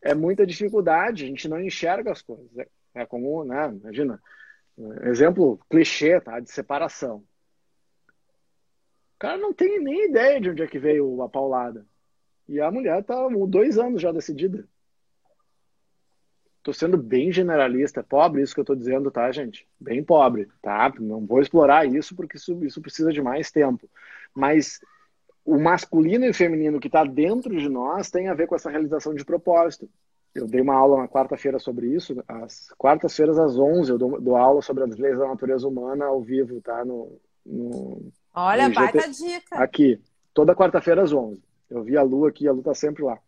é 0.03 0.15
muita 0.15 0.45
dificuldade, 0.45 1.25
a 1.25 1.27
gente 1.29 1.49
não 1.49 1.61
enxerga 1.61 2.11
as 2.11 2.21
coisas. 2.21 2.51
É, 2.95 3.07
como, 3.07 3.45
né, 3.45 3.69
imagina, 3.69 4.21
exemplo 5.03 5.59
clichê, 5.71 6.21
tá, 6.21 6.41
de 6.41 6.51
separação. 6.51 7.25
O 9.15 9.19
cara 9.19 9.39
não 9.39 9.53
tem 9.53 9.81
nem 9.81 10.09
ideia 10.09 10.41
de 10.41 10.51
onde 10.51 10.63
é 10.63 10.67
que 10.67 10.79
veio 10.79 11.23
a 11.23 11.29
paulada. 11.29 11.87
E 12.49 12.61
a 12.61 12.71
mulher 12.71 13.03
tá 13.05 13.29
dois 13.49 13.79
anos 13.79 14.03
já 14.03 14.11
decidida. 14.13 14.69
Tô 16.63 16.73
sendo 16.73 16.97
bem 16.97 17.33
generalista, 17.33 18.01
é 18.01 18.03
pobre 18.05 18.43
isso 18.43 18.55
que 18.55 18.61
eu 18.61 18.65
tô 18.65 18.75
dizendo, 18.75 19.11
tá, 19.11 19.31
gente? 19.33 19.67
Bem 19.81 20.03
pobre, 20.03 20.49
tá? 20.61 20.93
Não 21.01 21.27
vou 21.27 21.41
explorar 21.41 21.87
isso 21.87 22.15
porque 22.15 22.37
isso, 22.37 22.65
isso 22.65 22.81
precisa 22.81 23.13
de 23.13 23.21
mais 23.21 23.51
tempo. 23.51 23.89
Mas 24.35 24.81
o 25.45 25.59
masculino 25.59 26.25
e 26.25 26.31
o 26.31 26.35
feminino 26.35 26.79
que 26.79 26.87
está 26.87 27.05
dentro 27.05 27.57
de 27.57 27.69
nós 27.69 28.11
tem 28.11 28.29
a 28.29 28.35
ver 28.35 28.47
com 28.47 28.55
essa 28.55 28.71
realização 28.71 29.13
de 29.13 29.25
propósito. 29.25 29.91
Eu 30.35 30.47
dei 30.47 30.61
uma 30.61 30.75
aula 30.75 30.99
na 30.99 31.09
quarta-feira 31.09 31.59
sobre 31.59 31.89
isso. 31.89 32.23
Às 32.27 32.69
quartas-feiras, 32.79 33.39
às 33.39 33.59
11, 33.59 33.91
eu 33.91 33.99
dou, 33.99 34.21
dou, 34.21 34.37
aula 34.37 34.63
sobre 34.63 34.85
as 34.85 34.97
leis 34.97 35.19
da 35.19 35.29
natureza 35.29 35.69
humana 35.69 36.07
ao 36.07 36.23
vivo, 36.23 36.61
tá? 36.61 36.85
No, 36.85 37.21
no 37.45 38.11
Olha, 38.35 38.69
no 38.69 38.75
baita 38.75 39.09
dica. 39.11 39.57
Aqui, 39.57 40.01
toda 40.33 40.55
quarta-feira 40.55 41.03
às 41.03 41.13
11. 41.13 41.43
Eu 41.69 41.83
vi 41.83 41.97
a 41.97 42.03
Lu 42.03 42.27
aqui, 42.27 42.49
a 42.49 42.53
Lu 42.53 42.63
tá 42.63 42.75
sempre 42.75 43.03
lá. 43.03 43.19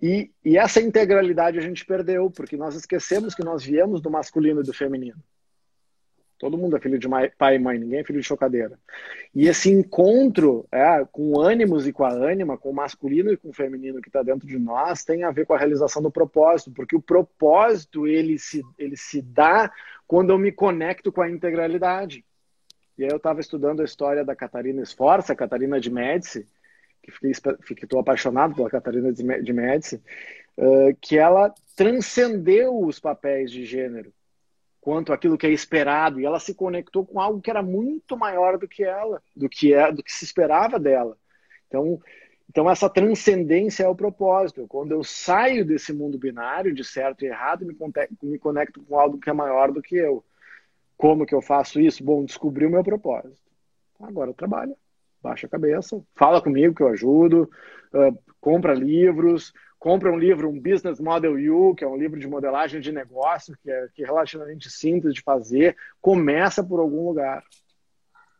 E, 0.00 0.30
e 0.44 0.56
essa 0.56 0.80
integralidade 0.80 1.58
a 1.58 1.62
gente 1.62 1.84
perdeu, 1.84 2.30
porque 2.30 2.56
nós 2.56 2.74
esquecemos 2.74 3.34
que 3.34 3.44
nós 3.44 3.64
viemos 3.64 4.00
do 4.00 4.10
masculino 4.10 4.60
e 4.60 4.64
do 4.64 4.72
feminino. 4.72 5.18
Todo 6.38 6.56
mundo 6.56 6.76
é 6.76 6.80
filho 6.80 6.98
de 6.98 7.08
pai 7.36 7.56
e 7.56 7.58
mãe, 7.58 7.78
ninguém 7.78 7.98
é 7.98 8.04
filho 8.04 8.20
de 8.20 8.26
chocadeira. 8.26 8.78
E 9.34 9.48
esse 9.48 9.70
encontro 9.70 10.66
é, 10.70 11.04
com 11.10 11.40
ânimos 11.40 11.86
e 11.86 11.92
com 11.92 12.04
a 12.04 12.12
ânima, 12.12 12.56
com 12.56 12.70
o 12.70 12.74
masculino 12.74 13.32
e 13.32 13.36
com 13.36 13.48
o 13.48 13.52
feminino 13.52 14.00
que 14.00 14.08
está 14.08 14.22
dentro 14.22 14.46
de 14.46 14.56
nós, 14.56 15.04
tem 15.04 15.24
a 15.24 15.32
ver 15.32 15.46
com 15.46 15.54
a 15.54 15.58
realização 15.58 16.00
do 16.00 16.12
propósito, 16.12 16.70
porque 16.70 16.94
o 16.94 17.02
propósito 17.02 18.06
ele 18.06 18.38
se, 18.38 18.62
ele 18.78 18.96
se 18.96 19.20
dá 19.20 19.70
quando 20.06 20.30
eu 20.30 20.38
me 20.38 20.52
conecto 20.52 21.10
com 21.10 21.22
a 21.22 21.28
integralidade. 21.28 22.24
E 22.96 23.02
aí 23.02 23.10
eu 23.10 23.16
estava 23.16 23.40
estudando 23.40 23.80
a 23.80 23.84
história 23.84 24.24
da 24.24 24.36
Catarina 24.36 24.82
Esforça, 24.82 25.34
Catarina 25.34 25.80
de 25.80 25.90
Médici, 25.90 26.46
que 27.02 27.10
fiquei, 27.10 27.32
estou 27.84 27.98
apaixonado 27.98 28.54
pela 28.54 28.70
Catarina 28.70 29.12
de 29.12 29.52
Médici, 29.52 29.96
uh, 30.56 30.96
que 31.00 31.18
ela 31.18 31.52
transcendeu 31.74 32.78
os 32.78 33.00
papéis 33.00 33.50
de 33.50 33.64
gênero 33.64 34.12
quanto 34.88 35.12
aquilo 35.12 35.36
que 35.36 35.46
é 35.46 35.50
esperado, 35.50 36.18
e 36.18 36.24
ela 36.24 36.40
se 36.40 36.54
conectou 36.54 37.04
com 37.04 37.20
algo 37.20 37.42
que 37.42 37.50
era 37.50 37.60
muito 37.60 38.16
maior 38.16 38.56
do 38.56 38.66
que 38.66 38.82
ela, 38.82 39.22
do 39.36 39.46
que 39.46 39.74
é, 39.74 39.92
do 39.92 40.02
que 40.02 40.10
se 40.10 40.24
esperava 40.24 40.78
dela. 40.78 41.14
Então, 41.66 42.00
então 42.48 42.70
essa 42.70 42.88
transcendência 42.88 43.84
é 43.84 43.86
o 43.86 43.94
propósito. 43.94 44.66
Quando 44.66 44.92
eu 44.92 45.04
saio 45.04 45.62
desse 45.62 45.92
mundo 45.92 46.16
binário 46.16 46.72
de 46.72 46.82
certo 46.82 47.22
e 47.22 47.28
errado, 47.28 47.66
me 47.66 47.74
conecto, 47.74 48.16
me 48.22 48.38
conecto 48.38 48.82
com 48.82 48.98
algo 48.98 49.20
que 49.20 49.28
é 49.28 49.32
maior 49.34 49.70
do 49.70 49.82
que 49.82 49.94
eu. 49.94 50.24
Como 50.96 51.26
que 51.26 51.34
eu 51.34 51.42
faço 51.42 51.78
isso? 51.78 52.02
Bom, 52.02 52.24
descobri 52.24 52.64
o 52.64 52.70
meu 52.70 52.82
propósito. 52.82 53.42
Agora 54.00 54.32
trabalha, 54.32 54.74
baixa 55.22 55.46
a 55.46 55.50
cabeça, 55.50 56.02
fala 56.14 56.40
comigo 56.40 56.74
que 56.74 56.82
eu 56.82 56.88
ajudo, 56.88 57.42
uh, 57.92 58.18
compra 58.40 58.72
livros, 58.72 59.52
compra 59.78 60.10
um 60.10 60.18
livro, 60.18 60.48
um 60.48 60.60
Business 60.60 60.98
Model 61.00 61.34
U, 61.54 61.74
que 61.74 61.84
é 61.84 61.88
um 61.88 61.96
livro 61.96 62.18
de 62.18 62.26
modelagem 62.26 62.80
de 62.80 62.90
negócio, 62.90 63.56
que 63.62 63.70
é, 63.70 63.88
que 63.94 64.02
é 64.02 64.06
relativamente 64.06 64.70
simples 64.70 65.14
de 65.14 65.22
fazer, 65.22 65.76
começa 66.00 66.62
por 66.64 66.80
algum 66.80 67.06
lugar. 67.06 67.44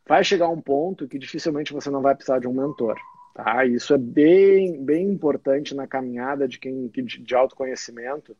Vai 0.07 0.24
chegar 0.24 0.49
um 0.49 0.61
ponto 0.61 1.07
que 1.07 1.18
dificilmente 1.18 1.72
você 1.72 1.91
não 1.91 2.03
vai 2.03 2.14
precisar 2.14 2.39
de 2.39 2.49
um 2.49 2.53
mentor. 2.53 2.97
Tá? 3.34 3.64
Isso 3.64 3.95
é 3.95 3.99
bem, 3.99 4.82
bem 4.82 5.07
importante 5.07 5.74
na 5.74 5.86
caminhada 5.86 6.49
de 6.49 6.59
quem 6.59 6.89
de, 6.89 7.03
de 7.03 7.34
autoconhecimento. 7.34 8.36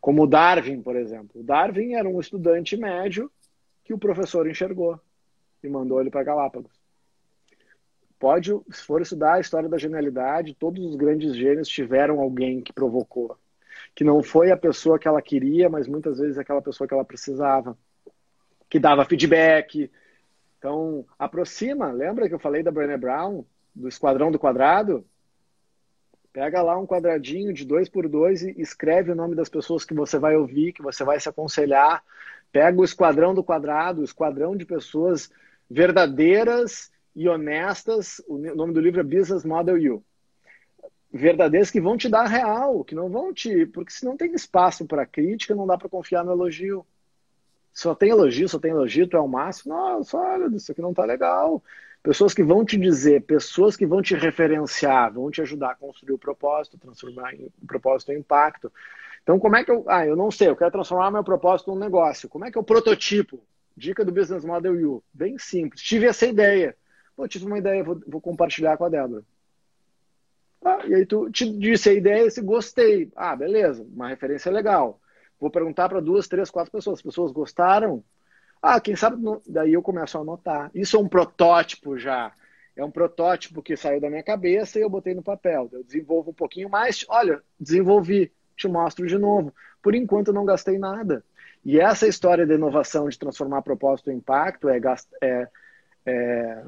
Como 0.00 0.22
o 0.22 0.26
Darwin, 0.26 0.80
por 0.80 0.96
exemplo. 0.96 1.40
O 1.40 1.44
Darwin 1.44 1.94
era 1.94 2.08
um 2.08 2.20
estudante 2.20 2.76
médio 2.76 3.30
que 3.82 3.92
o 3.92 3.98
professor 3.98 4.48
enxergou 4.48 4.98
e 5.62 5.68
mandou 5.68 6.00
ele 6.00 6.10
para 6.10 6.22
Galápagos 6.22 6.83
pode, 8.18 8.50
se 8.70 8.82
for 8.84 9.02
estudar 9.02 9.34
a 9.34 9.40
história 9.40 9.68
da 9.68 9.78
genialidade, 9.78 10.54
todos 10.54 10.84
os 10.84 10.96
grandes 10.96 11.34
gênios 11.36 11.68
tiveram 11.68 12.20
alguém 12.20 12.60
que 12.60 12.72
provocou. 12.72 13.36
Que 13.94 14.04
não 14.04 14.22
foi 14.22 14.50
a 14.50 14.56
pessoa 14.56 14.98
que 14.98 15.06
ela 15.06 15.22
queria, 15.22 15.68
mas 15.68 15.86
muitas 15.86 16.18
vezes 16.18 16.38
aquela 16.38 16.62
pessoa 16.62 16.86
que 16.88 16.94
ela 16.94 17.04
precisava. 17.04 17.76
Que 18.68 18.78
dava 18.78 19.04
feedback. 19.04 19.90
Então, 20.58 21.04
aproxima. 21.18 21.92
Lembra 21.92 22.28
que 22.28 22.34
eu 22.34 22.38
falei 22.38 22.62
da 22.62 22.70
Brené 22.70 22.96
Brown, 22.96 23.44
do 23.74 23.88
Esquadrão 23.88 24.30
do 24.30 24.38
Quadrado? 24.38 25.04
Pega 26.32 26.62
lá 26.62 26.76
um 26.76 26.86
quadradinho 26.86 27.52
de 27.52 27.64
dois 27.64 27.88
por 27.88 28.08
dois 28.08 28.42
e 28.42 28.60
escreve 28.60 29.12
o 29.12 29.14
nome 29.14 29.36
das 29.36 29.48
pessoas 29.48 29.84
que 29.84 29.94
você 29.94 30.18
vai 30.18 30.34
ouvir, 30.34 30.72
que 30.72 30.82
você 30.82 31.04
vai 31.04 31.20
se 31.20 31.28
aconselhar. 31.28 32.02
Pega 32.50 32.80
o 32.80 32.84
Esquadrão 32.84 33.34
do 33.34 33.44
Quadrado, 33.44 34.00
o 34.00 34.04
esquadrão 34.04 34.56
de 34.56 34.64
pessoas 34.64 35.30
verdadeiras 35.70 36.90
e 37.14 37.28
honestas. 37.28 38.22
O 38.26 38.38
nome 38.38 38.72
do 38.72 38.80
livro 38.80 39.00
é 39.00 39.04
Business 39.04 39.44
Model 39.44 39.78
You. 39.78 40.04
Verdadeiras 41.12 41.70
que 41.70 41.80
vão 41.80 41.96
te 41.96 42.08
dar 42.08 42.26
real, 42.26 42.82
que 42.82 42.94
não 42.94 43.08
vão 43.08 43.32
te. 43.32 43.66
Porque 43.66 43.92
se 43.92 44.04
não 44.04 44.16
tem 44.16 44.34
espaço 44.34 44.84
para 44.84 45.06
crítica, 45.06 45.54
não 45.54 45.66
dá 45.66 45.78
para 45.78 45.88
confiar 45.88 46.24
no 46.24 46.32
elogio. 46.32 46.84
Só 47.72 47.94
tem 47.94 48.10
elogio, 48.10 48.48
só 48.48 48.58
tem 48.58 48.70
elogio, 48.70 49.06
tu 49.08 49.16
é 49.16 49.20
o 49.20 49.28
máximo. 49.28 49.74
Nossa, 49.74 50.16
olha, 50.16 50.56
isso 50.56 50.70
aqui 50.70 50.80
não 50.80 50.94
tá 50.94 51.04
legal. 51.04 51.62
Pessoas 52.02 52.34
que 52.34 52.42
vão 52.42 52.64
te 52.64 52.76
dizer, 52.76 53.22
pessoas 53.22 53.76
que 53.76 53.86
vão 53.86 54.02
te 54.02 54.14
referenciar, 54.14 55.12
vão 55.12 55.30
te 55.30 55.40
ajudar 55.40 55.70
a 55.70 55.74
construir 55.74 56.12
o 56.12 56.18
propósito, 56.18 56.78
transformar 56.78 57.34
o 57.34 57.66
propósito 57.66 58.12
em 58.12 58.18
impacto. 58.18 58.70
Então, 59.22 59.38
como 59.38 59.56
é 59.56 59.64
que 59.64 59.70
eu. 59.70 59.84
Ah, 59.88 60.06
eu 60.06 60.14
não 60.14 60.30
sei, 60.30 60.48
eu 60.48 60.56
quero 60.56 60.70
transformar 60.70 61.10
meu 61.10 61.24
propósito 61.24 61.70
num 61.72 61.78
negócio. 61.78 62.28
Como 62.28 62.44
é 62.44 62.50
que 62.50 62.58
eu 62.58 62.62
prototipo? 62.62 63.40
Dica 63.76 64.04
do 64.04 64.12
Business 64.12 64.44
Model 64.44 64.74
U. 64.74 65.02
Bem 65.12 65.38
simples. 65.38 65.82
Tive 65.82 66.06
essa 66.06 66.26
ideia. 66.26 66.76
Pô, 67.16 67.28
tive 67.28 67.46
uma 67.46 67.58
ideia, 67.58 67.84
vou, 67.84 68.00
vou 68.06 68.20
compartilhar 68.20 68.76
com 68.76 68.84
a 68.84 68.88
Débora. 68.88 69.22
Ah, 70.64 70.80
e 70.86 70.94
aí 70.94 71.06
tu 71.06 71.30
te 71.30 71.50
disse 71.58 71.90
a 71.90 71.92
ideia, 71.92 72.30
se 72.30 72.40
gostei. 72.40 73.12
Ah, 73.14 73.36
beleza, 73.36 73.86
uma 73.92 74.08
referência 74.08 74.50
legal. 74.50 74.98
Vou 75.38 75.50
perguntar 75.50 75.88
para 75.88 76.00
duas, 76.00 76.26
três, 76.26 76.50
quatro 76.50 76.72
pessoas. 76.72 76.98
As 76.98 77.02
pessoas 77.02 77.32
gostaram? 77.32 78.02
Ah, 78.62 78.80
quem 78.80 78.96
sabe. 78.96 79.18
Daí 79.46 79.74
eu 79.74 79.82
começo 79.82 80.16
a 80.16 80.22
anotar. 80.22 80.70
Isso 80.74 80.96
é 80.96 81.00
um 81.00 81.08
protótipo 81.08 81.98
já. 81.98 82.32
É 82.74 82.82
um 82.82 82.90
protótipo 82.90 83.62
que 83.62 83.76
saiu 83.76 84.00
da 84.00 84.08
minha 84.08 84.22
cabeça 84.22 84.78
e 84.78 84.82
eu 84.82 84.88
botei 84.88 85.14
no 85.14 85.22
papel. 85.22 85.68
Eu 85.70 85.84
desenvolvo 85.84 86.30
um 86.30 86.34
pouquinho 86.34 86.70
mais. 86.70 87.04
Olha, 87.08 87.42
desenvolvi. 87.60 88.32
Te 88.56 88.66
mostro 88.68 89.06
de 89.06 89.18
novo. 89.18 89.52
Por 89.82 89.94
enquanto 89.94 90.28
eu 90.28 90.34
não 90.34 90.46
gastei 90.46 90.78
nada. 90.78 91.22
E 91.62 91.78
essa 91.78 92.06
história 92.06 92.46
de 92.46 92.54
inovação, 92.54 93.08
de 93.08 93.18
transformar 93.18 93.60
propósito 93.60 94.10
em 94.10 94.16
impacto, 94.16 94.68
é, 94.68 94.80
é 95.20 95.48
é, 96.06 96.64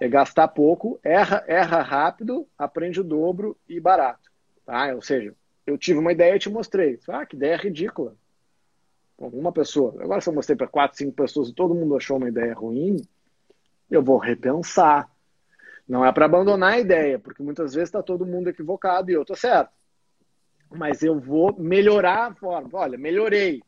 é 0.00 0.08
gastar 0.08 0.48
pouco, 0.48 0.98
erra, 1.02 1.44
erra 1.46 1.82
rápido, 1.82 2.46
aprende 2.58 3.00
o 3.00 3.04
dobro 3.04 3.56
e 3.68 3.78
barato. 3.78 4.30
Tá? 4.64 4.94
Ou 4.94 5.02
seja, 5.02 5.34
eu 5.66 5.78
tive 5.78 5.98
uma 5.98 6.12
ideia 6.12 6.34
e 6.34 6.38
te 6.38 6.50
mostrei. 6.50 6.98
Ah, 7.08 7.24
que 7.24 7.36
ideia 7.36 7.56
ridícula. 7.56 8.16
Uma 9.18 9.52
pessoa. 9.52 10.02
Agora, 10.02 10.20
se 10.20 10.28
eu 10.28 10.34
mostrei 10.34 10.56
para 10.56 10.66
quatro, 10.66 10.98
cinco 10.98 11.12
pessoas 11.12 11.48
e 11.48 11.54
todo 11.54 11.74
mundo 11.74 11.96
achou 11.96 12.16
uma 12.16 12.28
ideia 12.28 12.54
ruim, 12.54 12.96
eu 13.90 14.02
vou 14.02 14.18
repensar. 14.18 15.08
Não 15.88 16.04
é 16.04 16.12
para 16.12 16.24
abandonar 16.24 16.74
a 16.74 16.78
ideia, 16.80 17.18
porque 17.18 17.42
muitas 17.42 17.74
vezes 17.74 17.88
está 17.88 18.02
todo 18.02 18.26
mundo 18.26 18.48
equivocado 18.48 19.10
e 19.10 19.14
eu 19.14 19.22
estou 19.22 19.36
certo. 19.36 19.70
Mas 20.70 21.02
eu 21.02 21.20
vou 21.20 21.54
melhorar 21.58 22.30
a 22.30 22.34
forma. 22.34 22.70
Olha, 22.72 22.98
melhorei. 22.98 23.62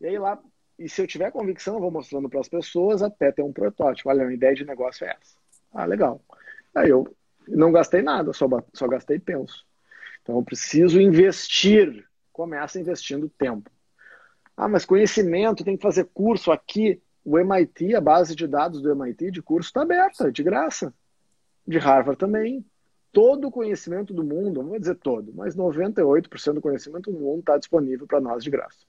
E 0.00 0.06
aí 0.06 0.18
lá 0.18 0.40
e 0.78 0.88
se 0.88 1.02
eu 1.02 1.06
tiver 1.06 1.32
convicção, 1.32 1.74
eu 1.74 1.80
vou 1.80 1.90
mostrando 1.90 2.28
para 2.28 2.40
as 2.40 2.48
pessoas 2.48 3.02
até 3.02 3.32
ter 3.32 3.42
um 3.42 3.52
protótipo. 3.52 4.08
Olha, 4.08 4.26
a 4.26 4.32
ideia 4.32 4.54
de 4.54 4.64
negócio 4.64 5.04
é 5.04 5.10
essa. 5.10 5.36
Ah, 5.72 5.84
legal. 5.84 6.22
Aí 6.74 6.88
eu 6.88 7.06
não 7.48 7.72
gastei 7.72 8.00
nada, 8.00 8.32
só, 8.32 8.46
só 8.72 8.86
gastei 8.86 9.18
penso. 9.18 9.66
Então 10.22 10.36
eu 10.36 10.42
preciso 10.42 11.00
investir. 11.00 12.06
Começa 12.32 12.78
investindo 12.78 13.28
tempo. 13.28 13.68
Ah, 14.56 14.68
mas 14.68 14.84
conhecimento, 14.84 15.64
tem 15.64 15.76
que 15.76 15.82
fazer 15.82 16.04
curso 16.14 16.52
aqui. 16.52 17.02
O 17.24 17.38
MIT, 17.38 17.96
a 17.96 18.00
base 18.00 18.34
de 18.36 18.46
dados 18.46 18.80
do 18.80 18.90
MIT 18.92 19.32
de 19.32 19.42
curso 19.42 19.70
está 19.70 19.82
aberta, 19.82 20.30
de 20.30 20.42
graça. 20.42 20.94
De 21.66 21.78
Harvard 21.78 22.18
também. 22.18 22.64
Todo 23.12 23.48
o 23.48 23.50
conhecimento 23.50 24.14
do 24.14 24.22
mundo, 24.22 24.62
não 24.62 24.70
vou 24.70 24.78
dizer 24.78 24.94
todo, 24.96 25.32
mas 25.34 25.56
98% 25.56 26.52
do 26.52 26.60
conhecimento 26.60 27.10
do 27.10 27.18
mundo 27.18 27.40
está 27.40 27.58
disponível 27.58 28.06
para 28.06 28.20
nós 28.20 28.44
de 28.44 28.50
graça. 28.50 28.87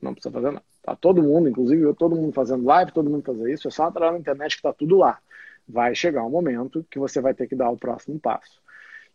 Não 0.00 0.14
precisa 0.14 0.32
fazer 0.32 0.50
nada. 0.50 0.64
Tá 0.82 0.96
todo 0.96 1.22
mundo, 1.22 1.48
inclusive 1.48 1.82
eu, 1.82 1.94
todo 1.94 2.16
mundo 2.16 2.32
fazendo 2.32 2.64
live, 2.64 2.92
todo 2.92 3.10
mundo 3.10 3.22
fazer 3.22 3.52
isso. 3.52 3.68
É 3.68 3.70
só 3.70 3.88
entrar 3.88 4.12
na 4.12 4.18
internet 4.18 4.56
que 4.56 4.62
tá 4.62 4.72
tudo 4.72 4.96
lá. 4.96 5.18
Vai 5.68 5.94
chegar 5.94 6.24
um 6.24 6.30
momento 6.30 6.84
que 6.90 6.98
você 6.98 7.20
vai 7.20 7.34
ter 7.34 7.46
que 7.46 7.54
dar 7.54 7.70
o 7.70 7.76
próximo 7.76 8.18
passo. 8.18 8.60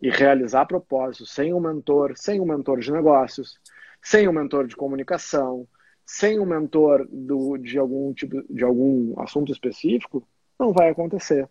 E 0.02 0.10
realizar 0.10 0.66
propósitos 0.66 1.32
sem 1.32 1.54
um 1.54 1.60
mentor, 1.60 2.14
sem 2.16 2.40
um 2.40 2.46
mentor 2.46 2.80
de 2.80 2.92
negócios, 2.92 3.60
sem 4.02 4.28
um 4.28 4.34
mentor 4.34 4.68
de 4.68 4.76
comunicação, 4.76 5.68
sem 6.06 6.40
um 6.40 6.46
mentor 6.46 7.08
do, 7.10 7.58
de 7.58 7.80
algum 7.80 8.14
tipo 8.14 8.44
de 8.48 8.64
algum 8.64 9.20
assunto 9.20 9.52
específico, 9.52 10.28
não 10.60 10.72
vai 10.72 10.90
acontecer. 10.90 11.50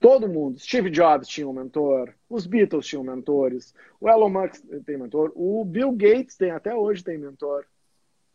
Todo 0.00 0.28
mundo, 0.28 0.58
Steve 0.58 0.90
Jobs 0.90 1.28
tinha 1.28 1.46
um 1.46 1.52
mentor, 1.52 2.12
os 2.28 2.46
Beatles 2.46 2.86
tinham 2.86 3.04
mentores, 3.04 3.72
o 4.00 4.08
Elon 4.08 4.30
Musk 4.30 4.64
tem 4.84 4.98
mentor, 4.98 5.30
o 5.36 5.64
Bill 5.64 5.92
Gates 5.92 6.36
tem 6.36 6.50
até 6.50 6.74
hoje 6.74 7.04
tem 7.04 7.18
mentor 7.18 7.64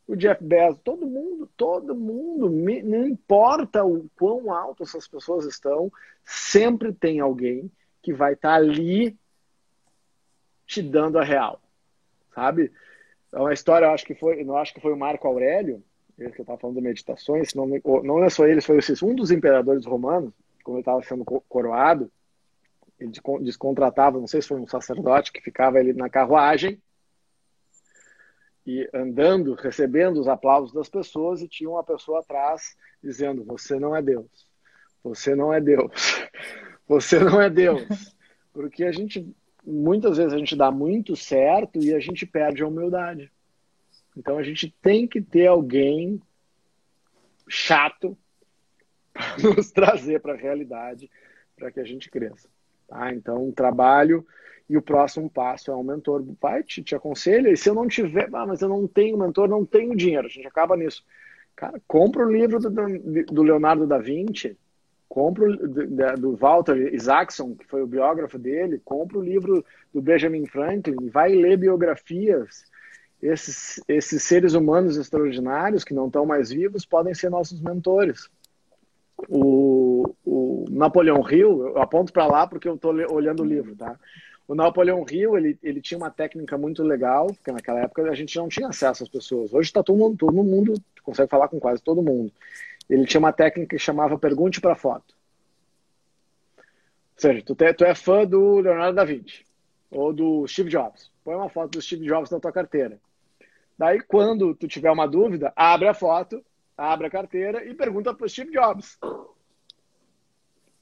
o 0.07 0.15
Jeff 0.15 0.41
Bezos, 0.41 0.79
todo 0.83 1.05
mundo, 1.05 1.49
todo 1.57 1.93
mundo, 1.93 2.49
não 2.49 3.05
importa 3.05 3.83
o 3.83 4.09
quão 4.17 4.53
alto 4.53 4.83
essas 4.83 5.05
pessoas 5.05 5.45
estão, 5.45 5.91
sempre 6.23 6.93
tem 6.93 7.19
alguém 7.19 7.69
que 8.01 8.13
vai 8.13 8.33
estar 8.33 8.51
tá 8.51 8.55
ali 8.55 9.17
te 10.65 10.81
dando 10.81 11.19
a 11.19 11.23
real, 11.23 11.61
sabe? 12.33 12.71
É 13.33 13.39
uma 13.39 13.53
história, 13.53 13.85
eu 13.85 13.91
acho 13.91 14.05
que 14.05 14.15
foi, 14.15 14.43
não 14.45 14.55
acho 14.55 14.73
que 14.73 14.79
foi 14.79 14.93
o 14.93 14.97
Marco 14.97 15.27
Aurélio, 15.27 15.83
ele 16.17 16.31
que 16.31 16.39
eu 16.39 16.43
estava 16.43 16.59
falando 16.59 16.77
de 16.77 16.81
meditações, 16.81 17.53
não, 17.53 17.67
não 18.03 18.23
é 18.23 18.29
só 18.29 18.47
ele, 18.47 18.61
foi 18.61 18.79
um 19.03 19.13
dos 19.13 19.29
imperadores 19.29 19.85
romanos, 19.85 20.31
quando 20.63 20.77
ele 20.77 20.81
estava 20.81 21.03
sendo 21.03 21.25
coroado, 21.25 22.09
ele 22.97 23.11
descontratava, 23.41 24.19
não 24.19 24.27
sei 24.27 24.41
se 24.41 24.47
foi 24.47 24.59
um 24.59 24.67
sacerdote 24.67 25.31
que 25.31 25.41
ficava 25.41 25.77
ali 25.77 25.93
na 25.93 26.09
carruagem, 26.09 26.81
e 28.67 28.89
andando, 28.93 29.53
recebendo 29.53 30.19
os 30.19 30.27
aplausos 30.27 30.73
das 30.73 30.89
pessoas 30.89 31.41
e 31.41 31.47
tinha 31.47 31.69
uma 31.69 31.85
pessoa 31.85 32.19
atrás 32.19 32.75
dizendo: 33.01 33.45
Você 33.45 33.79
não 33.79 33.95
é 33.95 34.01
Deus, 34.01 34.27
você 35.01 35.33
não 35.33 35.53
é 35.53 35.61
Deus, 35.61 35.93
você 36.85 37.17
não 37.17 37.41
é 37.41 37.49
Deus. 37.49 38.13
Porque 38.51 38.83
a 38.83 38.91
gente, 38.91 39.33
muitas 39.65 40.17
vezes, 40.17 40.33
a 40.33 40.37
gente 40.37 40.53
dá 40.53 40.69
muito 40.69 41.15
certo 41.15 41.81
e 41.81 41.93
a 41.93 41.99
gente 42.01 42.25
perde 42.25 42.61
a 42.61 42.67
humildade. 42.67 43.31
Então 44.17 44.37
a 44.37 44.43
gente 44.43 44.69
tem 44.81 45.07
que 45.07 45.21
ter 45.21 45.47
alguém 45.47 46.21
chato 47.47 48.17
para 49.13 49.55
nos 49.55 49.71
trazer 49.71 50.19
para 50.19 50.33
a 50.33 50.37
realidade 50.37 51.09
para 51.55 51.71
que 51.71 51.79
a 51.79 51.85
gente 51.85 52.09
cresça. 52.09 52.49
Tá? 52.85 53.13
Então, 53.13 53.49
trabalho 53.51 54.27
e 54.69 54.77
o 54.77 54.81
próximo 54.81 55.29
passo 55.29 55.71
é 55.71 55.75
um 55.75 55.83
mentor 55.83 56.23
vai, 56.41 56.63
te, 56.63 56.83
te 56.83 56.95
aconselha, 56.95 57.49
e 57.49 57.57
se 57.57 57.69
eu 57.69 57.75
não 57.75 57.87
tiver, 57.87 58.29
ah, 58.33 58.45
mas 58.45 58.61
eu 58.61 58.69
não 58.69 58.87
tenho 58.87 59.17
mentor, 59.17 59.47
não 59.47 59.65
tenho 59.65 59.95
dinheiro, 59.95 60.27
a 60.27 60.29
gente 60.29 60.47
acaba 60.47 60.75
nisso. 60.75 61.03
Cara, 61.55 61.81
compra 61.87 62.25
o 62.25 62.31
livro 62.31 62.59
do, 62.59 62.69
do 63.25 63.43
Leonardo 63.43 63.87
da 63.87 63.97
Vinci, 63.97 64.57
compra 65.07 65.49
o 65.49 65.55
do, 65.55 65.87
do 66.17 66.35
Walter 66.35 66.93
Isaacson, 66.93 67.55
que 67.55 67.65
foi 67.65 67.81
o 67.81 67.87
biógrafo 67.87 68.37
dele, 68.37 68.81
compra 68.83 69.17
o 69.17 69.23
livro 69.23 69.65
do 69.93 70.01
Benjamin 70.01 70.45
Franklin, 70.45 71.09
vai 71.09 71.33
ler 71.33 71.57
biografias. 71.57 72.63
Esses, 73.19 73.83
esses 73.87 74.21
seres 74.21 74.53
humanos 74.53 74.95
extraordinários 74.95 75.83
que 75.83 75.93
não 75.93 76.05
estão 76.05 76.23
mais 76.23 76.51
vivos 76.51 76.85
podem 76.85 77.15
ser 77.15 77.31
nossos 77.31 77.59
mentores 77.59 78.29
o, 79.27 80.15
o 80.23 80.65
Napoleão 80.69 81.27
Hill, 81.29 81.67
eu 81.67 81.81
aponto 81.81 82.13
para 82.13 82.27
lá 82.27 82.45
porque 82.45 82.67
eu 82.67 82.75
estou 82.75 82.93
olhando 83.11 83.41
o 83.41 83.45
livro, 83.45 83.75
tá? 83.75 83.97
O 84.47 84.55
Napoleão 84.55 85.05
Hill, 85.09 85.37
ele, 85.37 85.59
ele 85.61 85.81
tinha 85.81 85.97
uma 85.97 86.09
técnica 86.09 86.57
muito 86.57 86.81
legal, 86.81 87.27
porque 87.27 87.51
naquela 87.51 87.81
época 87.81 88.03
a 88.03 88.15
gente 88.15 88.35
não 88.37 88.47
tinha 88.47 88.69
acesso 88.69 89.03
às 89.03 89.09
pessoas. 89.09 89.53
Hoje 89.53 89.69
está 89.69 89.83
todo 89.83 89.97
mundo, 89.97 90.17
todo 90.17 90.33
mundo 90.33 90.73
consegue 91.03 91.29
falar 91.29 91.47
com 91.49 91.59
quase 91.59 91.81
todo 91.81 92.01
mundo. 92.01 92.31
Ele 92.89 93.05
tinha 93.05 93.19
uma 93.19 93.33
técnica 93.33 93.75
que 93.75 93.81
chamava 93.81 94.17
pergunte 94.17 94.61
para 94.61 94.75
foto. 94.75 95.15
Ou 96.57 96.63
seja, 97.21 97.43
tu, 97.43 97.55
te, 97.55 97.73
tu 97.73 97.83
é 97.83 97.93
fã 97.93 98.25
do 98.25 98.59
Leonardo 98.59 98.95
da 98.95 99.03
Vinci 99.03 99.45
ou 99.91 100.13
do 100.13 100.47
Steve 100.47 100.69
Jobs. 100.69 101.11
Põe 101.23 101.35
uma 101.35 101.49
foto 101.49 101.71
do 101.71 101.81
Steve 101.81 102.05
Jobs 102.05 102.29
na 102.29 102.39
tua 102.39 102.51
carteira. 102.51 102.99
Daí, 103.77 103.99
quando 104.01 104.55
tu 104.55 104.67
tiver 104.67 104.91
uma 104.91 105.07
dúvida, 105.07 105.51
abre 105.55 105.87
a 105.87 105.93
foto 105.93 106.43
abre 106.77 107.07
a 107.07 107.09
carteira 107.09 107.65
e 107.65 107.73
pergunta 107.73 108.13
para 108.13 108.25
o 108.25 108.29
Steve 108.29 108.51
Jobs. 108.51 108.99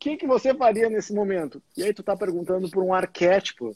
Que, 0.05 0.17
que 0.17 0.27
você 0.27 0.53
faria 0.53 0.87
nesse 0.87 1.11
momento? 1.11 1.59
E 1.75 1.81
aí 1.81 1.91
tu 1.91 2.01
está 2.01 2.15
perguntando 2.15 2.69
por 2.69 2.83
um 2.83 2.93
arquétipo, 2.93 3.75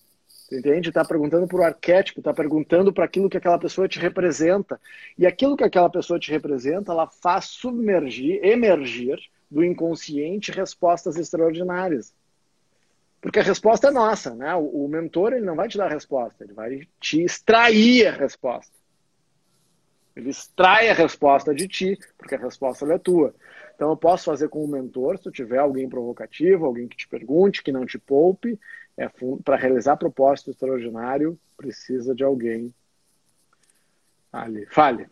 entende? 0.52 0.90
Está 0.90 1.04
perguntando 1.04 1.48
por 1.48 1.60
um 1.60 1.64
arquétipo, 1.64 2.20
está 2.20 2.32
perguntando 2.32 2.94
para 2.94 3.04
aquilo 3.04 3.28
que 3.28 3.38
aquela 3.38 3.58
pessoa 3.58 3.88
te 3.88 3.98
representa. 3.98 4.80
E 5.18 5.26
aquilo 5.26 5.58
que 5.58 5.64
aquela 5.64 5.90
pessoa 5.90 6.20
te 6.20 6.30
representa, 6.30 6.92
ela 6.92 7.08
faz 7.08 7.46
submergir, 7.46 8.46
emergir 8.46 9.18
do 9.50 9.64
inconsciente 9.64 10.52
respostas 10.52 11.16
extraordinárias. 11.16 12.14
Porque 13.20 13.40
a 13.40 13.44
resposta 13.44 13.88
é 13.88 13.92
nossa, 13.92 14.36
né? 14.36 14.54
O, 14.54 14.86
o 14.86 14.88
mentor 14.88 15.34
ele 15.34 15.48
não 15.48 15.56
vai 15.56 15.68
te 15.68 15.80
dar 15.80 15.88
a 15.88 15.94
resposta, 15.96 16.44
ele 16.44 16.54
vai 16.54 16.88
te 17.00 17.24
extrair 17.24 18.06
a 18.06 18.12
resposta. 18.12 18.78
Ele 20.16 20.30
extrai 20.30 20.90
a 20.90 20.94
resposta 20.94 21.56
de 21.56 21.68
ti, 21.68 21.98
porque 22.20 22.36
a 22.36 22.40
resposta 22.40 22.86
é 22.94 23.00
tua. 23.00 23.34
Então 23.80 23.92
eu 23.92 23.96
posso 23.96 24.26
fazer 24.26 24.50
com 24.50 24.62
o 24.62 24.68
mentor, 24.68 25.18
se 25.18 25.32
tiver 25.32 25.58
alguém 25.58 25.88
provocativo, 25.88 26.66
alguém 26.66 26.86
que 26.86 26.98
te 26.98 27.08
pergunte, 27.08 27.64
que 27.64 27.72
não 27.72 27.86
te 27.86 27.98
poupe, 27.98 28.60
é 28.98 29.10
para 29.42 29.56
realizar 29.56 29.96
propósito 29.96 30.52
extraordinário, 30.52 31.40
precisa 31.56 32.14
de 32.14 32.22
alguém 32.22 32.76
ali. 34.34 34.66
Fale. 34.66 35.08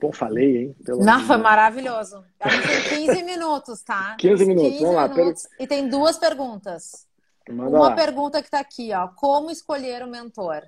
Bom, 0.00 0.10
falei, 0.10 0.56
hein? 0.56 0.76
Pelo 0.84 1.04
não, 1.04 1.20
foi 1.24 1.36
maravilhoso. 1.36 2.24
A 2.40 2.48
gente 2.48 2.66
tem 2.66 3.06
15 3.06 3.22
minutos, 3.22 3.80
tá? 3.82 4.16
15 4.18 4.44
minutos, 4.44 4.70
15 4.72 4.82
vamos 4.82 4.96
lá. 4.96 5.08
Minutos, 5.08 5.42
per... 5.46 5.64
E 5.64 5.66
tem 5.68 5.88
duas 5.88 6.18
perguntas. 6.18 7.06
Manda 7.48 7.70
Uma 7.70 7.90
lá. 7.90 7.94
pergunta 7.94 8.40
que 8.40 8.48
está 8.48 8.58
aqui, 8.58 8.92
ó. 8.92 9.06
Como 9.06 9.52
escolher 9.52 10.02
o 10.02 10.08
mentor? 10.08 10.64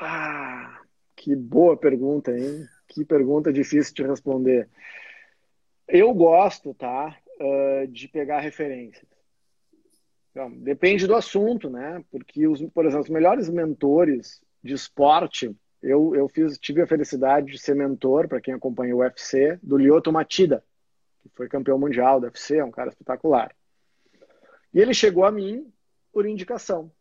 Ah, 0.00 0.78
que 1.16 1.34
boa 1.34 1.76
pergunta, 1.76 2.30
hein? 2.30 2.68
Que 2.86 3.04
pergunta 3.04 3.52
difícil 3.52 3.92
de 3.94 4.04
responder. 4.04 4.68
Eu 5.88 6.12
gosto, 6.12 6.74
tá, 6.74 7.16
de 7.88 8.06
pegar 8.08 8.40
referências. 8.40 9.06
Então, 10.30 10.50
depende 10.50 11.06
do 11.06 11.14
assunto, 11.14 11.70
né? 11.70 12.04
Porque, 12.10 12.46
os, 12.46 12.62
por 12.70 12.84
exemplo, 12.84 13.04
os 13.04 13.10
melhores 13.10 13.48
mentores 13.48 14.40
de 14.62 14.74
esporte, 14.74 15.54
eu, 15.82 16.14
eu 16.14 16.28
fiz, 16.28 16.58
tive 16.58 16.82
a 16.82 16.86
felicidade 16.86 17.50
de 17.50 17.58
ser 17.58 17.74
mentor, 17.74 18.28
para 18.28 18.40
quem 18.40 18.54
acompanha 18.54 18.94
o 18.94 18.98
UFC, 18.98 19.58
do 19.62 19.76
Lyoto 19.76 20.12
Matida, 20.12 20.62
que 21.22 21.28
foi 21.30 21.48
campeão 21.48 21.78
mundial 21.78 22.20
do 22.20 22.26
UFC, 22.26 22.58
é 22.58 22.64
um 22.64 22.70
cara 22.70 22.90
espetacular. 22.90 23.54
E 24.72 24.80
ele 24.80 24.92
chegou 24.92 25.24
a 25.24 25.32
mim 25.32 25.72
por 26.12 26.26
indicação. 26.26 26.92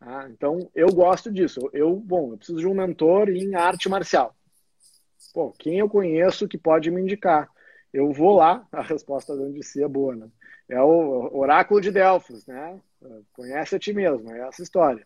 Ah, 0.00 0.28
então, 0.30 0.70
eu 0.74 0.88
gosto 0.88 1.32
disso. 1.32 1.68
Eu, 1.72 1.96
bom, 1.96 2.32
eu 2.32 2.36
preciso 2.36 2.60
de 2.60 2.66
um 2.66 2.74
mentor 2.74 3.28
em 3.28 3.54
arte 3.54 3.88
marcial. 3.88 4.36
Pô, 5.32 5.52
quem 5.52 5.78
eu 5.78 5.88
conheço 5.88 6.48
que 6.48 6.58
pode 6.58 6.90
me 6.90 7.00
indicar? 7.00 7.50
Eu 7.92 8.12
vou 8.12 8.36
lá, 8.36 8.66
a 8.72 8.82
resposta 8.82 9.36
de 9.36 9.62
si 9.62 9.82
é 9.82 9.88
boa, 9.88 10.14
né? 10.14 10.28
É 10.68 10.80
o 10.80 11.30
oráculo 11.36 11.80
de 11.80 11.90
Delfos, 11.90 12.46
né? 12.46 12.80
Conhece 13.32 13.76
a 13.76 13.78
ti 13.78 13.92
mesmo, 13.92 14.30
é 14.32 14.48
essa 14.48 14.62
história. 14.62 15.04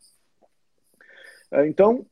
É, 1.50 1.66
então, 1.66 2.06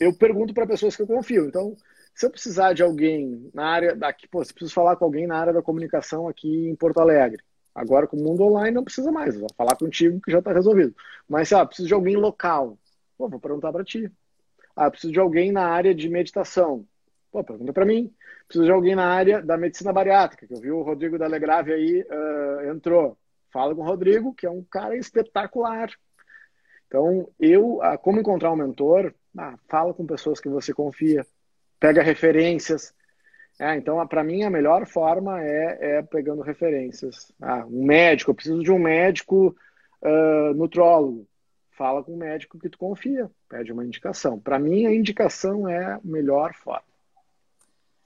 eu 0.00 0.16
pergunto 0.16 0.54
para 0.54 0.66
pessoas 0.66 0.96
que 0.96 1.02
eu 1.02 1.06
confio. 1.06 1.46
Então, 1.46 1.76
se 2.14 2.26
eu 2.26 2.30
precisar 2.30 2.72
de 2.72 2.82
alguém 2.82 3.50
na 3.52 3.66
área 3.66 3.94
daqui, 3.94 4.26
pô, 4.26 4.44
se 4.44 4.52
preciso 4.52 4.74
falar 4.74 4.96
com 4.96 5.04
alguém 5.04 5.26
na 5.26 5.38
área 5.38 5.52
da 5.52 5.62
comunicação 5.62 6.28
aqui 6.28 6.68
em 6.68 6.74
Porto 6.74 7.00
Alegre, 7.00 7.42
Agora 7.76 8.06
com 8.06 8.16
o 8.16 8.24
mundo 8.24 8.42
online 8.42 8.74
não 8.74 8.82
precisa 8.82 9.12
mais, 9.12 9.36
vou 9.36 9.50
falar 9.54 9.76
contigo 9.76 10.18
que 10.22 10.32
já 10.32 10.38
está 10.38 10.50
resolvido. 10.50 10.96
Mas, 11.28 11.52
ah, 11.52 11.64
preciso 11.66 11.86
de 11.86 11.92
alguém 11.92 12.16
local. 12.16 12.78
Pô, 13.18 13.28
vou 13.28 13.38
perguntar 13.38 13.70
para 13.70 13.84
ti. 13.84 14.10
Ah, 14.74 14.90
preciso 14.90 15.12
de 15.12 15.20
alguém 15.20 15.52
na 15.52 15.68
área 15.68 15.94
de 15.94 16.08
meditação. 16.08 16.88
Pô, 17.30 17.44
pergunta 17.44 17.72
para 17.72 17.84
mim. 17.84 18.12
Preciso 18.46 18.64
de 18.64 18.70
alguém 18.70 18.94
na 18.94 19.06
área 19.06 19.42
da 19.42 19.56
medicina 19.56 19.92
bariátrica, 19.92 20.46
que 20.46 20.54
eu 20.54 20.60
vi 20.60 20.70
o 20.70 20.82
Rodrigo 20.82 21.18
da 21.18 21.26
Legrave 21.26 21.72
aí, 21.72 22.02
uh, 22.02 22.70
entrou. 22.70 23.16
Fala 23.52 23.74
com 23.74 23.82
o 23.82 23.84
Rodrigo, 23.84 24.34
que 24.34 24.46
é 24.46 24.50
um 24.50 24.62
cara 24.62 24.96
espetacular. 24.96 25.90
Então, 26.86 27.28
eu, 27.40 27.82
ah, 27.82 27.98
como 27.98 28.20
encontrar 28.20 28.52
um 28.52 28.56
mentor? 28.56 29.12
Ah, 29.36 29.56
fala 29.68 29.92
com 29.92 30.06
pessoas 30.06 30.40
que 30.40 30.48
você 30.48 30.72
confia. 30.72 31.26
Pega 31.80 32.02
referências, 32.02 32.94
é, 33.58 33.74
então, 33.76 34.06
para 34.06 34.22
mim, 34.22 34.42
a 34.42 34.50
melhor 34.50 34.86
forma 34.86 35.42
é, 35.42 35.98
é 35.98 36.02
pegando 36.02 36.42
referências. 36.42 37.32
Ah, 37.40 37.64
um 37.66 37.84
médico, 37.84 38.30
eu 38.30 38.34
preciso 38.34 38.62
de 38.62 38.70
um 38.70 38.78
médico 38.78 39.56
uh, 40.02 40.54
nutrólogo. 40.54 41.26
Fala 41.70 42.02
com 42.02 42.12
um 42.12 42.18
médico 42.18 42.58
que 42.58 42.68
tu 42.68 42.78
confia, 42.78 43.30
pede 43.48 43.72
uma 43.72 43.84
indicação. 43.84 44.38
Para 44.38 44.58
mim, 44.58 44.86
a 44.86 44.94
indicação 44.94 45.68
é 45.68 45.84
a 45.84 46.00
melhor 46.04 46.54
forma. 46.54 46.84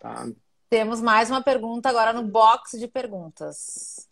Tá? 0.01 0.26
Temos 0.70 1.01
mais 1.01 1.30
uma 1.30 1.42
pergunta 1.42 1.88
agora 1.88 2.12
no 2.12 2.22
box 2.22 2.78
de 2.78 2.88
perguntas. 2.88 4.09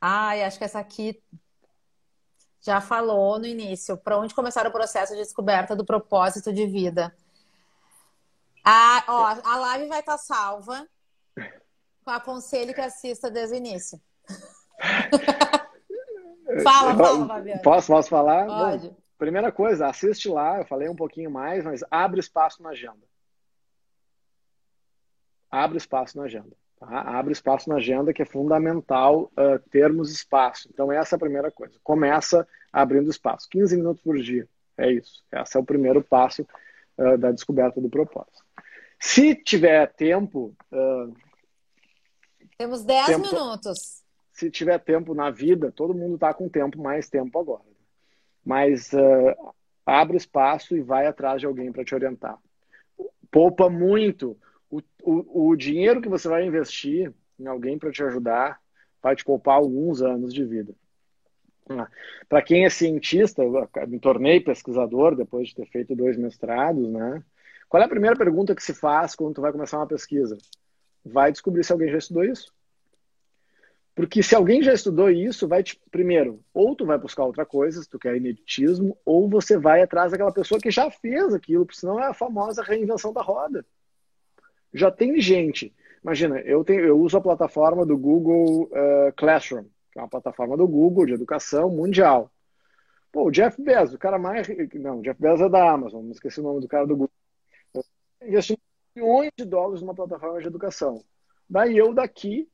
Ai, 0.00 0.44
acho 0.44 0.58
que 0.58 0.64
essa 0.64 0.78
aqui 0.78 1.20
já 2.60 2.80
falou 2.80 3.38
no 3.38 3.46
início. 3.46 3.96
Para 3.96 4.18
onde 4.18 4.34
começar 4.34 4.66
o 4.66 4.72
processo 4.72 5.14
de 5.14 5.20
descoberta 5.20 5.74
do 5.74 5.84
propósito 5.84 6.52
de 6.52 6.66
vida? 6.66 7.16
A, 8.64 9.04
ó, 9.08 9.40
a 9.42 9.56
live 9.56 9.88
vai 9.88 10.00
estar 10.00 10.12
tá 10.12 10.18
salva. 10.18 10.86
Aconselho 12.04 12.74
que 12.74 12.80
assista 12.80 13.30
desde 13.30 13.54
o 13.54 13.58
início. 13.58 14.00
fala, 16.62 16.94
fala, 16.94 17.26
Fabiano. 17.26 17.62
Posso, 17.62 17.86
posso 17.86 18.08
falar? 18.08 18.46
Pode. 18.46 18.88
Bom, 18.88 18.96
primeira 19.16 19.50
coisa, 19.50 19.86
assiste 19.86 20.28
lá, 20.28 20.58
eu 20.58 20.66
falei 20.66 20.88
um 20.88 20.96
pouquinho 20.96 21.30
mais, 21.30 21.64
mas 21.64 21.82
abre 21.90 22.20
espaço 22.20 22.62
na 22.62 22.70
agenda. 22.70 23.11
Abre 25.52 25.76
espaço 25.76 26.16
na 26.16 26.24
agenda. 26.24 26.56
Tá? 26.80 27.18
Abre 27.18 27.32
espaço 27.32 27.68
na 27.68 27.76
agenda, 27.76 28.12
que 28.12 28.22
é 28.22 28.24
fundamental 28.24 29.30
uh, 29.36 29.58
termos 29.70 30.10
espaço. 30.10 30.66
Então, 30.72 30.90
essa 30.90 31.14
é 31.14 31.16
a 31.16 31.20
primeira 31.20 31.50
coisa. 31.50 31.78
Começa 31.84 32.48
abrindo 32.72 33.10
espaço. 33.10 33.46
15 33.50 33.76
minutos 33.76 34.02
por 34.02 34.18
dia. 34.18 34.48
É 34.78 34.90
isso. 34.90 35.22
Esse 35.30 35.58
é 35.58 35.60
o 35.60 35.64
primeiro 35.64 36.02
passo 36.02 36.46
uh, 36.96 37.18
da 37.18 37.30
descoberta 37.30 37.82
do 37.82 37.90
propósito. 37.90 38.42
Se 38.98 39.34
tiver 39.34 39.92
tempo. 39.92 40.56
Uh, 40.72 41.14
Temos 42.56 42.82
10 42.82 43.06
tempo, 43.06 43.26
minutos. 43.26 44.02
Se 44.32 44.50
tiver 44.50 44.78
tempo 44.78 45.14
na 45.14 45.30
vida, 45.30 45.70
todo 45.70 45.94
mundo 45.94 46.14
está 46.14 46.32
com 46.32 46.48
tempo, 46.48 46.80
mais 46.80 47.10
tempo 47.10 47.38
agora. 47.38 47.62
Mas 48.44 48.90
abre 49.86 50.16
espaço 50.16 50.76
e 50.76 50.80
vai 50.80 51.06
atrás 51.06 51.40
de 51.40 51.46
alguém 51.46 51.70
para 51.70 51.84
te 51.84 51.94
orientar. 51.94 52.38
Poupa 53.30 53.70
muito. 53.70 54.36
O, 54.72 54.80
o, 55.02 55.50
o 55.50 55.56
dinheiro 55.56 56.00
que 56.00 56.08
você 56.08 56.26
vai 56.26 56.46
investir 56.46 57.12
em 57.38 57.46
alguém 57.46 57.78
para 57.78 57.92
te 57.92 58.02
ajudar 58.02 58.58
vai 59.02 59.14
te 59.14 59.22
poupar 59.22 59.56
alguns 59.56 60.00
anos 60.00 60.32
de 60.32 60.44
vida. 60.44 60.74
Para 62.28 62.42
quem 62.42 62.64
é 62.64 62.70
cientista, 62.70 63.42
me 63.86 63.98
tornei 63.98 64.40
pesquisador 64.40 65.14
depois 65.14 65.48
de 65.48 65.56
ter 65.56 65.66
feito 65.66 65.94
dois 65.94 66.16
mestrados, 66.16 66.90
né? 66.90 67.22
Qual 67.68 67.82
é 67.82 67.86
a 67.86 67.88
primeira 67.88 68.16
pergunta 68.16 68.54
que 68.54 68.62
se 68.62 68.74
faz 68.74 69.14
quando 69.14 69.34
tu 69.34 69.40
vai 69.40 69.52
começar 69.52 69.78
uma 69.78 69.86
pesquisa? 69.86 70.36
Vai 71.04 71.32
descobrir 71.32 71.64
se 71.64 71.72
alguém 71.72 71.90
já 71.90 71.98
estudou 71.98 72.24
isso. 72.24 72.52
Porque 73.94 74.22
se 74.22 74.34
alguém 74.34 74.62
já 74.62 74.72
estudou 74.72 75.10
isso, 75.10 75.46
vai 75.46 75.62
te, 75.62 75.78
primeiro, 75.90 76.42
ou 76.52 76.74
tu 76.74 76.86
vai 76.86 76.98
buscar 76.98 77.24
outra 77.24 77.44
coisa, 77.44 77.82
se 77.82 77.88
tu 77.88 77.98
quer 77.98 78.16
ineditismo, 78.16 78.96
ou 79.04 79.28
você 79.28 79.58
vai 79.58 79.82
atrás 79.82 80.12
daquela 80.12 80.32
pessoa 80.32 80.60
que 80.60 80.70
já 80.70 80.90
fez 80.90 81.34
aquilo, 81.34 81.66
porque 81.66 81.80
senão 81.80 82.00
é 82.00 82.06
a 82.06 82.14
famosa 82.14 82.62
reinvenção 82.62 83.12
da 83.12 83.20
roda. 83.20 83.64
Já 84.72 84.90
tem 84.90 85.20
gente. 85.20 85.74
Imagina, 86.02 86.40
eu, 86.40 86.64
tenho, 86.64 86.80
eu 86.80 86.98
uso 86.98 87.16
a 87.16 87.20
plataforma 87.20 87.86
do 87.86 87.96
Google 87.96 88.64
uh, 88.64 89.12
Classroom, 89.16 89.64
que 89.92 89.98
é 89.98 90.02
uma 90.02 90.08
plataforma 90.08 90.56
do 90.56 90.66
Google 90.66 91.06
de 91.06 91.12
educação 91.12 91.70
mundial. 91.70 92.30
Pô, 93.12 93.26
o 93.26 93.30
Jeff 93.30 93.60
Bezos, 93.62 93.94
o 93.94 93.98
cara 93.98 94.18
mais. 94.18 94.48
Não, 94.74 94.98
o 94.98 95.02
Jeff 95.02 95.20
Bezos 95.20 95.42
é 95.42 95.48
da 95.48 95.70
Amazon, 95.70 96.02
não 96.02 96.12
esqueci 96.12 96.40
o 96.40 96.42
nome 96.42 96.60
do 96.60 96.68
cara 96.68 96.86
do 96.86 96.96
Google. 96.96 97.10
Investindo 98.22 98.58
milhões 98.96 99.30
de 99.36 99.44
dólares 99.44 99.82
numa 99.82 99.94
plataforma 99.94 100.40
de 100.40 100.46
educação. 100.46 101.04
Daí 101.48 101.76
eu 101.76 101.92
daqui, 101.92 102.48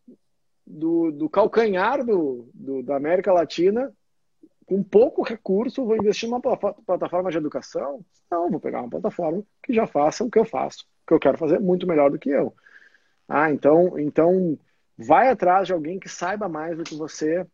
do, 0.67 1.11
do 1.13 1.31
calcanhar 1.31 2.05
do, 2.05 2.51
do, 2.53 2.83
da 2.83 2.97
América 2.97 3.33
Latina, 3.33 3.93
com 4.67 4.83
pouco 4.83 5.23
recurso, 5.23 5.87
vou 5.87 5.97
investir 5.97 6.29
numa 6.29 6.41
plataforma 6.41 7.31
de 7.31 7.39
educação? 7.39 8.05
Não, 8.31 8.51
vou 8.51 8.61
pegar 8.61 8.81
uma 8.81 8.91
plataforma 8.91 9.43
que 9.63 9.73
já 9.73 9.87
faça 9.87 10.25
o 10.25 10.31
que 10.31 10.39
eu 10.39 10.45
faço, 10.45 10.85
que 11.09 11.15
eu 11.15 11.19
quero 11.19 11.39
fazer 11.39 11.59
muito 11.59 11.87
melhor 11.87 12.11
do 12.11 12.19
que 12.19 12.29
eu. 12.29 12.55
Ah, 13.27 13.51
então, 13.51 13.99
então 13.99 14.59
vai 14.97 15.29
atrás 15.29 15.67
de 15.67 15.73
alguém 15.73 15.99
que 15.99 16.09
saiba 16.09 16.49
mais 16.49 16.77
do 16.77 16.85
que 16.85 16.95
você, 16.95 17.47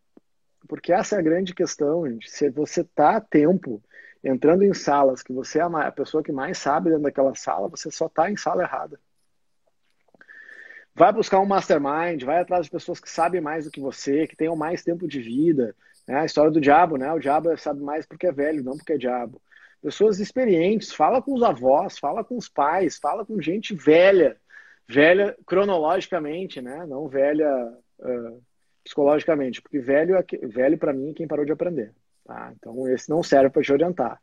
porque 0.69 0.93
essa 0.93 1.17
é 1.17 1.19
a 1.21 1.23
grande 1.23 1.55
questão, 1.55 2.07
gente. 2.09 2.31
Se 2.31 2.51
você 2.51 2.81
está 2.81 3.17
a 3.17 3.21
tempo 3.21 3.83
entrando 4.23 4.65
em 4.65 4.75
salas 4.75 5.23
que 5.23 5.33
você 5.33 5.59
é 5.59 5.63
a 5.63 5.93
pessoa 5.93 6.23
que 6.23 6.33
mais 6.33 6.59
sabe 6.59 6.91
dentro 6.91 7.05
daquela 7.05 7.35
sala, 7.35 7.69
você 7.69 7.91
só 7.91 8.07
está 8.07 8.31
em 8.31 8.37
sala 8.37 8.63
errada. 8.63 8.99
Vai 10.95 11.13
buscar 11.13 11.41
um 11.41 11.47
mastermind, 11.47 12.23
vai 12.23 12.41
atrás 12.41 12.67
de 12.67 12.71
pessoas 12.71 13.01
que 13.01 13.11
sabem 13.11 13.41
mais 13.41 13.65
do 13.65 13.71
que 13.71 13.81
você, 13.81 14.27
que 14.27 14.37
tenham 14.37 14.57
mais 14.57 14.83
tempo 14.83 15.07
de 15.07 15.21
vida, 15.21 15.75
é 16.07 16.15
a 16.15 16.25
história 16.25 16.51
do 16.51 16.61
diabo, 16.61 16.97
né? 16.97 17.13
O 17.13 17.19
diabo 17.19 17.57
sabe 17.57 17.83
mais 17.83 18.07
porque 18.07 18.27
é 18.27 18.33
velho, 18.33 18.63
não 18.63 18.77
porque 18.77 18.93
é 18.93 18.99
diabo. 18.99 19.41
Pessoas 19.85 20.18
experientes, 20.18 20.95
fala 20.95 21.20
com 21.20 21.35
os 21.35 21.43
avós, 21.43 21.99
fala 21.99 22.24
com 22.24 22.39
os 22.39 22.49
pais, 22.49 22.97
fala 22.97 23.22
com 23.22 23.39
gente 23.39 23.74
velha, 23.74 24.35
velha 24.89 25.37
cronologicamente, 25.45 26.62
né? 26.62 26.87
Não 26.87 27.07
velha 27.07 27.70
uh, 27.99 28.43
psicologicamente, 28.82 29.61
porque 29.61 29.78
velho, 29.78 30.16
é, 30.16 30.24
velho 30.47 30.78
para 30.78 30.95
mim 30.95 31.11
é 31.11 31.12
quem 31.12 31.28
parou 31.28 31.45
de 31.45 31.53
aprender. 31.53 31.93
Tá? 32.24 32.55
Então 32.57 32.89
esse 32.89 33.11
não 33.11 33.22
serve 33.22 33.51
para 33.51 33.61
te 33.61 33.74
orientar. 33.74 34.18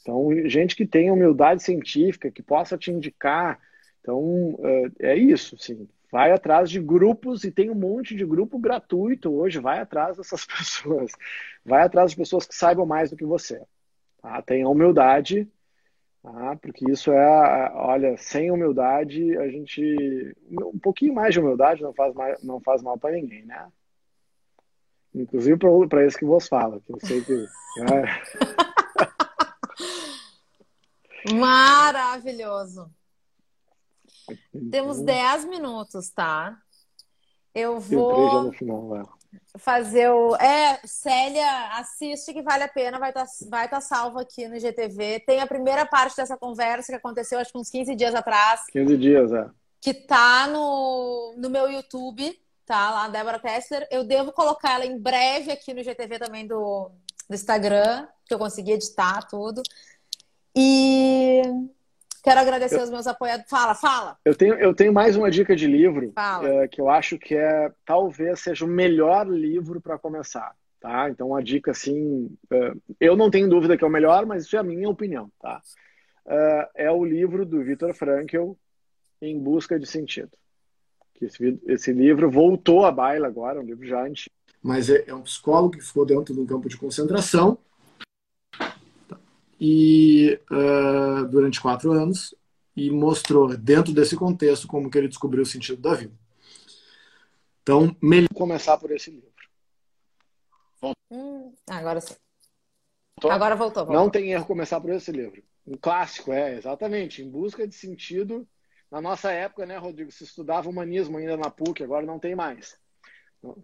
Então 0.00 0.30
gente 0.48 0.74
que 0.74 0.84
tenha 0.84 1.12
humildade 1.12 1.62
científica, 1.62 2.28
que 2.28 2.42
possa 2.42 2.76
te 2.76 2.90
indicar. 2.90 3.60
Então 4.00 4.18
uh, 4.18 4.92
é 4.98 5.14
isso, 5.14 5.56
sim. 5.58 5.88
Vai 6.10 6.32
atrás 6.32 6.68
de 6.68 6.80
grupos 6.80 7.44
e 7.44 7.52
tem 7.52 7.70
um 7.70 7.74
monte 7.76 8.16
de 8.16 8.26
grupo 8.26 8.58
gratuito 8.58 9.32
hoje. 9.32 9.60
Vai 9.60 9.78
atrás 9.78 10.16
dessas 10.16 10.42
pessoas. 10.58 11.12
Vai 11.64 11.82
atrás 11.82 12.10
de 12.10 12.16
pessoas 12.16 12.44
que 12.44 12.56
saibam 12.56 12.84
mais 12.84 13.10
do 13.10 13.16
que 13.16 13.24
você. 13.24 13.62
Tá? 14.20 14.42
Tenha 14.42 14.68
humildade, 14.68 15.50
tá? 16.22 16.56
porque 16.56 16.90
isso 16.90 17.12
é, 17.12 17.72
olha, 17.74 18.16
sem 18.16 18.50
humildade 18.50 19.36
a 19.38 19.48
gente, 19.48 20.36
um 20.50 20.78
pouquinho 20.78 21.14
mais 21.14 21.32
de 21.32 21.40
humildade 21.40 21.82
não 21.82 21.94
faz, 21.94 22.14
mais, 22.14 22.42
não 22.42 22.60
faz 22.60 22.82
mal 22.82 22.98
para 22.98 23.12
ninguém, 23.12 23.44
né? 23.44 23.70
Inclusive 25.14 25.58
para 25.88 26.04
esse 26.04 26.18
que 26.18 26.24
vos 26.24 26.46
fala, 26.48 26.80
que 26.80 26.92
eu 26.92 26.98
sei 27.00 27.22
que. 27.22 27.34
Né? 27.34 28.04
Maravilhoso. 31.34 32.90
Temos 34.70 35.00
10 35.00 35.44
uhum. 35.44 35.50
minutos, 35.50 36.10
tá? 36.10 36.60
Eu 37.54 37.80
vou 37.80 38.52
final, 38.52 38.96
é. 38.96 39.17
Fazer 39.58 40.10
o. 40.10 40.36
É, 40.36 40.80
Célia, 40.84 41.68
assiste 41.72 42.32
que 42.32 42.42
vale 42.42 42.64
a 42.64 42.68
pena, 42.68 42.98
vai 42.98 43.10
estar 43.10 43.24
tá, 43.24 43.30
vai 43.48 43.68
tá 43.68 43.80
salvo 43.80 44.18
aqui 44.18 44.46
no 44.48 44.58
GTV. 44.58 45.20
Tem 45.20 45.40
a 45.40 45.46
primeira 45.46 45.86
parte 45.86 46.16
dessa 46.16 46.36
conversa 46.36 46.92
que 46.92 46.96
aconteceu 46.96 47.38
acho 47.38 47.52
que 47.52 47.58
uns 47.58 47.70
15 47.70 47.94
dias 47.94 48.14
atrás. 48.14 48.64
15 48.72 48.96
dias, 48.96 49.32
é. 49.32 49.48
Que 49.80 49.94
tá 49.94 50.46
no, 50.46 51.34
no 51.36 51.50
meu 51.50 51.70
YouTube, 51.70 52.36
tá? 52.66 52.90
Lá, 52.90 53.08
Débora 53.08 53.38
Tessler. 53.38 53.86
Eu 53.90 54.04
devo 54.04 54.32
colocar 54.32 54.74
ela 54.74 54.86
em 54.86 54.98
breve 54.98 55.52
aqui 55.52 55.72
no 55.72 55.82
GTV 55.82 56.18
também 56.18 56.46
do, 56.46 56.90
do 57.28 57.34
Instagram, 57.34 58.06
que 58.26 58.34
eu 58.34 58.38
consegui 58.38 58.72
editar 58.72 59.26
tudo. 59.28 59.62
E 60.54 61.42
Quero 62.28 62.40
agradecer 62.40 62.76
eu, 62.76 62.80
aos 62.80 62.90
meus 62.90 63.06
apoiadores. 63.06 63.48
Fala, 63.48 63.74
fala. 63.74 64.18
Eu 64.22 64.34
tenho, 64.34 64.54
eu 64.54 64.74
tenho 64.74 64.92
mais 64.92 65.16
uma 65.16 65.30
dica 65.30 65.56
de 65.56 65.66
livro 65.66 66.12
é, 66.42 66.68
que 66.68 66.78
eu 66.78 66.90
acho 66.90 67.18
que 67.18 67.34
é 67.34 67.72
talvez 67.86 68.40
seja 68.40 68.66
o 68.66 68.68
melhor 68.68 69.26
livro 69.26 69.80
para 69.80 69.98
começar. 69.98 70.54
Tá? 70.78 71.08
Então, 71.08 71.28
uma 71.28 71.42
dica 71.42 71.70
assim, 71.70 72.30
é, 72.50 72.72
eu 73.00 73.16
não 73.16 73.30
tenho 73.30 73.48
dúvida 73.48 73.78
que 73.78 73.82
é 73.82 73.86
o 73.86 73.90
melhor, 73.90 74.26
mas 74.26 74.44
isso 74.44 74.56
é 74.56 74.58
a 74.58 74.62
minha 74.62 74.90
opinião. 74.90 75.30
Tá? 75.40 75.62
É, 76.26 76.68
é 76.74 76.90
o 76.90 77.02
livro 77.02 77.46
do 77.46 77.64
Viktor 77.64 77.94
Frankl, 77.94 78.52
Em 79.22 79.38
Busca 79.38 79.78
de 79.78 79.86
Sentido. 79.86 80.30
Que 81.14 81.24
esse, 81.24 81.58
esse 81.66 81.92
livro 81.92 82.30
voltou 82.30 82.84
à 82.84 82.92
baila 82.92 83.26
agora, 83.26 83.58
é 83.58 83.62
um 83.62 83.66
livro 83.66 83.86
já 83.86 84.04
antigo. 84.04 84.34
Mas 84.62 84.90
é, 84.90 85.04
é 85.06 85.14
um 85.14 85.22
psicólogo 85.22 85.78
que 85.78 85.84
ficou 85.84 86.04
dentro 86.04 86.34
de 86.34 86.40
um 86.40 86.46
campo 86.46 86.68
de 86.68 86.76
concentração 86.76 87.58
e 89.60 90.40
uh, 90.50 91.26
durante 91.28 91.60
quatro 91.60 91.92
anos 91.92 92.34
e 92.76 92.90
mostrou 92.90 93.56
dentro 93.56 93.92
desse 93.92 94.16
contexto 94.16 94.68
como 94.68 94.90
que 94.90 94.96
ele 94.96 95.08
descobriu 95.08 95.42
o 95.42 95.46
sentido 95.46 95.82
da 95.82 95.94
vida. 95.94 96.14
Então, 97.62 97.94
melhor 98.00 98.28
começar 98.32 98.78
por 98.78 98.90
esse 98.92 99.10
livro. 99.10 99.28
Hum, 101.10 101.52
agora 101.68 102.00
sim. 102.00 102.14
Agora 103.28 103.56
voltou, 103.56 103.84
voltou. 103.84 104.02
Não 104.02 104.08
tem 104.08 104.32
erro 104.32 104.46
começar 104.46 104.80
por 104.80 104.90
esse 104.90 105.10
livro. 105.10 105.42
Um 105.66 105.76
clássico, 105.76 106.32
é, 106.32 106.56
exatamente. 106.56 107.20
Em 107.20 107.28
busca 107.28 107.66
de 107.66 107.74
sentido. 107.74 108.46
Na 108.90 109.00
nossa 109.00 109.30
época, 109.30 109.66
né, 109.66 109.76
Rodrigo, 109.76 110.10
se 110.10 110.24
estudava 110.24 110.70
humanismo 110.70 111.18
ainda 111.18 111.36
na 111.36 111.50
PUC, 111.50 111.82
agora 111.82 112.06
não 112.06 112.18
tem 112.18 112.34
mais. 112.34 112.78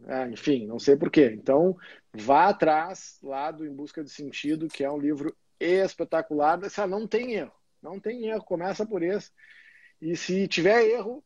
É, 0.06 0.28
enfim, 0.28 0.66
não 0.66 0.78
sei 0.78 0.96
porquê. 0.96 1.32
Então, 1.32 1.76
vá 2.12 2.48
atrás 2.48 3.18
lá 3.22 3.50
do 3.50 3.64
Em 3.64 3.72
Busca 3.72 4.04
de 4.04 4.10
Sentido, 4.10 4.68
que 4.68 4.84
é 4.84 4.90
um 4.90 4.98
livro 4.98 5.34
espetacular. 5.60 6.62
Essa 6.64 6.86
não 6.86 7.06
tem 7.06 7.34
erro. 7.34 7.52
Não 7.82 8.00
tem 8.00 8.26
erro. 8.26 8.44
Começa 8.44 8.86
por 8.86 9.02
esse. 9.02 9.30
E 10.00 10.16
se 10.16 10.46
tiver 10.48 10.84
erro, 10.84 11.24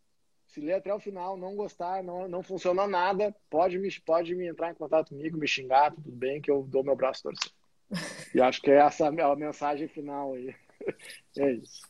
se 0.48 0.60
ler 0.60 0.74
até 0.74 0.92
o 0.92 1.00
final, 1.00 1.36
não 1.36 1.54
gostar, 1.54 2.02
não, 2.02 2.26
não 2.28 2.42
funcionou 2.42 2.88
nada, 2.88 3.34
pode 3.50 3.78
me, 3.78 3.88
pode 4.00 4.34
me 4.34 4.48
entrar 4.48 4.70
em 4.70 4.74
contato 4.74 5.10
comigo, 5.10 5.38
me 5.38 5.46
xingar, 5.46 5.92
tudo 5.92 6.10
bem, 6.10 6.40
que 6.40 6.50
eu 6.50 6.62
dou 6.62 6.82
meu 6.82 6.96
braço 6.96 7.22
torcer. 7.22 7.52
E 8.34 8.40
acho 8.40 8.60
que 8.60 8.70
é 8.70 8.76
essa 8.76 9.08
a 9.08 9.36
mensagem 9.36 9.88
final 9.88 10.34
aí. 10.34 10.54
É 11.36 11.52
isso. 11.52 11.82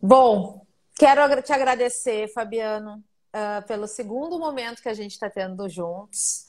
Bom, 0.00 0.64
quero 0.94 1.42
te 1.42 1.52
agradecer, 1.52 2.28
Fabiano, 2.28 3.02
uh, 3.34 3.66
pelo 3.66 3.86
segundo 3.86 4.38
momento 4.38 4.82
que 4.82 4.88
a 4.88 4.94
gente 4.94 5.12
está 5.12 5.28
tendo 5.28 5.68
juntos. 5.68 6.46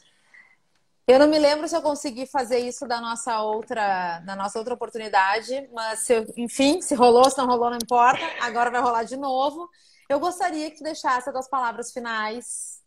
Eu 1.08 1.20
não 1.20 1.28
me 1.30 1.40
lembro 1.40 1.66
se 1.70 1.76
eu 1.76 1.82
consegui 1.82 2.26
fazer 2.26 2.60
isso 2.60 2.86
da 2.86 3.00
nossa 3.00 3.42
outra, 3.42 4.20
da 4.20 4.36
nossa 4.36 4.60
outra 4.60 4.74
oportunidade, 4.74 5.70
mas 5.72 6.00
se, 6.02 6.14
enfim, 6.36 6.82
se 6.82 6.94
rolou, 6.96 7.30
se 7.30 7.38
não 7.38 7.48
rolou, 7.48 7.70
não 7.70 7.78
importa. 7.78 8.20
Agora 8.42 8.70
vai 8.70 8.82
rolar 8.82 9.04
de 9.04 9.16
novo. 9.16 9.70
Eu 10.10 10.20
gostaria 10.20 10.70
que 10.70 10.80
tu 10.80 10.84
deixasse 10.84 11.30
as 11.30 11.34
tuas 11.34 11.48
palavras 11.50 11.94
finais. 11.94 12.84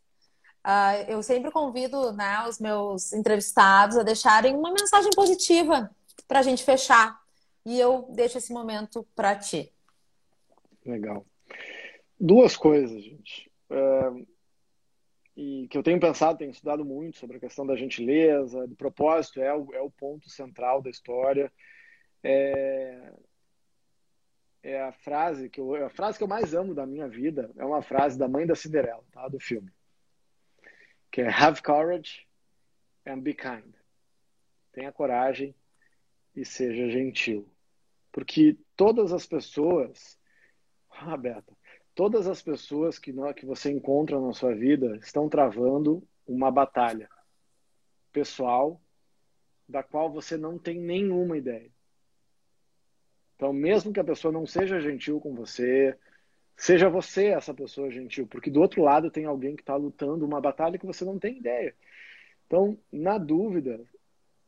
Uh, 0.62 1.08
eu 1.08 1.22
sempre 1.22 1.50
convido 1.50 2.12
né, 2.12 2.46
os 2.46 2.58
meus 2.58 3.10
entrevistados 3.14 3.96
a 3.96 4.02
deixarem 4.02 4.54
uma 4.54 4.70
mensagem 4.70 5.10
positiva 5.16 5.90
para 6.28 6.40
a 6.40 6.42
gente 6.42 6.62
fechar. 6.62 7.18
E 7.64 7.80
eu 7.80 8.06
deixo 8.10 8.36
esse 8.36 8.52
momento 8.52 9.02
para 9.16 9.34
ti. 9.34 9.72
Legal. 10.84 11.24
Duas 12.20 12.54
coisas, 12.54 13.02
gente. 13.02 13.50
Uh 13.70 14.26
e 15.36 15.68
que 15.68 15.78
eu 15.78 15.82
tenho 15.82 16.00
pensado, 16.00 16.38
tenho 16.38 16.50
estudado 16.50 16.84
muito 16.84 17.18
sobre 17.18 17.36
a 17.36 17.40
questão 17.40 17.66
da 17.66 17.76
gentileza, 17.76 18.66
do 18.66 18.74
propósito, 18.74 19.40
é 19.40 19.54
o, 19.54 19.72
é 19.72 19.80
o 19.80 19.90
ponto 19.90 20.28
central 20.28 20.82
da 20.82 20.90
história. 20.90 21.52
É, 22.22 23.12
é 24.62 24.82
a 24.82 24.92
frase 24.92 25.48
que 25.48 25.60
eu, 25.60 25.74
a 25.86 25.90
frase 25.90 26.18
que 26.18 26.24
eu 26.24 26.28
mais 26.28 26.52
amo 26.54 26.74
da 26.74 26.86
minha 26.86 27.08
vida 27.08 27.50
é 27.56 27.64
uma 27.64 27.82
frase 27.82 28.18
da 28.18 28.28
mãe 28.28 28.46
da 28.46 28.54
Cinderela, 28.54 29.04
tá? 29.10 29.26
do 29.28 29.40
filme, 29.40 29.72
que 31.10 31.22
é 31.22 31.28
Have 31.28 31.62
courage 31.62 32.26
and 33.06 33.20
be 33.20 33.34
kind. 33.34 33.74
Tenha 34.72 34.92
coragem 34.92 35.54
e 36.36 36.44
seja 36.44 36.88
gentil, 36.90 37.50
porque 38.12 38.58
todas 38.76 39.12
as 39.12 39.26
pessoas, 39.26 40.18
ah, 40.90 41.16
Beta, 41.16 41.56
todas 41.94 42.26
as 42.26 42.42
pessoas 42.42 42.98
que, 42.98 43.12
que 43.36 43.46
você 43.46 43.70
encontra 43.70 44.20
na 44.20 44.32
sua 44.32 44.54
vida 44.54 44.96
estão 44.96 45.28
travando 45.28 46.02
uma 46.26 46.50
batalha 46.50 47.08
pessoal 48.12 48.80
da 49.68 49.82
qual 49.82 50.10
você 50.10 50.36
não 50.36 50.58
tem 50.58 50.80
nenhuma 50.80 51.36
ideia. 51.36 51.70
Então, 53.36 53.52
mesmo 53.52 53.92
que 53.92 54.00
a 54.00 54.04
pessoa 54.04 54.32
não 54.32 54.46
seja 54.46 54.80
gentil 54.80 55.20
com 55.20 55.34
você, 55.34 55.96
seja 56.56 56.90
você 56.90 57.28
essa 57.28 57.54
pessoa 57.54 57.90
gentil, 57.90 58.26
porque 58.26 58.50
do 58.50 58.60
outro 58.60 58.82
lado 58.82 59.10
tem 59.10 59.24
alguém 59.24 59.56
que 59.56 59.62
está 59.62 59.76
lutando 59.76 60.26
uma 60.26 60.40
batalha 60.40 60.78
que 60.78 60.86
você 60.86 61.04
não 61.04 61.18
tem 61.18 61.38
ideia. 61.38 61.74
Então, 62.46 62.76
na 62.92 63.16
dúvida, 63.16 63.80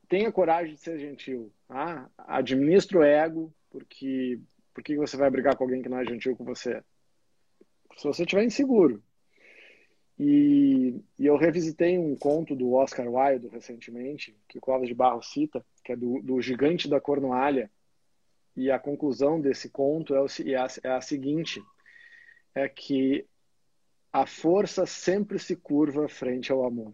tenha 0.08 0.30
coragem 0.30 0.74
de 0.74 0.80
ser 0.80 0.98
gentil. 0.98 1.50
Ah, 1.68 2.08
administre 2.18 2.98
o 2.98 3.02
ego, 3.02 3.54
porque 3.70 4.38
porque 4.74 4.96
você 4.96 5.16
vai 5.16 5.30
brigar 5.30 5.56
com 5.56 5.64
alguém 5.64 5.82
que 5.82 5.88
não 5.88 5.98
é 5.98 6.04
gentil 6.04 6.36
com 6.36 6.44
você? 6.44 6.82
Se 7.96 8.04
você 8.04 8.22
estiver 8.22 8.44
inseguro. 8.44 9.02
E, 10.18 11.00
e, 11.18 11.26
eu 11.26 11.36
revisitei 11.36 11.98
um 11.98 12.14
conto 12.14 12.54
do 12.54 12.74
Oscar 12.74 13.08
Wilde 13.08 13.48
recentemente, 13.48 14.36
que 14.48 14.58
o 14.58 14.60
Cláudio 14.60 14.88
de 14.88 14.94
Barro 14.94 15.22
cita, 15.22 15.64
que 15.84 15.92
é 15.92 15.96
do, 15.96 16.20
do 16.22 16.40
Gigante 16.40 16.88
da 16.88 17.00
Cornualha. 17.00 17.70
E 18.54 18.70
a 18.70 18.78
conclusão 18.78 19.40
desse 19.40 19.70
conto 19.70 20.14
é, 20.14 20.20
o, 20.20 20.26
é, 20.46 20.54
a, 20.54 20.66
é 20.84 20.90
a 20.90 21.00
seguinte: 21.00 21.62
é 22.54 22.68
que 22.68 23.26
a 24.12 24.26
força 24.26 24.84
sempre 24.84 25.38
se 25.38 25.56
curva 25.56 26.08
frente 26.08 26.52
ao 26.52 26.64
amor. 26.64 26.92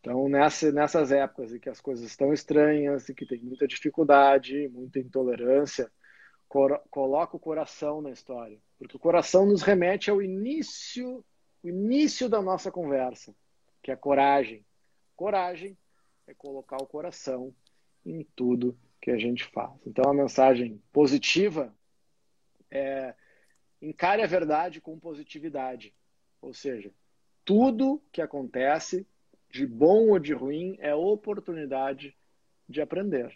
Então, 0.00 0.28
nessa, 0.28 0.70
nessas 0.70 1.10
épocas 1.10 1.52
em 1.52 1.58
que 1.58 1.68
as 1.68 1.80
coisas 1.80 2.06
estão 2.06 2.32
estranhas 2.32 3.08
e 3.08 3.14
que 3.14 3.26
tem 3.26 3.40
muita 3.40 3.66
dificuldade, 3.66 4.68
muita 4.68 5.00
intolerância, 5.00 5.90
coloca 6.48 7.36
o 7.36 7.40
coração 7.40 8.00
na 8.00 8.10
história. 8.10 8.60
Porque 8.78 8.96
o 8.96 9.00
coração 9.00 9.46
nos 9.46 9.62
remete 9.62 10.10
ao 10.10 10.22
início, 10.22 11.24
o 11.62 11.68
início 11.68 12.28
da 12.28 12.40
nossa 12.42 12.70
conversa, 12.70 13.34
que 13.82 13.90
é 13.90 13.96
coragem. 13.96 14.64
Coragem 15.14 15.76
é 16.26 16.34
colocar 16.34 16.76
o 16.76 16.86
coração 16.86 17.54
em 18.04 18.24
tudo 18.36 18.78
que 19.00 19.10
a 19.10 19.18
gente 19.18 19.44
faz. 19.44 19.72
Então, 19.86 20.10
a 20.10 20.14
mensagem 20.14 20.82
positiva 20.92 21.74
é 22.70 23.14
encare 23.80 24.22
a 24.22 24.26
verdade 24.26 24.80
com 24.80 24.98
positividade. 24.98 25.94
Ou 26.40 26.52
seja, 26.52 26.92
tudo 27.44 28.02
que 28.12 28.20
acontece, 28.20 29.06
de 29.50 29.66
bom 29.66 30.10
ou 30.10 30.18
de 30.18 30.32
ruim, 30.32 30.76
é 30.80 30.94
oportunidade 30.94 32.16
de 32.68 32.80
aprender. 32.80 33.32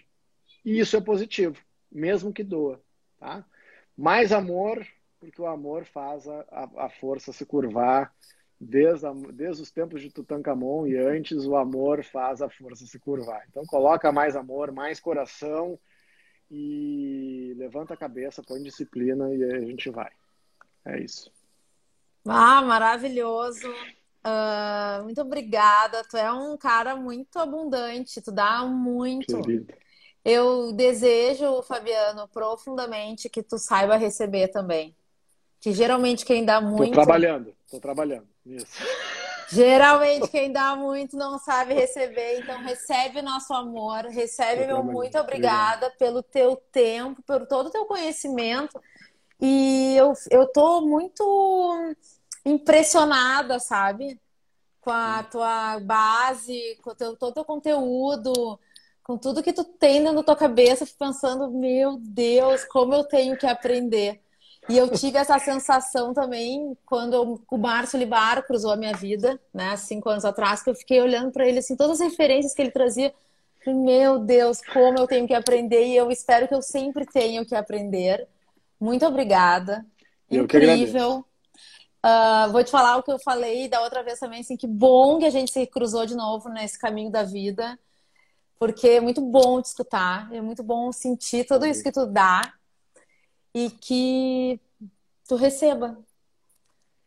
E 0.65 0.79
isso 0.79 0.97
é 0.97 1.01
positivo, 1.01 1.65
mesmo 1.91 2.33
que 2.33 2.43
doa. 2.43 2.83
Tá? 3.21 3.45
Mais 3.97 4.33
amor, 4.33 4.85
porque 5.21 5.41
o 5.41 5.47
amor 5.47 5.85
faz 5.85 6.27
a, 6.27 6.45
a, 6.51 6.87
a 6.87 6.89
força 6.89 7.33
se 7.33 7.45
curvar. 7.45 8.13
Desde, 8.59 9.07
a, 9.07 9.13
desde 9.33 9.63
os 9.63 9.71
tempos 9.71 10.03
de 10.03 10.11
Tutankhamon 10.11 10.87
e 10.87 10.97
antes, 10.97 11.47
o 11.47 11.57
amor 11.57 12.03
faz 12.05 12.43
a 12.43 12.51
força 12.51 12.85
se 12.87 12.99
curvar. 12.99 13.45
Então, 13.49 13.65
coloca 13.65 14.11
mais 14.11 14.37
amor, 14.37 14.73
mais 14.73 15.01
coração 15.01 15.79
e 16.51 17.55
levanta 17.57 17.95
a 17.95 17.97
cabeça, 17.97 18.43
põe 18.43 18.63
disciplina 18.63 19.33
e 19.35 19.45
a 19.45 19.61
gente 19.61 19.89
vai. 19.89 20.11
É 20.85 20.99
isso. 21.01 21.33
Ah, 22.27 22.61
maravilhoso. 22.63 23.71
Uh, 24.27 25.05
muito 25.05 25.21
obrigada. 25.23 26.05
Tu 26.05 26.17
é 26.17 26.31
um 26.31 26.57
cara 26.57 26.97
muito 26.97 27.39
abundante, 27.39 28.21
tu 28.21 28.31
dá 28.31 28.65
muito. 28.65 29.43
Querido. 29.43 29.73
Eu 30.25 30.73
desejo, 30.73 31.63
Fabiano, 31.63 32.29
profundamente 32.29 33.29
que 33.29 33.43
tu 33.43 33.59
saiba 33.59 33.97
receber 33.97 34.49
também. 34.49 34.95
Que 35.61 35.73
geralmente 35.73 36.25
quem 36.25 36.45
dá 36.45 36.61
muito. 36.61 36.91
Tô 36.91 37.03
trabalhando, 37.03 37.55
tô 37.71 37.81
trabalhando. 37.81 38.29
Isso. 38.45 38.67
Geralmente 39.53 40.29
quem 40.29 40.53
dá 40.53 40.77
muito 40.77 41.17
não 41.17 41.39
sabe 41.39 41.75
receber, 41.75 42.39
então 42.39 42.63
recebe 42.63 43.21
nosso 43.21 43.53
amor, 43.53 44.05
recebe 44.05 44.65
meu 44.65 44.83
muito 44.85 45.19
obrigada 45.19 45.87
Obrigado. 45.87 45.99
pelo 45.99 46.23
teu 46.23 46.55
tempo, 46.55 47.21
por 47.23 47.45
todo 47.47 47.67
o 47.67 47.71
teu 47.71 47.85
conhecimento 47.85 48.81
e 49.41 49.97
eu, 49.97 50.13
eu 50.31 50.47
tô 50.47 50.83
muito 50.83 51.95
impressionada, 52.45 53.59
sabe? 53.59 54.21
Com 54.81 54.91
a 54.91 55.23
tua 55.25 55.81
base, 55.81 56.79
com 56.83 56.91
o 56.91 56.95
teu, 56.95 57.17
todo 57.17 57.31
o 57.31 57.35
teu 57.35 57.45
conteúdo, 57.45 58.59
com 59.11 59.19
tudo 59.19 59.43
que 59.43 59.53
tu 59.53 59.65
tem 59.65 60.01
dentro 60.01 60.19
da 60.19 60.23
tua 60.23 60.37
cabeça, 60.37 60.87
pensando, 60.97 61.51
meu 61.51 61.99
Deus, 61.99 62.65
como 62.65 62.95
eu 62.95 63.03
tenho 63.03 63.37
que 63.37 63.45
aprender. 63.45 64.21
E 64.69 64.79
eu 64.79 64.89
tive 64.89 65.19
essa 65.19 65.37
sensação 65.41 66.15
também 66.15 66.79
quando 66.87 67.15
eu, 67.15 67.43
o 67.51 67.59
Márcio 67.59 67.99
Libar 67.99 68.47
cruzou 68.47 68.71
a 68.71 68.77
minha 68.77 68.93
vida, 68.93 69.41
né, 69.53 69.77
cinco 69.77 70.09
anos 70.09 70.25
atrás, 70.25 70.63
que 70.63 70.71
eu 70.71 70.77
fiquei 70.77 71.01
olhando 71.01 71.33
para 71.33 71.45
ele, 71.45 71.59
assim, 71.59 71.75
todas 71.75 72.01
as 72.01 72.09
referências 72.09 72.55
que 72.55 72.63
ele 72.63 72.71
trazia. 72.71 73.13
Meu 73.67 74.21
Deus, 74.21 74.61
como 74.73 74.97
eu 74.97 75.09
tenho 75.09 75.27
que 75.27 75.35
aprender 75.35 75.87
e 75.87 75.97
eu 75.97 76.09
espero 76.13 76.47
que 76.47 76.55
eu 76.55 76.63
sempre 76.63 77.05
tenha 77.05 77.45
que 77.45 77.57
aprender. 77.57 78.29
Muito 78.79 79.05
obrigada. 79.05 79.85
Eu 80.31 80.45
Incrível. 80.45 81.25
Uh, 82.07 82.53
vou 82.53 82.63
te 82.63 82.71
falar 82.71 82.97
o 82.97 83.03
que 83.03 83.11
eu 83.11 83.19
falei 83.19 83.69
da 83.69 83.81
outra 83.81 84.05
vez 84.05 84.21
também, 84.21 84.41
assim, 84.41 84.57
que 84.57 84.69
bom 84.69 85.19
que 85.19 85.27
a 85.27 85.31
gente 85.31 85.51
se 85.51 85.67
cruzou 85.67 86.07
de 86.07 86.15
novo 86.15 86.49
nesse 86.49 86.79
caminho 86.79 87.11
da 87.11 87.25
vida, 87.25 87.77
porque 88.61 88.87
é 88.89 89.01
muito 89.01 89.23
bom 89.23 89.63
te 89.63 89.69
escutar, 89.69 90.31
é 90.31 90.41
muito 90.43 90.63
bom 90.63 90.93
sentir 90.93 91.47
tudo 91.47 91.65
isso 91.65 91.83
que 91.83 91.91
tu 91.91 92.05
dá 92.05 92.43
e 93.55 93.71
que 93.71 94.61
tu 95.27 95.35
receba. 95.35 95.99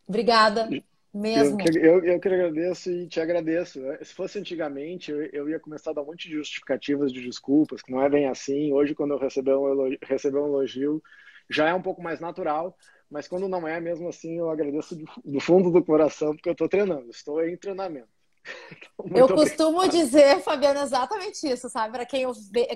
Obrigada 0.08 0.68
mesmo. 1.14 1.62
Eu, 1.62 2.00
eu, 2.00 2.06
eu 2.06 2.20
que 2.20 2.28
agradeço 2.28 2.90
e 2.90 3.08
te 3.08 3.22
agradeço. 3.22 3.80
Se 4.02 4.16
fosse 4.16 4.40
antigamente, 4.40 5.12
eu, 5.12 5.22
eu, 5.26 5.48
ia 5.48 5.60
começar 5.60 5.92
a 5.92 5.94
dar 5.94 6.02
um 6.02 6.08
monte 6.08 6.28
de 6.28 6.34
justificativas, 6.34 7.14
de 7.14 7.22
desculpas, 7.22 7.84
que 7.84 7.92
não 7.92 8.02
é 8.02 8.10
bem 8.10 8.28
assim. 8.28 8.74
Hoje, 8.74 8.96
quando 8.96 9.14
eu 9.14 9.20
receber 9.20 9.56
um 9.56 9.70
elogio, 9.70 10.00
receber 10.02 10.40
um 10.40 10.48
elogio 10.48 11.04
já 11.48 11.70
é 11.70 11.74
um 11.74 11.84
pouco 11.84 12.02
mais 12.02 12.20
natural, 12.20 12.76
mas 13.12 13.28
quando 13.28 13.48
não 13.48 13.68
é, 13.68 13.80
mesmo 13.80 14.10
assim, 14.10 14.40
eu 14.40 14.50
agradeço 14.50 14.98
do, 15.24 15.40
fundo 15.40 15.70
do 15.70 15.86
coração, 15.86 16.34
porque 16.34 16.50
eu 16.50 16.54
estou 16.54 16.68
treinando, 16.68 17.12
estou 17.12 17.46
em 17.46 17.56
treinamento. 17.56 18.23
Eu 19.14 19.28
costumo 19.28 19.80
obrigado. 19.80 19.92
dizer, 19.92 20.42
Fabiana, 20.42 20.82
exatamente 20.84 21.48
isso, 21.48 21.70
sabe? 21.70 21.92
Para 21.92 22.06
quem, 22.06 22.26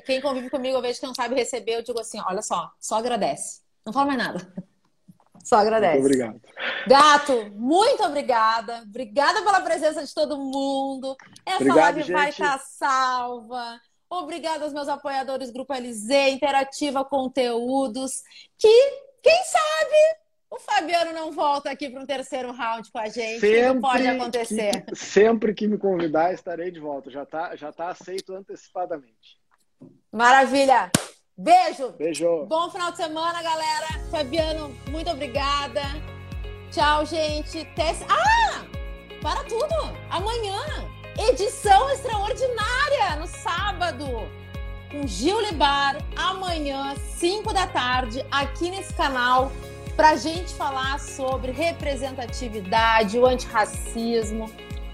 quem 0.06 0.20
convive 0.20 0.50
comigo, 0.50 0.76
eu 0.76 0.82
vejo 0.82 1.00
que 1.00 1.06
não 1.06 1.16
sabe 1.16 1.36
receber, 1.36 1.76
eu 1.76 1.84
digo 1.84 2.00
assim: 2.00 2.20
olha 2.28 2.42
só, 2.42 2.72
só 2.80 2.96
agradece. 2.96 3.62
Não 3.86 3.94
fala 3.94 4.08
mais 4.08 4.18
nada. 4.18 4.54
Só 5.44 5.56
agradece. 5.56 6.00
Muito 6.02 6.08
obrigado. 6.08 6.42
Gato, 6.88 7.52
muito 7.52 8.04
obrigada. 8.04 8.82
Obrigada 8.86 9.42
pela 9.44 9.62
presença 9.62 10.04
de 10.04 10.14
todo 10.14 10.38
mundo. 10.38 11.16
Essa 11.46 11.56
obrigado, 11.56 11.78
live 11.78 12.02
gente. 12.02 12.12
vai 12.12 12.30
estar 12.32 12.60
salva. 12.60 13.80
Obrigada 14.10 14.66
aos 14.66 14.74
meus 14.74 14.90
apoiadores 14.90 15.50
Grupo 15.50 15.74
LZ, 15.74 16.10
Interativa 16.32 17.06
Conteúdos, 17.06 18.24
que, 18.58 18.68
quem 19.22 19.44
sabe, 19.46 20.20
o 20.50 20.60
Fabiano 20.60 21.14
não 21.14 21.32
volta 21.32 21.70
aqui 21.70 21.90
para 21.90 22.02
um 22.02 22.06
terceiro 22.06 22.52
round 22.52 22.92
com 22.92 23.00
a 23.00 23.10
gente. 23.10 23.40
Sempre 23.40 23.68
não 23.68 23.82
pode 23.82 24.08
acontecer. 24.08 24.86
Que, 24.86 24.96
sempre 24.96 25.54
que 25.54 25.68
me 25.68 25.78
convidar, 25.78 26.34
estarei 26.34 26.72
de 26.72 26.80
volta. 26.80 27.10
Já 27.10 27.24
está 27.24 27.56
já 27.56 27.72
tá 27.72 27.90
aceito 27.90 28.34
antecipadamente. 28.34 29.38
Maravilha! 30.12 30.92
Beijo! 31.38 31.92
Beijo! 31.92 32.46
Bom 32.46 32.70
final 32.72 32.92
de 32.92 32.98
semana, 32.98 33.44
galera. 33.44 33.88
Fabiano, 34.10 34.76
muito 34.90 35.12
obrigada. 35.12 35.82
Tchau, 36.72 37.06
gente. 37.06 37.66
Tess... 37.76 38.02
Ah! 38.10 38.66
Para 39.22 39.44
tudo! 39.44 39.76
Amanhã! 40.10 40.88
edição 41.18 41.90
extraordinária 41.90 43.16
no 43.20 43.28
sábado 43.28 44.06
com 44.92 45.06
Gil 45.06 45.42
Libar, 45.42 45.98
amanhã, 46.16 46.96
5 47.18 47.52
da 47.52 47.68
tarde, 47.68 48.24
aqui 48.32 48.70
nesse 48.70 48.94
canal, 48.94 49.52
para 49.98 50.16
gente 50.16 50.54
falar 50.54 51.00
sobre 51.00 51.52
representatividade, 51.52 53.18
o 53.18 53.26
antirracismo, 53.26 54.46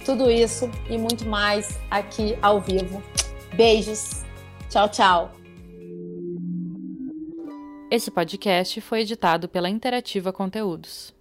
tudo 0.05 0.31
isso 0.31 0.71
e 0.89 0.97
muito 0.97 1.25
mais 1.25 1.77
aqui 1.91 2.37
ao 2.41 2.61
vivo. 2.61 3.03
Beijos. 3.53 4.23
Tchau, 4.69 4.87
tchau. 4.87 5.31
Esse 7.91 8.09
podcast 8.09 8.79
foi 8.79 9.01
editado 9.01 9.49
pela 9.49 9.69
Interativa 9.69 10.31
Conteúdos. 10.31 11.13